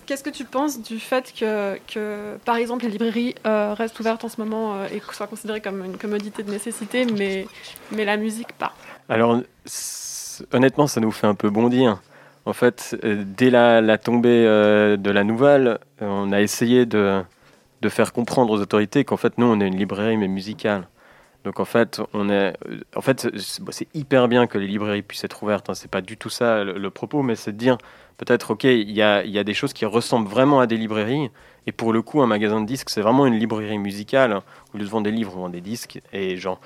qu'est-ce 0.06 0.24
que 0.24 0.30
tu 0.30 0.44
penses 0.44 0.82
du 0.82 1.00
fait 1.00 1.34
que, 1.34 2.38
par 2.46 2.58
exemple, 2.58 2.86
les 2.86 2.92
librairies 2.92 3.36
euh, 3.48 3.74
restent 3.74 4.00
ouvertes 4.00 4.24
en 4.24 4.30
ce 4.30 4.40
moment 4.42 4.76
euh, 4.76 4.88
et 4.94 5.02
soient 5.14 5.28
considérées 5.28 5.62
comme 5.62 5.86
une 5.86 5.98
commodité 5.98 6.44
de 6.44 6.52
nécessité, 6.52 7.06
mais, 7.06 7.48
mais 7.92 8.04
la 8.06 8.18
musique 8.18 8.52
pas? 8.54 8.74
Alors, 9.08 9.42
honnêtement, 10.52 10.88
ça 10.88 11.00
nous 11.00 11.12
fait 11.12 11.28
un 11.28 11.36
peu 11.36 11.50
bondir. 11.50 12.02
En 12.50 12.54
fait, 12.54 12.97
dès 13.38 13.52
la, 13.52 13.97
tombée 14.00 14.43
de 14.43 15.12
la 15.12 15.24
nouvelle, 15.24 15.78
on 16.02 16.32
a 16.32 16.41
essayé 16.41 16.88
de, 16.88 17.22
faire 17.89 18.12
comprendre 18.12 18.52
aux 18.52 18.60
autorités 18.60 19.06
qu'en 19.06 19.18
fait, 19.18 19.38
nous, 19.38 19.45
on 19.45 19.62
est 19.62 19.68
une 19.68 19.78
librairie, 19.78 20.18
mais 20.18 20.28
musicale. 20.28 20.88
Donc 21.43 21.60
en 21.60 21.66
fait, 21.66 22.02
on 22.12 22.28
est, 22.28 22.58
en 22.95 23.02
fait, 23.02 23.30
c'est 23.38 23.88
hyper 23.93 24.28
bien 24.28 24.47
que 24.47 24.58
les 24.58 24.66
librairies 24.66 25.04
puissent 25.04 25.24
être 25.24 25.43
ouvertes. 25.43 25.70
Hein. 25.70 25.76
C'est 25.76 25.91
pas 25.91 26.02
du 26.02 26.18
tout 26.18 26.32
ça 26.32 26.64
le 26.64 26.89
propos, 26.89 27.22
mais 27.22 27.36
c'est 27.36 27.52
de 27.52 27.58
dire 27.58 27.78
peut-être, 28.18 28.52
ok, 28.52 28.64
il 28.64 28.89
y 28.89 29.04
a, 29.04 29.43
des 29.43 29.54
choses 29.54 29.74
qui 29.74 29.86
ressemblent 29.86 30.28
vraiment 30.28 30.60
à 30.60 30.66
des 30.66 30.76
librairies. 30.76 31.30
Et 31.68 31.72
pour 31.72 31.93
le 31.93 32.02
coup, 32.02 32.20
un 32.24 32.28
magasin 32.28 32.62
de 32.62 32.66
disques, 32.66 32.89
c'est 32.89 33.02
vraiment 33.02 33.28
une 33.28 33.36
librairie 33.36 33.78
musicale. 33.78 34.41
Au 34.74 34.78
lieu 34.80 34.86
de 34.86 35.02
des 35.02 35.12
livres, 35.12 35.34
on 35.38 35.41
vend 35.41 35.50
des 35.50 35.62
disques. 35.62 36.02
Et 36.14 36.36
genre, 36.36 36.60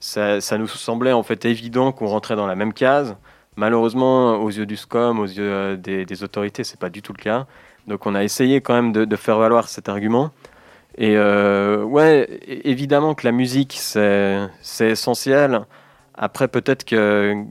ça 0.00 0.58
nous 0.58 0.68
semblait 0.68 1.12
en 1.12 1.22
fait 1.22 1.46
évident 1.46 1.92
qu'on 1.92 2.08
rentrait 2.08 2.36
dans 2.36 2.46
la 2.46 2.56
même 2.56 2.74
case. 2.74 3.16
Malheureusement, 3.56 4.36
aux 4.36 4.50
yeux 4.50 4.66
du 4.66 4.76
SCOM, 4.76 5.18
aux 5.18 5.26
yeux 5.26 5.52
euh, 5.52 5.76
des, 5.76 6.04
des 6.04 6.22
autorités, 6.22 6.64
c'est 6.64 6.78
pas 6.78 6.90
du 6.90 7.02
tout 7.02 7.12
le 7.12 7.22
cas. 7.22 7.46
Donc 7.86 8.06
on 8.06 8.14
a 8.14 8.22
essayé 8.22 8.60
quand 8.60 8.74
même 8.74 8.92
de, 8.92 9.16
faire 9.16 9.38
valoir 9.38 9.68
cet 9.68 9.88
argument. 9.88 10.30
Et 10.96 11.16
euh, 11.16 11.82
ouais, 11.82 12.40
évidemment 12.46 13.14
que 13.14 13.26
la 13.26 13.32
musique, 13.32 13.76
c'est 13.80 14.50
essentiel. 14.80 15.62
Après, 16.14 16.48
peut-être 16.48 16.84
que 16.84 17.44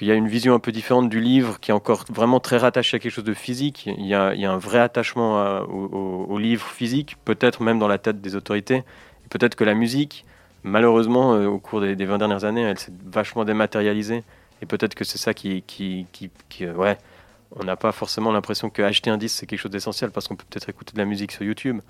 il 0.00 0.06
y 0.06 0.12
a 0.12 0.14
une 0.14 0.28
vision 0.28 0.54
un 0.54 0.58
peu 0.58 0.72
différente 0.72 1.08
du 1.10 1.20
livre 1.20 1.60
qui 1.60 1.70
est 1.70 1.74
encore 1.74 2.04
vraiment 2.08 2.40
très 2.40 2.56
rattaché 2.56 2.96
à 2.96 3.00
quelque 3.00 3.12
chose 3.12 3.24
de 3.24 3.34
physique. 3.34 3.86
Il 3.86 4.06
y 4.06 4.14
a, 4.14 4.30
un 4.30 4.56
vrai 4.56 4.78
attachement 4.78 5.60
au, 5.68 6.38
livre 6.38 6.66
physique, 6.66 7.16
peut-être 7.24 7.62
même 7.62 7.78
dans 7.78 7.88
la 7.88 7.98
tête 7.98 8.20
des 8.20 8.34
autorités. 8.34 8.82
Peut-être 9.28 9.56
que 9.56 9.64
la 9.64 9.74
musique, 9.74 10.24
malheureusement, 10.62 11.34
euh, 11.34 11.46
au 11.46 11.58
cours 11.58 11.80
des, 11.82 11.94
20 11.94 12.18
dernières 12.18 12.44
années, 12.44 12.62
elle 12.62 12.78
s'est 12.78 12.92
vachement 13.04 13.44
dématérialisée. 13.44 14.24
Et 14.62 14.66
peut-être 14.66 14.94
que 14.94 15.04
c'est 15.04 15.18
ça 15.18 15.34
qui, 15.34 15.62
qui, 15.66 16.06
qui, 16.12 16.30
euh, 16.62 16.74
ouais, 16.74 16.98
on 17.56 17.64
n'a 17.64 17.76
pas 17.76 17.92
forcément 17.92 18.32
l'impression 18.32 18.70
que 18.70 18.82
acheter 18.82 19.10
un 19.10 19.16
disque 19.16 19.38
c'est 19.40 19.46
quelque 19.46 19.60
chose 19.60 19.70
d'essentiel 19.70 20.10
parce 20.10 20.28
qu'on 20.28 20.36
peut 20.36 20.44
peut-être 20.48 20.68
écouter 20.68 20.92
de 20.92 20.98
la 20.98 21.04
musique 21.04 21.32
sur 21.32 21.42
YouTube. 21.42 21.80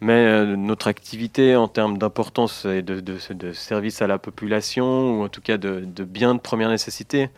Mais 0.00 0.12
euh, 0.26 0.56
notre 0.56 0.86
activité 0.86 1.56
en 1.56 1.66
termes 1.66 1.98
d'importance 1.98 2.64
et 2.64 2.82
de, 2.82 3.00
de, 3.00 3.52
service 3.52 4.00
à 4.00 4.06
la 4.06 4.18
population, 4.18 5.20
ou 5.20 5.24
en 5.24 5.28
tout 5.28 5.40
cas 5.40 5.56
de, 5.56 5.80
de 5.84 6.04
biens 6.04 6.34
de 6.36 6.40
première 6.40 6.68
nécessité, 6.68 7.30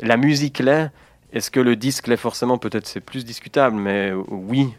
la 0.00 0.16
musique 0.16 0.58
l'est. 0.58 0.90
Est-ce 1.32 1.50
que 1.50 1.60
le 1.60 1.76
disque 1.76 2.06
l'est 2.08 2.16
forcément? 2.16 2.58
Peut-être 2.58 2.86
c'est 2.86 3.00
plus 3.00 3.24
discutable, 3.24 3.76
mais 3.76 4.12
oui. 4.12 4.72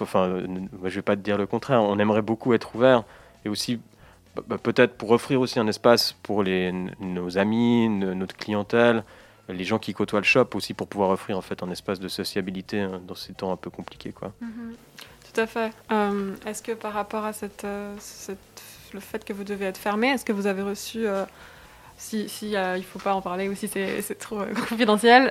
Enfin, 0.00 0.40
je 0.40 0.46
ne 0.46 0.88
vais 0.90 1.02
pas 1.02 1.16
te 1.16 1.22
dire 1.22 1.38
le 1.38 1.46
contraire. 1.46 1.82
On 1.82 1.98
aimerait 1.98 2.22
beaucoup 2.22 2.52
être 2.52 2.74
ouvert 2.74 3.04
et 3.44 3.48
aussi 3.48 3.80
bah, 4.34 4.58
peut-être 4.58 4.94
pour 4.96 5.10
offrir 5.10 5.40
aussi 5.40 5.58
un 5.58 5.66
espace 5.66 6.12
pour 6.22 6.42
les, 6.42 6.72
nos 7.00 7.38
amis, 7.38 7.88
notre 7.88 8.36
clientèle, 8.36 9.04
les 9.48 9.64
gens 9.64 9.78
qui 9.78 9.92
côtoient 9.92 10.20
le 10.20 10.24
shop 10.24 10.48
aussi 10.54 10.72
pour 10.72 10.86
pouvoir 10.86 11.10
offrir 11.10 11.36
en 11.36 11.42
fait 11.42 11.62
un 11.62 11.70
espace 11.70 12.00
de 12.00 12.08
sociabilité 12.08 12.80
hein, 12.80 13.00
dans 13.06 13.14
ces 13.14 13.34
temps 13.34 13.52
un 13.52 13.56
peu 13.56 13.70
compliqués 13.70 14.12
quoi. 14.12 14.32
Mm-hmm. 14.42 14.74
Tout 15.32 15.40
à 15.40 15.46
fait. 15.46 15.72
Euh, 15.90 16.34
est-ce 16.46 16.62
que 16.62 16.72
par 16.72 16.92
rapport 16.92 17.24
à 17.24 17.32
cette, 17.32 17.64
euh, 17.64 17.94
le 18.92 19.00
fait 19.00 19.24
que 19.24 19.32
vous 19.32 19.44
devez 19.44 19.66
être 19.66 19.78
fermé. 19.78 20.08
Est-ce 20.08 20.24
que 20.24 20.32
vous 20.32 20.46
avez 20.46 20.62
reçu, 20.62 21.06
euh, 21.06 21.24
si, 21.96 22.28
si 22.28 22.56
euh, 22.56 22.76
il 22.76 22.84
faut 22.84 22.98
pas 22.98 23.14
en 23.14 23.22
parler 23.22 23.48
ou 23.48 23.54
si 23.54 23.68
c'est 23.68 24.18
trop 24.18 24.42
confidentiel, 24.68 25.30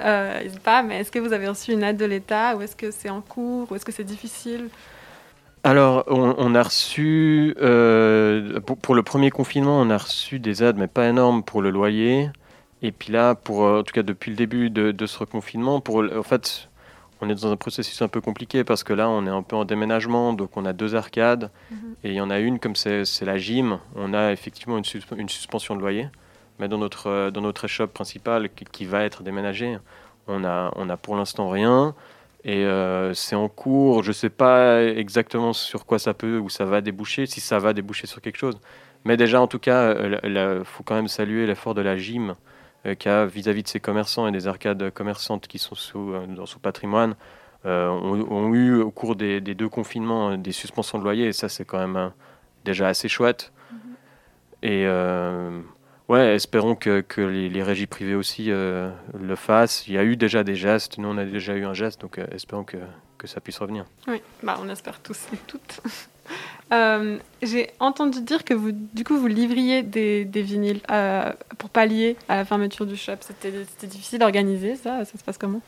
pas, 0.64 0.82
mais 0.84 1.02
est-ce 1.02 1.12
que 1.12 1.20
vous 1.20 1.34
avez 1.34 1.48
reçu 1.48 1.72
une 1.74 1.84
aide 1.84 1.98
de 1.98 2.06
l'État 2.06 2.56
ou 2.56 2.62
est-ce 2.62 2.76
que 2.76 2.92
c'est 2.92 3.10
en 3.10 3.22
cours 3.22 3.72
ou 3.72 3.76
est-ce 3.76 3.86
que 3.86 3.92
c'est 3.92 4.04
difficile 4.04 4.70
Alors, 5.64 6.04
on, 6.08 6.34
on 6.38 6.56
a 6.56 6.64
reçu, 6.64 7.56
pour, 8.66 8.78
pour, 8.78 8.96
le 8.96 9.04
premier 9.04 9.30
confinement, 9.30 9.80
on 9.80 9.90
a 9.90 9.98
reçu 9.98 10.40
des 10.40 10.64
aides, 10.64 10.78
mais 10.78 10.88
pas 10.88 11.08
énormes 11.08 11.44
pour 11.44 11.62
le 11.62 11.70
loyer. 11.70 12.30
Et 12.82 12.92
puis 12.92 13.14
là, 13.14 13.36
pour, 13.36 13.62
en 13.62 13.84
tout 13.84 13.94
cas 13.94 14.02
depuis 14.02 14.32
le 14.32 14.38
début 14.38 14.70
de, 14.72 14.92
de 14.92 15.06
ce 15.06 15.20
reconfinement, 15.20 15.80
pour, 15.80 16.04
en 16.18 16.24
fait, 16.24 16.70
on 17.22 17.30
est 17.30 17.36
dans 17.36 17.52
un 17.52 17.56
processus 17.56 18.02
un 18.02 18.08
peu 18.08 18.20
compliqué 18.20 18.64
parce 18.64 18.84
que 18.84 18.94
là, 18.94 19.08
on 19.10 19.26
est 19.26 19.30
un 19.30 19.44
peu 19.44 19.56
en 19.56 19.64
déménagement, 19.64 20.34
donc 20.34 20.58
on 20.58 20.66
a 20.66 20.74
deux 20.74 20.96
arcades 20.96 21.52
mhm. 21.70 21.96
et 22.04 22.10
il 22.10 22.16
y 22.16 22.22
en 22.22 22.32
a 22.32 22.40
une 22.40 22.60
comme 22.60 22.76
c'est 22.76 23.06
la 23.22 23.38
gym, 23.38 23.80
on 23.96 24.14
a 24.14 24.32
effectivement 24.32 24.78
une, 24.78 24.84
une, 25.18 25.30
suspension 25.30 25.76
de 25.76 25.82
loyer, 25.82 26.10
mais 26.60 26.68
dans 26.68 26.80
notre 26.80 27.08
euh, 27.08 27.32
dans 27.32 27.42
notre 27.42 27.66
échoppe 27.66 27.94
principale 27.94 28.50
qui, 28.50 28.86
va 28.86 29.04
être 29.04 29.22
déménagée, 29.22 29.78
on 30.28 30.44
a 30.44 30.72
on 30.76 30.90
a 30.90 30.98
pour 30.98 31.16
l'instant 31.16 31.50
rien 31.50 31.94
et 32.44 32.66
euh, 32.66 33.14
c'est 33.14 33.36
en 33.36 33.50
cours. 33.50 34.04
Je 34.04 34.12
sais 34.12 34.30
pas 34.30 34.84
exactement 34.84 35.54
sur 35.54 35.86
quoi 35.86 36.00
ça 36.00 36.14
peut 36.14 36.38
ou 36.40 36.50
ça 36.50 36.66
va 36.66 36.82
déboucher, 36.82 37.26
si 37.26 37.42
ça 37.42 37.60
va 37.60 37.74
déboucher 37.74 38.08
sur 38.08 38.22
quelque 38.22 38.38
chose, 38.38 38.60
mais 39.06 39.18
déjà 39.18 39.42
en 39.42 39.48
tout 39.48 39.60
cas, 39.60 39.94
il 40.24 40.38
euh, 40.38 40.64
faut 40.64 40.84
quand 40.84 40.96
même 40.96 41.08
saluer 41.08 41.46
l'effort 41.46 41.74
de 41.74 41.82
la 41.82 41.98
gym 41.98 42.36
euh, 42.88 42.96
qui 42.96 43.10
a 43.10 43.28
vis-à-vis 43.28 43.62
de 43.62 43.68
ces 43.68 43.80
commerçants 43.80 44.28
et 44.28 44.32
des 44.32 44.48
arcades 44.48 44.90
commerçantes 44.90 45.48
qui 45.48 45.60
sont 45.60 45.76
sous, 45.76 46.14
euh, 46.14 46.26
dans 46.26 46.48
son 46.48 46.58
patrimoine, 46.58 47.14
euh, 47.68 47.88
ont, 47.88 48.52
eu 48.56 48.82
au 48.82 48.90
cours 48.90 49.16
des, 49.16 49.40
deux 49.40 49.70
confinements 49.70 50.36
des 50.36 50.52
suspensions 50.52 50.98
de 50.98 51.04
loyer, 51.04 51.28
et 51.28 51.32
ça 51.32 51.48
c'est 51.48 51.64
quand 51.64 51.78
même 51.78 52.12
déjà 52.66 52.88
assez 52.88 53.08
chouette. 53.08 53.54
Mm-hmm. 54.64 54.68
Et 54.68 55.62
ouais, 56.12 56.36
espérons 56.36 56.76
que, 56.76 57.02
que 57.02 57.22
les, 57.22 57.64
régies 57.64 57.88
privées 57.88 58.16
aussi 58.16 58.48
le 58.48 59.36
fassent. 59.36 59.88
Il 59.88 59.94
y 59.94 59.98
a 59.98 60.04
eu 60.04 60.16
déjà 60.16 60.44
des 60.44 60.56
gestes, 60.56 60.98
nous 60.98 61.08
on 61.08 61.18
a 61.18 61.26
déjà 61.26 61.56
eu 61.56 61.66
un 61.66 61.74
geste, 61.74 62.02
donc 62.02 62.20
espérons 62.32 62.64
que, 62.64 62.78
que 63.18 63.28
ça 63.28 63.40
puisse 63.40 63.60
revenir. 63.60 63.86
Oui, 64.08 64.22
bah, 64.42 64.58
on 64.62 64.70
espère 64.70 65.00
tous 65.00 65.28
et 65.34 65.38
toutes. 65.48 65.82
Euh, 66.72 67.18
j'ai 67.42 67.72
entendu 67.80 68.22
dire 68.22 68.46
que 68.46 68.54
vous, 68.54 68.72
du 68.72 69.04
coup, 69.04 69.18
vous 69.18 69.28
livriez 69.28 69.84
des, 69.84 70.24
des 70.24 70.42
vinyles 70.42 70.80
euh, 70.90 71.34
pour 71.58 71.70
pallier 71.70 72.16
à 72.30 72.38
la 72.38 72.46
fermeture 72.46 72.86
du 72.86 72.96
shop. 72.96 73.18
C'était 73.20 73.52
difficile 73.88 74.20
d'organiser 74.20 74.78
ça 74.78 75.04
Ça 75.04 75.18
se 75.18 75.24
passe 75.24 75.38
comment? 75.38 75.62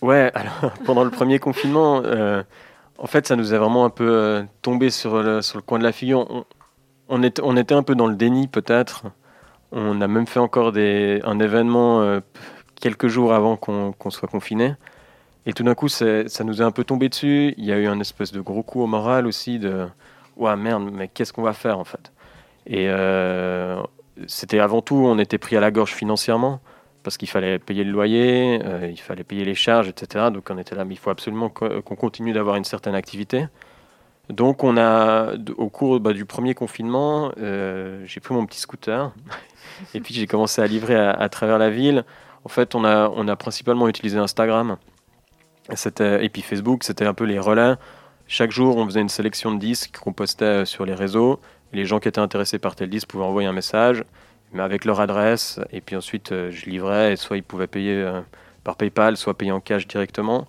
Ouais, 0.00 0.30
alors 0.34 0.72
pendant 0.86 1.04
le 1.04 1.10
premier 1.10 1.38
confinement, 1.38 2.00
euh, 2.04 2.42
en 2.96 3.06
fait, 3.06 3.26
ça 3.26 3.36
nous 3.36 3.52
a 3.52 3.58
vraiment 3.58 3.84
un 3.84 3.90
peu 3.90 4.42
tombé 4.62 4.88
sur 4.88 5.22
le, 5.22 5.42
sur 5.42 5.58
le 5.58 5.62
coin 5.62 5.78
de 5.78 5.84
la 5.84 5.92
figure. 5.92 6.26
On, 6.30 6.44
on, 7.10 7.22
était, 7.22 7.42
on 7.44 7.56
était 7.56 7.74
un 7.74 7.82
peu 7.82 7.94
dans 7.94 8.06
le 8.06 8.16
déni, 8.16 8.48
peut-être. 8.48 9.04
On 9.72 10.00
a 10.00 10.08
même 10.08 10.26
fait 10.26 10.40
encore 10.40 10.72
des, 10.72 11.20
un 11.24 11.38
événement 11.40 12.20
quelques 12.80 13.08
jours 13.08 13.34
avant 13.34 13.56
qu'on 13.56 14.10
soit 14.10 14.28
confiné. 14.28 14.74
Et 15.46 15.52
tout 15.52 15.62
d'un 15.62 15.74
coup, 15.74 15.88
ça 15.88 16.24
nous 16.44 16.62
est 16.62 16.64
un 16.64 16.70
peu 16.70 16.84
tombé 16.84 17.08
dessus. 17.08 17.54
Il 17.56 17.64
y 17.64 17.72
a 17.72 17.78
eu 17.78 17.86
un 17.86 18.00
espèce 18.00 18.32
de 18.32 18.40
gros 18.40 18.62
coup 18.62 18.82
au 18.82 18.86
moral 18.86 19.26
aussi 19.26 19.58
de 19.58 19.86
ouais 20.36 20.56
merde, 20.56 20.88
mais 20.92 21.08
qu'est-ce 21.08 21.32
qu'on 21.32 21.42
va 21.42 21.52
faire 21.52 21.78
en 21.78 21.84
fait? 21.84 22.12
Et 22.66 22.86
euh, 22.88 23.82
c'était 24.26 24.60
avant 24.60 24.82
tout, 24.82 24.96
on 24.96 25.18
était 25.18 25.38
pris 25.38 25.56
à 25.56 25.60
la 25.60 25.70
gorge 25.70 25.92
financièrement 25.92 26.60
parce 27.02 27.16
qu'il 27.16 27.28
fallait 27.28 27.58
payer 27.58 27.84
le 27.84 27.92
loyer, 27.92 28.60
euh, 28.64 28.88
il 28.90 29.00
fallait 29.00 29.24
payer 29.24 29.44
les 29.44 29.54
charges, 29.54 29.88
etc. 29.88 30.26
Donc 30.32 30.48
on 30.50 30.58
était 30.58 30.74
là, 30.74 30.84
mais 30.84 30.94
il 30.94 30.98
faut 30.98 31.10
absolument 31.10 31.48
qu'on 31.48 31.96
continue 31.96 32.32
d'avoir 32.32 32.56
une 32.56 32.64
certaine 32.64 32.94
activité. 32.94 33.46
Donc 34.28 34.62
on 34.62 34.76
a, 34.76 35.34
au 35.56 35.70
cours 35.70 36.00
bah, 36.00 36.12
du 36.12 36.24
premier 36.24 36.54
confinement, 36.54 37.32
euh, 37.38 38.02
j'ai 38.04 38.20
pris 38.20 38.34
mon 38.34 38.44
petit 38.44 38.60
scooter 38.60 39.12
et 39.94 40.00
puis 40.00 40.12
j'ai 40.14 40.26
commencé 40.26 40.60
à 40.60 40.66
livrer 40.66 40.96
à, 40.96 41.28
travers 41.28 41.58
la 41.58 41.70
ville. 41.70 42.04
En 42.44 42.48
fait, 42.48 42.74
on 42.74 42.84
a, 42.84 43.08
on 43.08 43.26
a 43.28 43.36
principalement 43.36 43.88
utilisé 43.88 44.18
Instagram 44.18 44.76
et 46.00 46.28
puis 46.30 46.40
Facebook, 46.42 46.82
c'était 46.82 47.04
un 47.04 47.12
peu 47.12 47.24
les 47.24 47.38
relais 47.38 47.74
chaque 48.30 48.50
jour, 48.50 48.76
on 48.76 48.84
faisait 48.84 49.00
une 49.00 49.08
sélection 49.08 49.54
de 49.54 49.58
disques 49.58 49.96
qu'on 49.98 50.12
postait 50.12 50.44
euh, 50.44 50.64
sur 50.66 50.84
les 50.84 50.94
réseaux. 50.94 51.40
Les 51.72 51.86
gens 51.86 51.98
qui 51.98 52.08
étaient 52.08 52.20
intéressés 52.20 52.58
par 52.58 52.76
tel 52.76 52.90
disque 52.90 53.08
pouvaient 53.08 53.24
envoyer 53.24 53.48
un 53.48 53.52
message, 53.52 54.04
mais 54.52 54.62
avec 54.62 54.84
leur 54.84 55.00
adresse. 55.00 55.58
Et 55.72 55.80
puis 55.80 55.96
ensuite, 55.96 56.32
euh, 56.32 56.50
je 56.50 56.66
livrais, 56.66 57.14
et 57.14 57.16
soit 57.16 57.38
ils 57.38 57.42
pouvaient 57.42 57.66
payer 57.66 58.06
par 58.64 58.76
PayPal, 58.76 59.16
soit 59.16 59.32
payer 59.32 59.50
en 59.50 59.60
cash 59.60 59.86
directement. 59.86 60.46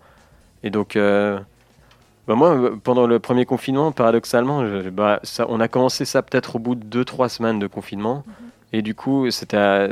Et 0.63 0.71
donc, 0.71 0.97
bah, 2.29 2.35
moi, 2.35 2.77
pendant 2.83 3.07
le 3.07 3.17
premier 3.17 3.47
confinement, 3.47 3.91
paradoxalement, 3.91 4.63
bah, 4.91 5.19
ça, 5.23 5.47
on 5.49 5.59
a 5.59 5.67
commencé 5.67 6.05
ça 6.05 6.21
peut-être 6.21 6.57
au 6.57 6.59
bout 6.59 6.75
de 6.75 7.03
2-3 7.03 7.27
semaines 7.27 7.57
de 7.57 7.65
confinement. 7.65 8.23
Mhm. 8.27 8.33
Et 8.71 8.81
du 8.83 8.93
coup, 8.93 9.31
c'était 9.31 9.87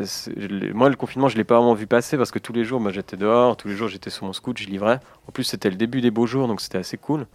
moi 0.72 0.88
le 0.88 0.96
confinement, 0.96 1.30
je 1.30 1.36
l'ai 1.36 1.44
pas 1.44 1.56
vraiment 1.56 1.74
vu 1.74 1.88
passer 1.88 2.16
parce 2.16 2.30
que 2.30 2.38
tous 2.38 2.54
les 2.54 2.64
jours, 2.64 2.80
moi 2.80 2.92
j'étais 2.92 3.18
dehors, 3.18 3.58
tous 3.58 3.70
les 3.70 3.74
jours 3.74 3.88
j'étais 3.88 4.12
sur 4.12 4.28
mon 4.28 4.34
scoot, 4.34 4.56
je 4.56 4.68
livrais. 4.68 5.00
En 5.28 5.32
plus, 5.32 5.46
c'était 5.46 5.72
le 5.72 5.78
début 5.78 6.00
des 6.00 6.12
beaux 6.12 6.28
jours, 6.28 6.48
donc 6.48 6.62
c'était 6.62 6.78
assez 6.78 6.98
cool. 6.98 7.26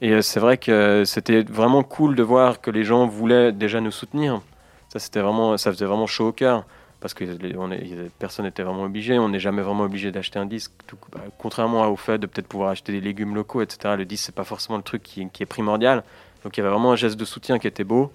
Et 0.00 0.12
euh, 0.12 0.22
c'est 0.22 0.40
vrai 0.40 0.56
que 0.56 1.02
c'était 1.04 1.42
vraiment 1.42 1.82
cool 1.82 2.16
de 2.16 2.22
voir 2.22 2.62
que 2.62 2.70
les 2.70 2.84
gens 2.84 3.06
voulaient 3.06 3.52
déjà 3.52 3.82
nous 3.82 3.90
soutenir. 3.90 4.40
Ça, 4.88 4.98
c'était 4.98 5.20
vraiment, 5.20 5.58
ça 5.58 5.70
faisait 5.70 5.84
vraiment 5.84 6.06
chaud 6.06 6.28
au 6.28 6.32
cœur 6.32 6.64
parce 7.02 7.14
que 7.14 7.24
personne 8.20 8.44
n'était 8.44 8.62
vraiment 8.62 8.84
obligé. 8.84 9.18
On 9.18 9.28
n'est 9.28 9.40
jamais 9.40 9.60
vraiment 9.60 9.82
obligé 9.82 10.12
d'acheter 10.12 10.38
un 10.38 10.46
disque. 10.46 10.70
Bah, 11.10 11.20
contrairement 11.36 11.86
au 11.88 11.96
fait 11.96 12.16
de 12.16 12.26
peut-être 12.26 12.46
pouvoir 12.46 12.70
acheter 12.70 12.92
des 12.92 13.00
légumes 13.00 13.34
locaux, 13.34 13.60
etc. 13.60 13.96
Le 13.98 14.04
disque, 14.04 14.26
c'est 14.26 14.34
pas 14.34 14.44
forcément 14.44 14.76
le 14.76 14.84
truc 14.84 15.02
qui, 15.02 15.20
est 15.20 15.46
primordial. 15.46 16.04
Donc 16.44 16.56
il 16.56 16.60
y 16.60 16.62
avait 16.62 16.70
vraiment 16.70 16.92
un 16.92 16.96
geste 16.96 17.18
de 17.18 17.24
soutien 17.24 17.58
qui 17.58 17.66
était 17.66 17.82
beau. 17.82 18.12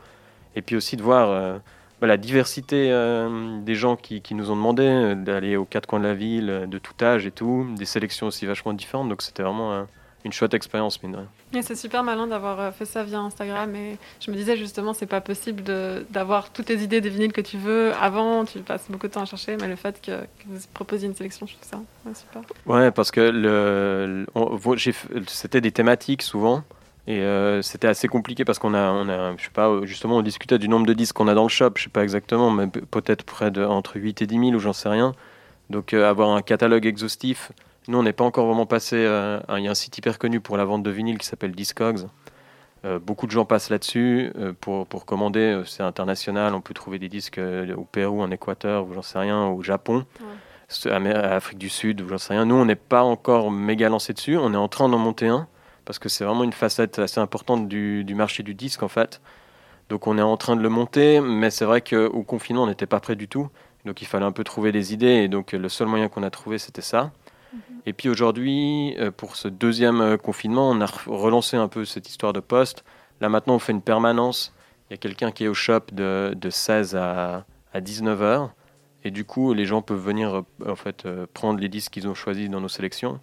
Et 0.55 0.61
puis 0.61 0.77
aussi 0.77 0.95
de 0.95 1.03
voir 1.03 1.29
euh, 1.29 1.57
bah, 1.99 2.07
la 2.07 2.15
diversité 2.15 2.89
euh, 2.91 3.59
des 3.61 3.75
gens 3.75 3.97
qui, 3.97 4.21
qui, 4.21 4.33
nous 4.33 4.51
ont 4.51 4.55
demandé 4.55 5.15
d'aller 5.17 5.57
aux 5.57 5.65
quatre 5.65 5.85
coins 5.85 5.99
de 5.99 6.07
la 6.07 6.15
ville, 6.15 6.65
de 6.67 6.77
tout 6.77 6.95
âge 7.03 7.25
et 7.25 7.31
tout. 7.31 7.67
Des 7.77 7.85
sélections 7.85 8.27
aussi 8.27 8.45
vachement 8.45 8.71
différentes. 8.71 9.09
Donc 9.09 9.21
c'était 9.21 9.43
vraiment 9.43 9.85
une 10.27 10.33
chouette 10.33 10.53
expérience, 10.53 11.01
mine 11.01 11.13
de 11.13 11.17
rien. 11.17 11.61
c'est 11.61 11.75
super 11.75 12.03
malin 12.03 12.27
d'avoir 12.27 12.59
euh, 12.59 12.71
fait 12.71 12.85
ça 12.85 13.03
via 13.03 13.19
Instagram. 13.19 13.73
Et 13.75 13.97
je 14.19 14.29
me 14.29 14.35
disais 14.35 14.57
justement, 14.57 14.93
c'est 14.93 15.07
pas 15.07 15.21
possible 15.21 15.63
d'avoir 16.09 16.51
toutes 16.51 16.69
les 16.69 16.83
idées 16.83 17.01
des 17.01 17.09
vinyles 17.09 17.33
que 17.33 17.41
tu 17.41 17.57
veux 17.57 17.93
avant. 17.99 18.45
Tu 18.45 18.59
passes 18.59 18.85
beaucoup 18.89 19.07
de 19.07 19.13
temps 19.13 19.21
à 19.21 19.25
chercher, 19.25 19.57
mais 19.57 19.67
le 19.67 19.75
fait 19.75 19.99
que, 20.01 20.11
vous 20.45 20.59
proposiez 20.73 21.07
une 21.07 21.15
sélection, 21.15 21.47
je 21.47 21.53
trouve 21.55 21.67
ça 21.67 21.77
ouais, 22.05 22.13
super. 22.13 22.41
Ouais, 22.65 22.91
parce 22.91 23.09
que 23.11 23.21
le, 23.21 24.25
c'était 25.27 25.61
des 25.61 25.71
thématiques 25.71 26.21
souvent. 26.21 26.63
Et 27.07 27.21
euh, 27.21 27.61
c'était 27.61 27.87
assez 27.87 28.09
compliqué 28.09 28.43
parce 28.43 28.59
qu'on 28.59 28.73
a, 28.73 28.91
on 28.91 29.07
a, 29.07 29.35
je 29.37 29.45
sais 29.45 29.49
pas, 29.49 29.79
justement, 29.83 30.17
on 30.17 30.21
discutait 30.21 30.57
du 30.59 30.67
nombre 30.67 30.85
de 30.85 30.93
disques 30.93 31.15
qu'on 31.15 31.29
a 31.29 31.33
dans 31.33 31.43
le 31.43 31.49
shop, 31.49 31.71
je 31.77 31.83
sais 31.83 31.89
pas 31.89 32.03
exactement, 32.03 32.51
mais 32.51 32.67
peut-être 32.67 33.23
près 33.23 33.49
de 33.49 33.63
entre 33.63 33.95
8 33.95 34.21
et 34.23 34.27
10 34.27 34.39
000 34.39 34.51
ou 34.51 34.59
j'en 34.59 34.73
sais 34.73 34.89
rien. 34.89 35.13
Donc 35.69 35.93
euh, 35.93 36.09
avoir 36.09 36.31
un 36.31 36.41
catalogue 36.41 36.85
exhaustif, 36.85 37.53
nous, 37.87 37.97
on 37.97 38.03
n'est 38.03 38.13
pas 38.13 38.23
encore 38.23 38.45
vraiment 38.47 38.65
passé. 38.65 38.97
Euh, 38.97 39.39
il 39.57 39.63
y 39.63 39.67
a 39.67 39.71
un 39.71 39.75
site 39.75 39.97
hyper 39.97 40.19
connu 40.19 40.39
pour 40.39 40.57
la 40.57 40.65
vente 40.65 40.83
de 40.83 40.91
vinyle 40.91 41.17
qui 41.17 41.25
s'appelle 41.25 41.51
Discogs. 41.51 42.07
Euh, 42.85 42.99
beaucoup 42.99 43.25
de 43.25 43.31
gens 43.31 43.45
passent 43.45 43.69
là-dessus 43.69 44.31
euh, 44.37 44.53
pour, 44.59 44.85
pour, 44.87 45.05
commander. 45.05 45.61
C'est 45.65 45.83
international. 45.83 46.53
On 46.53 46.61
peut 46.61 46.73
trouver 46.73 46.99
des 46.99 47.09
disques 47.09 47.39
au 47.75 47.83
Pérou, 47.85 48.21
en 48.21 48.29
Équateur, 48.31 48.87
ou 48.87 48.93
j'en 48.93 49.01
sais 49.01 49.19
rien, 49.19 49.47
au 49.47 49.63
Japon, 49.63 50.05
à, 50.85 50.95
Afrique 51.35 51.57
du 51.57 51.69
Sud, 51.69 52.01
ou 52.01 52.09
j'en 52.09 52.17
sais 52.17 52.33
rien. 52.33 52.45
Nous, 52.45 52.55
on 52.55 52.65
n'est 52.65 52.75
pas 52.75 53.03
encore 53.03 53.51
méga 53.51 53.89
lancé 53.89 54.13
dessus. 54.13 54.37
On 54.37 54.53
est 54.53 54.57
en 54.57 54.67
train 54.67 54.89
d'en 54.89 54.99
monter 54.99 55.27
un 55.27 55.47
parce 55.85 55.99
que 55.99 56.09
c'est 56.09 56.25
vraiment 56.25 56.43
une 56.43 56.51
facette 56.51 56.99
assez 56.99 57.21
importante 57.21 57.69
du, 57.69 58.03
du, 58.03 58.13
marché 58.13 58.43
du 58.43 58.53
disque 58.53 58.83
en 58.83 58.89
fait. 58.89 59.21
Donc 59.87 60.05
on 60.05 60.17
est 60.17 60.21
en 60.21 60.35
train 60.35 60.57
de 60.57 60.61
le 60.61 60.67
monter, 60.67 61.21
mais 61.21 61.49
c'est 61.49 61.63
vrai 61.63 61.79
qu'au 61.79 62.23
confinement, 62.23 62.63
on 62.63 62.67
n'était 62.67 62.85
pas 62.85 62.99
prêt 62.99 63.15
du 63.15 63.29
tout. 63.29 63.47
Donc 63.85 64.01
il 64.01 64.05
fallait 64.05 64.25
un 64.25 64.33
peu 64.33 64.43
trouver 64.43 64.73
des 64.73 64.93
idées, 64.93 65.23
et 65.23 65.27
donc 65.29 65.53
le 65.53 65.69
seul 65.69 65.87
moyen 65.87 66.09
qu'on 66.09 66.23
a 66.23 66.29
trouvé, 66.29 66.57
c'était 66.57 66.81
ça. 66.81 67.11
Et 67.85 67.93
puis 67.93 68.09
aujourd'hui, 68.09 68.95
euh, 68.99 69.11
pour 69.11 69.35
ce 69.35 69.47
deuxième 69.47 70.01
euh, 70.01 70.17
confinement, 70.17 70.69
on 70.69 70.81
a 70.81 70.87
relancé 71.05 71.57
un 71.57 71.67
peu 71.67 71.85
cette 71.85 72.09
histoire 72.09 72.33
de 72.33 72.39
poste. 72.39 72.83
Là 73.21 73.29
maintenant, 73.29 73.55
on 73.55 73.59
fait 73.59 73.71
une 73.71 73.81
permanence. 73.81 74.53
Il 74.89 74.93
y 74.93 74.95
a 74.95 74.97
quelqu'un 74.97 75.31
qui 75.31 75.45
est 75.45 75.47
au 75.47 75.53
shop 75.53 75.81
de, 75.91 76.35
de 76.35 76.49
16 76.49 76.95
à, 76.95 77.45
à 77.73 77.81
19 77.81 78.21
heures. 78.21 78.53
Et 79.03 79.11
du 79.11 79.25
coup, 79.25 79.53
les 79.53 79.65
gens 79.65 79.81
peuvent 79.81 80.03
venir 80.03 80.35
euh, 80.35 80.71
en 80.71 80.75
fait, 80.75 81.07
prendre 81.33 81.59
les 81.59 81.69
disques 81.69 81.93
qu'ils 81.93 82.07
ont 82.07 82.13
choisis 82.13 82.49
dans 82.49 82.61
nos 82.61 82.67
sélections. 82.67 83.19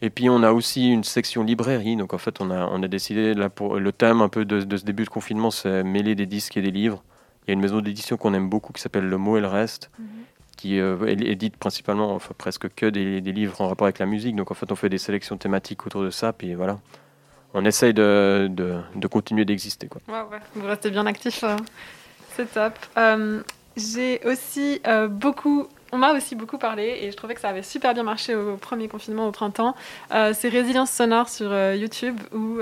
Et 0.00 0.10
puis 0.10 0.28
on 0.28 0.42
a 0.42 0.52
aussi 0.52 0.90
une 0.90 1.04
section 1.04 1.44
librairie. 1.44 1.96
Donc 1.96 2.14
en 2.14 2.18
fait, 2.18 2.40
on 2.40 2.50
a, 2.50 2.66
on 2.66 2.82
a 2.82 2.88
décidé, 2.88 3.34
là, 3.34 3.50
pour 3.50 3.76
le 3.76 3.92
thème 3.92 4.20
un 4.20 4.28
peu 4.28 4.44
de, 4.44 4.76
ce 4.76 4.84
début 4.84 5.04
de 5.04 5.10
confinement, 5.10 5.50
c'est 5.50 5.84
mêler 5.84 6.14
des 6.14 6.26
disques 6.26 6.56
et 6.56 6.62
des 6.62 6.72
livres. 6.72 7.02
Il 7.46 7.50
y 7.50 7.52
a 7.52 7.54
une 7.54 7.60
maison 7.60 7.80
d'édition 7.80 8.16
qu'on 8.16 8.34
aime 8.34 8.48
beaucoup 8.48 8.72
qui 8.72 8.80
s'appelle 8.80 9.06
Le 9.06 9.18
Mot 9.18 9.36
et 9.36 9.40
le 9.40 9.48
Reste, 9.48 9.90
mhm 9.98 10.06
qui 10.56 10.78
euh, 10.78 11.06
édite 11.06 11.56
principalement, 11.56 12.14
enfin 12.14 12.34
presque 12.36 12.68
que 12.74 12.86
des, 12.86 13.20
livres 13.20 13.60
en 13.60 13.68
rapport 13.68 13.86
avec 13.86 13.98
la 13.98 14.06
musique. 14.06 14.36
Donc 14.36 14.50
en 14.50 14.54
fait, 14.54 14.70
on 14.70 14.76
fait 14.76 14.88
des 14.88 14.98
sélections 14.98 15.36
thématiques 15.36 15.86
autour 15.86 16.02
de 16.02 16.10
ça, 16.10 16.32
puis 16.32 16.54
voilà. 16.54 16.78
On 17.54 17.64
essaye 17.64 17.92
de, 17.92 18.48
continuer 19.10 19.44
d'exister. 19.44 19.88
Quoi. 19.88 20.00
Vous 20.54 20.66
restez 20.66 20.90
bien 20.90 21.06
actif, 21.06 21.44
euh, 21.44 21.56
c'est 22.34 22.50
top. 22.52 22.72
Euh, 22.96 23.42
j'ai 23.76 24.20
aussi 24.24 24.80
beaucoup 25.10 25.68
on 25.92 25.98
m'a 25.98 26.14
aussi 26.14 26.34
beaucoup 26.34 26.56
parlé 26.56 26.98
et 27.02 27.10
je 27.10 27.16
trouvais 27.16 27.34
que 27.34 27.40
ça 27.40 27.50
avait 27.50 27.62
super 27.62 27.92
bien 27.92 28.02
marché 28.02 28.34
au 28.34 28.56
premier 28.56 28.88
confinement 28.88 29.28
au 29.28 29.30
printemps. 29.30 29.74
Euh, 30.12 30.32
c'est 30.34 30.48
Résilience 30.48 30.90
sonore 30.90 31.28
sur 31.28 31.52
euh, 31.52 31.76
YouTube. 31.76 32.18
Ou 32.34 32.60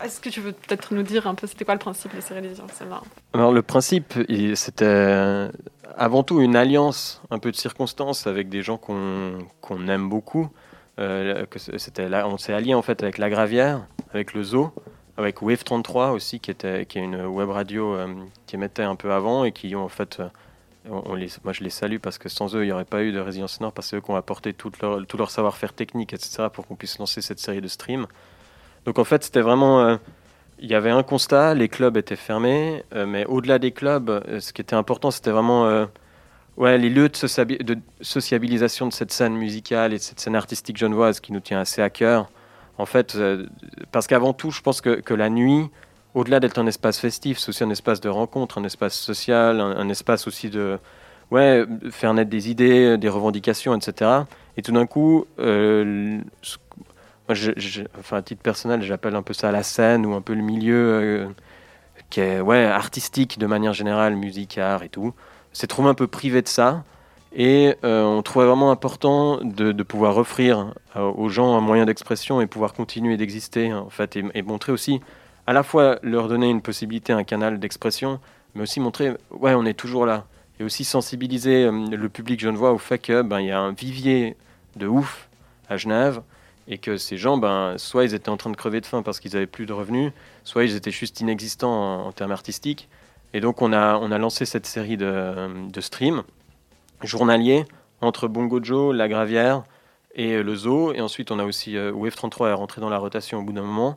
est-ce 0.00 0.20
que 0.20 0.28
tu 0.28 0.40
veux 0.40 0.52
peut-être 0.52 0.94
nous 0.94 1.02
dire 1.02 1.26
un 1.26 1.34
peu 1.34 1.48
c'était 1.48 1.64
quoi 1.64 1.74
le 1.74 1.80
principe 1.80 2.14
de 2.14 2.20
ces 2.20 2.34
Résilience 2.34 2.72
sonore 2.72 3.04
Alors 3.34 3.52
le 3.52 3.62
principe, 3.62 4.14
c'était 4.54 5.50
avant 5.96 6.22
tout 6.22 6.40
une 6.40 6.54
alliance 6.54 7.20
un 7.30 7.38
peu 7.38 7.50
de 7.50 7.56
circonstances 7.56 8.28
avec 8.28 8.48
des 8.48 8.62
gens 8.62 8.76
qu'on 8.76 9.88
aime 9.88 10.08
beaucoup. 10.08 10.48
c'était 11.76 12.08
là, 12.08 12.28
on 12.28 12.38
s'est 12.38 12.54
allié 12.54 12.74
en 12.74 12.82
fait 12.82 13.02
avec 13.02 13.18
La 13.18 13.30
Gravière, 13.30 13.84
avec 14.14 14.32
le 14.32 14.44
Zoo, 14.44 14.72
avec 15.16 15.42
Wave 15.42 15.64
33 15.64 16.12
aussi, 16.12 16.38
qui 16.38 16.52
était 16.52 16.86
qui 16.86 16.98
est 16.98 17.02
une 17.02 17.26
web 17.26 17.50
radio 17.50 17.96
qui 18.46 18.54
émettait 18.54 18.84
un 18.84 18.94
peu 18.96 19.12
avant 19.12 19.44
et 19.44 19.50
qui 19.50 19.74
ont 19.74 19.84
en 19.84 19.88
fait 19.88 20.22
moi, 20.88 21.52
je 21.52 21.62
les 21.62 21.70
salue 21.70 21.98
parce 21.98 22.18
que 22.18 22.28
sans 22.28 22.54
eux, 22.56 22.62
il 22.64 22.66
n'y 22.66 22.72
aurait 22.72 22.84
pas 22.84 23.02
eu 23.02 23.12
de 23.12 23.20
Résilience 23.20 23.54
Sonore 23.54 23.72
parce 23.72 23.90
que 23.90 23.96
eux 23.96 24.00
qui 24.00 24.10
ont 24.10 24.16
apporté 24.16 24.54
tout 24.54 24.72
leur, 24.80 25.30
savoir-faire 25.30 25.72
technique, 25.72 26.12
etc., 26.12 26.48
pour 26.52 26.66
qu'on 26.66 26.76
puisse 26.76 26.98
lancer 26.98 27.20
cette 27.20 27.38
série 27.38 27.60
de 27.60 27.68
streams. 27.68 28.06
Donc 28.86 28.98
en 28.98 29.04
fait, 29.04 29.22
c'était 29.22 29.42
vraiment. 29.42 29.80
Euh, 29.82 29.96
il 30.58 30.70
y 30.70 30.74
avait 30.74 30.90
un 30.90 31.02
constat, 31.02 31.54
les 31.54 31.68
clubs 31.68 31.96
étaient 31.96 32.16
fermés, 32.16 32.84
euh, 32.94 33.06
mais 33.06 33.24
au-delà 33.26 33.58
des 33.58 33.72
clubs, 33.72 34.10
euh, 34.10 34.40
ce 34.40 34.52
qui 34.52 34.60
était 34.60 34.76
important, 34.76 35.10
c'était 35.10 35.30
vraiment 35.30 35.86
ouais, 36.56 36.76
les 36.76 36.90
lieux 36.90 37.08
de, 37.08 37.62
de, 37.62 37.78
sociabilisation 38.02 38.86
de 38.86 38.92
cette 38.92 39.12
scène 39.12 39.34
musicale 39.34 39.92
et 39.92 39.96
de 39.96 40.02
cette 40.02 40.20
scène 40.20 40.36
artistique 40.36 40.76
genevoise 40.76 41.20
qui 41.20 41.32
nous 41.32 41.40
tient 41.40 41.60
assez 41.60 41.82
à 41.82 41.90
cœur. 41.90 42.30
En 42.78 42.86
fait, 42.86 43.18
parce 43.92 44.06
qu'avant 44.06 44.32
tout, 44.32 44.50
je 44.50 44.62
pense 44.62 44.80
que, 44.80 45.00
que 45.00 45.12
la 45.12 45.28
nuit, 45.28 45.68
au-delà 46.14 46.40
d'être 46.40 46.58
un 46.58 46.66
espace 46.66 46.98
festif, 46.98 47.38
c'est 47.38 47.50
aussi 47.50 47.64
un 47.64 47.70
espace 47.70 48.00
de 48.00 48.08
rencontre, 48.08 48.58
un 48.58 48.64
espace 48.64 48.94
social, 48.94 49.60
un, 49.60 49.88
espace 49.88 50.26
aussi 50.26 50.50
de 50.50 50.78
ouais, 51.30 51.64
faire 51.90 52.14
naître 52.14 52.30
des 52.30 52.50
idées, 52.50 52.98
des 52.98 53.08
revendications, 53.08 53.74
etc. 53.76 54.10
Et 54.56 54.62
tout 54.62 54.72
d'un 54.72 54.86
coup, 54.86 55.26
euh, 55.38 56.20
enfin, 57.98 58.16
à 58.16 58.22
titre 58.22 58.42
personnel, 58.42 58.82
j'appelle 58.82 59.14
un 59.14 59.22
peu 59.22 59.34
ça 59.34 59.52
la 59.52 59.62
scène 59.62 60.04
ou 60.04 60.14
un 60.14 60.20
peu 60.20 60.34
le 60.34 60.42
milieu 60.42 60.74
euh, 60.74 61.28
qui 62.10 62.20
est 62.20 62.40
ouais, 62.40 62.64
artistique 62.64 63.38
de 63.38 63.46
manière 63.46 63.72
générale, 63.72 64.16
musique, 64.16 64.58
art 64.58 64.82
et 64.82 64.88
tout. 64.88 65.14
C'est 65.52 65.68
trouvé 65.68 65.88
un 65.88 65.94
peu 65.94 66.06
privé 66.06 66.42
de 66.42 66.48
ça. 66.48 66.84
Et 67.32 67.76
euh, 67.84 68.02
on 68.02 68.22
trouvait 68.22 68.46
vraiment 68.46 68.72
important 68.72 69.38
de, 69.40 69.70
pouvoir 69.84 70.16
offrir 70.16 70.74
aux 70.96 71.28
gens 71.28 71.56
un 71.56 71.60
moyen 71.60 71.86
d'expression 71.86 72.40
et 72.40 72.48
pouvoir 72.48 72.72
continuer 72.72 73.16
d'exister, 73.16 73.72
en 73.72 73.88
fait, 73.88 74.16
et 74.16 74.42
montrer 74.42 74.72
aussi 74.72 75.00
à 75.50 75.52
la 75.52 75.64
fois 75.64 75.98
leur 76.04 76.28
donner 76.28 76.48
une 76.48 76.62
possibilité, 76.62 77.12
un 77.12 77.24
canal 77.24 77.58
d'expression, 77.58 78.20
mais 78.54 78.62
aussi 78.62 78.78
montrer, 78.78 79.16
ouais, 79.32 79.52
on 79.54 79.66
est 79.66 79.74
toujours 79.74 80.06
là. 80.06 80.24
Et 80.60 80.62
aussi 80.62 80.84
sensibiliser 80.84 81.64
euh, 81.64 81.72
le 81.90 82.08
public 82.08 82.38
genevois 82.38 82.70
au 82.70 82.78
fait 82.78 83.00
qu'il 83.00 83.24
ben, 83.24 83.40
y 83.40 83.50
a 83.50 83.58
un 83.58 83.72
vivier 83.72 84.36
de 84.76 84.86
ouf 84.86 85.28
à 85.68 85.76
Genève 85.76 86.22
et 86.68 86.78
que 86.78 86.96
ces 86.96 87.16
gens, 87.16 87.36
ben, 87.36 87.74
soit 87.78 88.04
ils 88.04 88.14
étaient 88.14 88.28
en 88.28 88.36
train 88.36 88.50
de 88.50 88.56
crever 88.56 88.80
de 88.80 88.86
faim 88.86 89.02
parce 89.02 89.18
qu'ils 89.18 89.32
n'avaient 89.32 89.48
plus 89.48 89.66
de 89.66 89.72
revenus, 89.72 90.12
soit 90.44 90.62
ils 90.62 90.76
étaient 90.76 90.92
juste 90.92 91.20
inexistants 91.20 92.06
en, 92.06 92.12
termes 92.12 92.30
artistiques. 92.30 92.88
Et 93.34 93.40
donc 93.40 93.60
on 93.60 93.72
a, 93.72 93.96
on 93.96 94.12
a 94.12 94.18
lancé 94.18 94.44
cette 94.44 94.66
série 94.66 94.96
de, 94.96 95.68
de 95.68 95.80
streams 95.80 96.22
journaliers 97.02 97.64
entre 98.02 98.28
Bongo 98.28 98.92
La 98.92 99.08
Gravière 99.08 99.64
et 100.14 100.44
le 100.44 100.54
Zoo. 100.54 100.92
Et 100.92 101.00
ensuite 101.00 101.32
on 101.32 101.40
a 101.40 101.44
aussi 101.44 101.76
euh, 101.76 101.90
Wave 101.90 102.14
33 102.14 102.50
est 102.50 102.52
rentré 102.52 102.80
dans 102.80 102.88
la 102.88 102.98
rotation 102.98 103.40
au 103.40 103.42
bout 103.42 103.52
d'un 103.52 103.62
moment. 103.62 103.96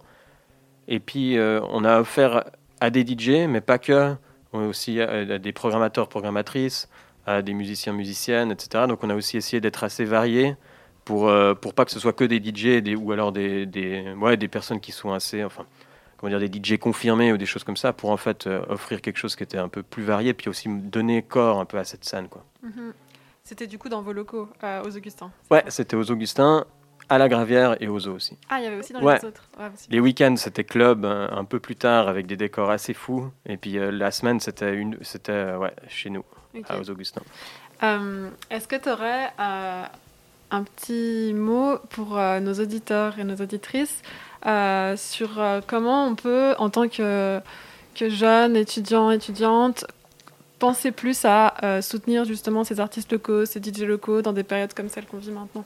Et 0.88 1.00
puis, 1.00 1.38
euh, 1.38 1.62
on 1.70 1.84
a 1.86 2.00
offert 2.00 2.44
à 2.80 2.90
des 2.90 3.06
DJ, 3.06 3.48
mais 3.48 3.62
pas 3.62 3.78
que, 3.78 4.16
aussi 4.52 5.00
à 5.02 5.40
des 5.40 5.52
programmateurs, 5.52 6.08
programmatrices, 6.08 6.90
à 7.26 7.42
des 7.42 7.54
musiciens, 7.54 7.94
musiciennes, 7.94 8.52
etc. 8.52 8.86
Donc, 8.88 9.04
on 9.04 9.10
a 9.10 9.16
aussi 9.16 9.38
essayé 9.38 9.62
d'être 9.62 9.84
assez 9.84 10.06
varié 10.06 10.56
pour, 11.06 11.28
euh, 11.28 11.54
pour 11.54 11.74
pas 11.74 11.86
que 11.86 11.92
ce 11.92 12.00
soit 12.00 12.14
que 12.14 12.24
des 12.24 12.38
DJ 12.38 12.82
des, 12.82 12.96
ou 12.96 13.12
alors 13.12 13.32
des, 13.32 13.66
des, 13.66 14.14
ouais, 14.14 14.38
des 14.38 14.48
personnes 14.48 14.80
qui 14.80 14.92
sont 14.92 15.12
assez, 15.12 15.44
enfin, 15.44 15.66
comment 16.18 16.38
dire, 16.38 16.40
des 16.40 16.52
DJ 16.52 16.78
confirmés 16.78 17.32
ou 17.32 17.38
des 17.38 17.46
choses 17.46 17.64
comme 17.64 17.78
ça, 17.78 17.94
pour 17.94 18.10
en 18.10 18.18
fait 18.18 18.48
euh, 18.48 18.62
offrir 18.70 19.02
quelque 19.02 19.18
chose 19.18 19.36
qui 19.36 19.44
était 19.44 19.58
un 19.58 19.70
peu 19.70 19.84
plus 19.84 20.04
varié, 20.04 20.34
puis 20.34 20.50
aussi 20.50 20.70
donner 20.70 21.22
corps 21.22 21.60
un 21.60 21.66
peu 21.66 21.78
à 21.78 21.84
cette 21.84 22.06
scène, 22.06 22.28
quoi. 22.28 22.44
Mhm. 22.62 22.94
C'était 23.46 23.68
du 23.68 23.78
coup 23.78 23.90
dans 23.90 24.02
vos 24.02 24.14
locaux, 24.14 24.48
aux 24.86 24.98
Augustins 24.98 25.30
Ouais, 25.52 25.66
c'était 25.68 25.98
aux 25.98 26.10
Augustins 26.10 26.66
à 27.10 27.18
la 27.18 27.30
Gravière 27.30 27.82
et 27.82 27.88
aux 27.88 28.00
Zoo 28.00 28.14
aussi. 28.14 28.38
Ah, 28.50 28.60
il 28.60 28.64
y 28.64 28.68
avait 28.68 28.78
aussi 28.78 28.94
dans 28.94 29.00
les 29.00 29.26
autres. 29.26 29.44
les 29.90 30.00
week-ends, 30.00 30.36
c'était 30.38 30.64
club 30.64 31.06
euh, 31.06 31.28
un, 31.32 31.46
peu 31.46 31.60
plus 31.60 31.76
tard 31.76 32.08
avec 32.08 32.26
des 32.26 32.38
décors 32.38 32.70
assez 32.70 32.94
fous. 32.94 33.32
Et 33.46 33.58
puis 33.58 33.78
euh, 33.78 33.92
la 33.92 34.12
semaine, 34.12 34.40
c'était 34.40 34.74
une, 34.74 34.98
c'était 35.02 35.32
euh, 35.32 35.58
ouais, 35.58 35.74
chez 35.88 36.10
nous, 36.10 36.24
à 36.70 36.80
aux 36.80 36.90
Augustins. 36.90 37.22
Est-ce 38.50 38.68
que 38.68 38.78
tu 38.78 38.90
aurais 38.90 39.32
un 39.38 40.64
petit 40.64 41.34
mot 41.34 41.78
pour 41.90 42.16
nos 42.16 42.54
auditeurs 42.54 43.20
et 43.20 43.26
nos 43.26 43.36
auditrices 43.36 44.02
sur 44.96 45.62
comment 45.68 46.08
on 46.08 46.16
peut, 46.16 46.56
en 46.60 46.70
tant 46.70 46.88
que, 46.88 47.42
que 47.94 48.08
jeune 48.08 48.56
étudiant, 48.56 49.12
étudiante, 49.12 49.86
penser 50.60 50.94
plus 50.94 51.26
à 51.26 51.82
soutenir 51.82 52.24
justement 52.24 52.64
ces 52.64 52.80
artistes 52.80 53.12
locaux, 53.12 53.46
ces 53.46 53.60
DJ 53.62 53.82
locaux 53.82 54.22
dans 54.22 54.32
des 54.32 54.44
périodes 54.44 54.74
comme 54.74 54.88
celles 54.88 55.06
qu'on 55.06 55.18
vit 55.18 55.32
maintenant? 55.32 55.66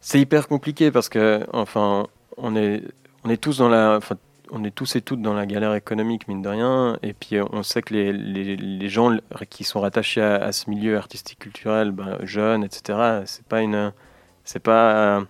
C'est 0.00 0.20
hyper 0.20 0.48
compliqué 0.48 0.90
parce 0.90 1.08
que, 1.08 1.44
enfin, 1.52 2.06
on 2.36 2.56
est, 2.56 2.82
on 3.24 3.30
est 3.30 3.36
tous 3.36 3.58
dans 3.58 3.68
la, 3.68 3.96
enfin, 3.96 4.16
on 4.50 4.64
est 4.64 4.70
tous 4.70 4.96
et 4.96 5.00
toutes 5.02 5.22
dans 5.22 5.34
la 5.34 5.46
galère 5.46 5.74
économique, 5.74 6.28
mine 6.28 6.42
de 6.42 6.48
rien. 6.48 6.98
Et 7.02 7.12
puis, 7.12 7.36
on 7.52 7.62
sait 7.62 7.82
que 7.82 7.94
les, 7.94 8.12
les, 8.12 8.56
les 8.56 8.88
gens 8.88 9.16
qui 9.50 9.64
sont 9.64 9.80
rattachés 9.80 10.22
à, 10.22 10.52
ce 10.52 10.70
milieu 10.70 10.96
artistique, 10.96 11.40
culturel, 11.40 11.90
ben, 11.92 12.18
jeunes, 12.22 12.64
etc., 12.64 13.22
c'est 13.26 13.44
pas 13.44 13.60
une, 13.60 13.92
c'est 14.44 14.62
pas, 14.62 15.22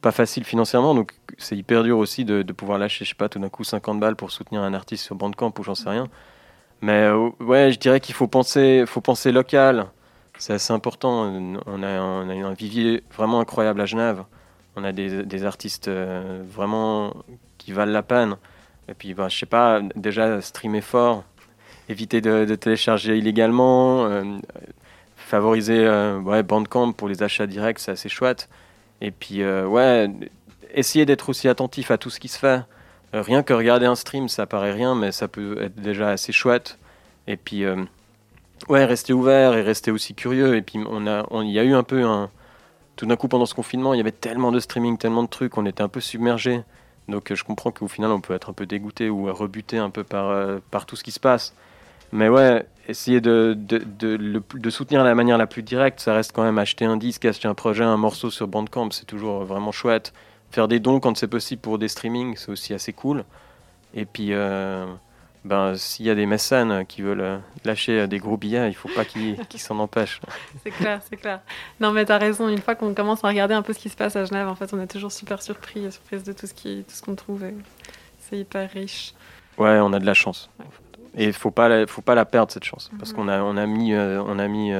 pas 0.00 0.12
facile 0.12 0.44
financièrement. 0.44 0.94
Donc, 0.94 1.12
c'est 1.38 1.56
hyper 1.56 1.82
dur 1.82 1.98
aussi 1.98 2.24
de, 2.24 2.42
de, 2.42 2.52
pouvoir 2.52 2.78
lâcher, 2.78 3.04
je 3.04 3.10
sais 3.10 3.16
pas, 3.16 3.28
tout 3.28 3.38
d'un 3.38 3.48
coup 3.48 3.64
50 3.64 4.00
balles 4.00 4.16
pour 4.16 4.30
soutenir 4.30 4.62
un 4.62 4.74
artiste 4.74 5.04
sur 5.04 5.16
Bandcamp 5.16 5.52
ou 5.58 5.62
j'en 5.64 5.74
sais 5.74 5.90
rien. 5.90 6.08
Mais 6.80 7.04
euh, 7.04 7.30
ouais, 7.40 7.72
je 7.72 7.78
dirais 7.78 8.00
qu'il 8.00 8.14
faut 8.14 8.28
penser, 8.28 8.84
faut 8.86 9.00
penser 9.00 9.32
local 9.32 9.86
c'est 10.38 10.54
assez 10.54 10.72
important. 10.72 11.32
On 11.66 11.82
a, 11.82 11.88
un 11.88 12.52
vivier 12.52 13.02
vraiment 13.14 13.40
incroyable 13.40 13.80
à 13.80 13.86
Genève. 13.86 14.24
On 14.76 14.84
a 14.84 14.92
des, 14.92 15.44
artistes 15.44 15.88
euh, 15.88 16.42
vraiment 16.48 17.14
qui 17.58 17.72
valent 17.72 17.92
la 17.92 18.02
peine. 18.02 18.36
Et 18.88 18.94
puis, 18.94 19.14
bah, 19.14 19.28
je 19.28 19.38
sais 19.38 19.46
pas, 19.46 19.80
déjà 19.94 20.40
streamer 20.40 20.80
fort, 20.80 21.24
éviter 21.88 22.20
de, 22.20 22.54
télécharger 22.54 23.18
illégalement, 23.18 24.06
euh, 24.06 24.24
favoriser 25.16 25.86
euh, 25.86 26.18
ouais, 26.18 26.42
Bandcamp 26.42 26.92
pour 26.92 27.08
les 27.08 27.22
achats 27.22 27.46
directs, 27.46 27.78
c'est 27.78 27.92
assez 27.92 28.08
chouette. 28.08 28.48
Et 29.00 29.10
puis, 29.10 29.44
ouais, 29.44 30.10
essayer 30.72 31.04
d'être 31.06 31.28
aussi 31.28 31.48
attentif 31.48 31.90
à 31.90 31.98
tout 31.98 32.08
ce 32.08 32.20
qui 32.20 32.28
se 32.28 32.38
fait. 32.38 32.62
rien 33.12 33.42
que 33.42 33.52
regarder 33.52 33.86
un 33.86 33.96
stream, 33.96 34.28
ça 34.28 34.46
paraît 34.46 34.72
rien, 34.72 34.94
mais 34.94 35.12
ça 35.12 35.28
peut 35.28 35.60
être 35.60 35.74
déjà 35.74 36.10
assez 36.10 36.32
chouette. 36.32 36.78
Et 37.26 37.36
puis, 37.36 37.64
ouais, 38.68 38.84
rester 38.84 39.12
ouvert 39.12 39.54
et 39.54 39.62
rester 39.62 39.90
aussi 39.90 40.14
curieux. 40.14 40.56
Et 40.56 40.62
puis, 40.62 40.78
on 40.88 41.06
a, 41.06 41.26
il 41.42 41.50
y 41.50 41.58
a 41.58 41.64
eu 41.64 41.74
un 41.74 41.82
peu 41.82 42.04
un. 42.04 42.30
Tout 42.96 43.06
d'un 43.06 43.16
coup, 43.16 43.28
pendant 43.28 43.46
ce 43.46 43.54
confinement, 43.54 43.94
il 43.94 43.98
y 43.98 44.00
avait 44.00 44.12
tellement 44.12 44.52
de 44.52 44.60
streaming, 44.60 44.98
tellement 44.98 45.22
de 45.22 45.28
trucs, 45.28 45.56
on 45.56 45.64
était 45.66 45.82
un 45.82 45.88
peu 45.88 46.00
submergé. 46.00 46.62
Donc, 47.08 47.32
je 47.32 47.44
comprends 47.44 47.70
qu'au 47.70 47.88
final, 47.88 48.10
on 48.10 48.20
peut 48.20 48.34
être 48.34 48.50
un 48.50 48.52
peu 48.52 48.66
dégoûté 48.66 49.10
ou 49.10 49.32
rebuté 49.32 49.78
un 49.78 49.90
peu 49.90 50.04
par, 50.04 50.28
euh, 50.30 50.58
par 50.70 50.86
tout 50.86 50.94
ce 50.94 51.02
qui 51.02 51.10
se 51.10 51.20
passe. 51.20 51.54
Mais 52.12 52.28
ouais, 52.28 52.66
essayer 52.88 53.20
de, 53.20 53.56
de, 53.58 53.78
de, 53.78 54.42
de, 54.54 54.70
soutenir 54.70 55.02
la 55.02 55.14
manière 55.14 55.38
la 55.38 55.46
plus 55.46 55.62
directe, 55.62 56.00
ça 56.00 56.12
reste 56.12 56.32
quand 56.32 56.42
même 56.42 56.58
acheter 56.58 56.84
un 56.84 56.98
disque, 56.98 57.24
acheter 57.24 57.48
un 57.48 57.54
projet, 57.54 57.84
un 57.84 57.96
morceau 57.96 58.30
sur 58.30 58.48
Bandcamp, 58.48 58.90
c'est 58.90 59.06
toujours 59.06 59.44
vraiment 59.44 59.72
chouette. 59.72 60.12
Faire 60.50 60.68
des 60.68 60.78
dons 60.78 61.00
quand 61.00 61.16
c'est 61.16 61.28
possible 61.28 61.62
pour 61.62 61.78
des 61.78 61.88
streamings, 61.88 62.36
c'est 62.36 62.50
aussi 62.50 62.74
assez 62.74 62.92
cool. 62.92 63.24
Et 63.94 64.04
puis, 64.04 64.28
euh, 64.32 64.86
ben, 65.44 65.74
s'il 65.76 66.06
y 66.06 66.10
a 66.10 66.14
des 66.14 66.26
mécènes 66.26 66.86
qui 66.86 67.02
veulent 67.02 67.20
euh, 67.20 67.38
lâcher 67.64 68.00
euh, 68.00 68.06
des 68.06 68.18
gros 68.18 68.36
billets, 68.36 68.68
il 68.68 68.74
faut 68.74 68.88
pas 68.88 69.04
qu'ils 69.04 69.36
s'en 69.56 69.78
empêchent. 69.80 70.20
c'est 70.62 70.70
clair, 70.70 71.00
c'est 71.08 71.16
clair. 71.16 71.40
Non, 71.80 71.90
mais 71.90 72.04
tu 72.04 72.12
as 72.12 72.18
raison. 72.18 72.48
Une 72.48 72.60
fois 72.60 72.74
qu'on 72.74 72.94
commence 72.94 73.24
à 73.24 73.28
regarder 73.28 73.54
un 73.54 73.62
peu 73.62 73.72
ce 73.72 73.78
qui 73.78 73.88
se 73.88 73.96
passe 73.96 74.14
à 74.14 74.24
Genève, 74.24 74.46
en 74.46 74.54
fait, 74.54 74.72
on 74.72 74.80
est 74.80 74.86
toujours 74.86 75.10
super 75.10 75.42
surpris, 75.42 75.90
surprise 75.90 76.22
de 76.22 76.32
tout 76.32 76.46
ce 76.46 76.52
tout 76.54 76.84
ce 76.94 77.02
qu'on 77.02 77.16
trouve. 77.16 77.44
C'est 78.18 78.38
hyper 78.38 78.70
riche. 78.70 79.14
Ouais, 79.58 79.80
on 79.80 79.92
a 79.92 79.98
de 79.98 80.06
la 80.06 80.14
chance. 80.14 80.48
Et 81.16 81.24
il 81.24 81.32
faut 81.32 81.50
pas, 81.50 81.86
faut 81.86 82.02
pas 82.02 82.14
la 82.14 82.24
perdre 82.24 82.52
cette 82.52 82.64
chance, 82.64 82.90
parce 82.98 83.10
mhm. 83.10 83.16
qu'on 83.16 83.28
a, 83.28 83.42
on 83.42 83.56
a 83.56 83.66
mis, 83.66 83.92
euh, 83.92 84.22
on 84.24 84.38
a 84.38 84.48
mis 84.48 84.72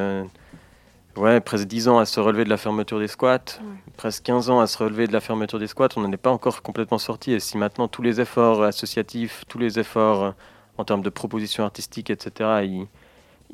Ouais, 1.17 1.41
presque 1.41 1.67
10 1.67 1.89
ans 1.89 1.99
à 1.99 2.07
se 2.07 2.21
relever 2.21 2.45
de 2.45 2.49
la 2.49 2.57
fermeture 2.57 2.99
des 2.99 3.07
squats, 3.07 3.61
presque 3.99 4.23
15 4.23 4.49
ans 4.49 4.61
à 4.61 4.67
se 4.67 4.79
relever 4.79 5.07
de 5.07 5.13
la 5.13 5.21
fermeture 5.21 5.59
des 5.59 5.67
squats, 5.67 5.89
on 5.97 6.01
n'en 6.01 6.11
est 6.11 6.17
pas 6.17 6.31
encore 6.31 6.63
complètement 6.63 6.97
sorti. 6.97 7.33
Et 7.33 7.41
si 7.41 7.59
maintenant 7.59 7.87
tous 7.87 8.01
les 8.01 8.19
efforts 8.21 8.63
associatifs, 8.63 9.45
tous 9.47 9.59
les 9.59 9.79
efforts 9.79 10.35
en 10.79 10.85
termes 10.85 11.03
de 11.03 11.11
propositions 11.11 11.65
artistiques, 11.65 12.11
etc., 12.11 12.69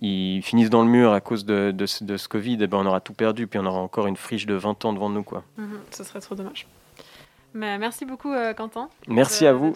ils, 0.00 0.42
finissent 0.42 0.70
dans 0.70 0.82
le 0.82 0.88
mur 0.88 1.12
à 1.12 1.20
cause 1.20 1.44
de, 1.44 1.72
de, 1.72 1.86
ce 1.86 2.28
Covid, 2.28 2.54
et 2.54 2.62
eh 2.62 2.66
ben 2.68 2.78
on 2.78 2.86
aura 2.86 3.00
tout 3.00 3.14
perdu, 3.14 3.48
puis 3.48 3.58
on 3.58 3.66
aura 3.66 3.80
encore 3.80 4.06
une 4.06 4.16
friche 4.16 4.46
de 4.46 4.54
20 4.54 4.84
ans 4.84 4.92
devant 4.92 5.10
nous. 5.10 5.24
Quoi. 5.24 5.42
Mhm, 5.56 5.80
ce 5.90 6.04
serait 6.04 6.20
trop 6.20 6.36
dommage. 6.36 6.68
Mais 7.54 7.78
merci 7.78 8.04
beaucoup, 8.04 8.32
euh, 8.32 8.54
Quentin. 8.54 8.88
Merci 9.08 9.46
à 9.46 9.52
vous. 9.52 9.72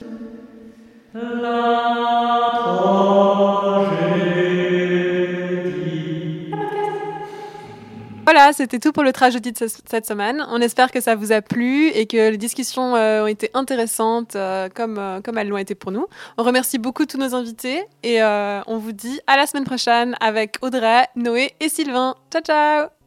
Voilà, 8.24 8.52
c'était 8.52 8.78
tout 8.78 8.92
pour 8.92 9.02
le 9.02 9.12
tragédie 9.12 9.52
de 9.52 9.58
ce- 9.58 9.78
cette 9.90 10.06
semaine. 10.06 10.44
On 10.48 10.60
espère 10.60 10.92
que 10.92 11.00
ça 11.00 11.16
vous 11.16 11.32
a 11.32 11.42
plu 11.42 11.88
et 11.88 12.06
que 12.06 12.30
les 12.30 12.36
discussions 12.38 12.94
euh, 12.94 13.24
ont 13.24 13.26
été 13.26 13.50
intéressantes 13.52 14.36
euh, 14.36 14.68
comme, 14.72 14.96
euh, 14.98 15.20
comme 15.20 15.38
elles 15.38 15.48
l'ont 15.48 15.58
été 15.58 15.74
pour 15.74 15.90
nous. 15.90 16.06
On 16.38 16.44
remercie 16.44 16.78
beaucoup 16.78 17.04
tous 17.04 17.18
nos 17.18 17.34
invités 17.34 17.82
et 18.04 18.22
on 18.22 18.78
vous 18.78 18.92
dit 18.92 19.20
à 19.26 19.36
la 19.36 19.46
semaine 19.46 19.64
prochaine 19.64 20.14
avec 20.20 20.56
Audrey, 20.62 21.06
Noé 21.16 21.52
et 21.60 21.68
Sylvain. 21.68 22.14
Ciao 22.32 22.42
ciao 22.42 23.01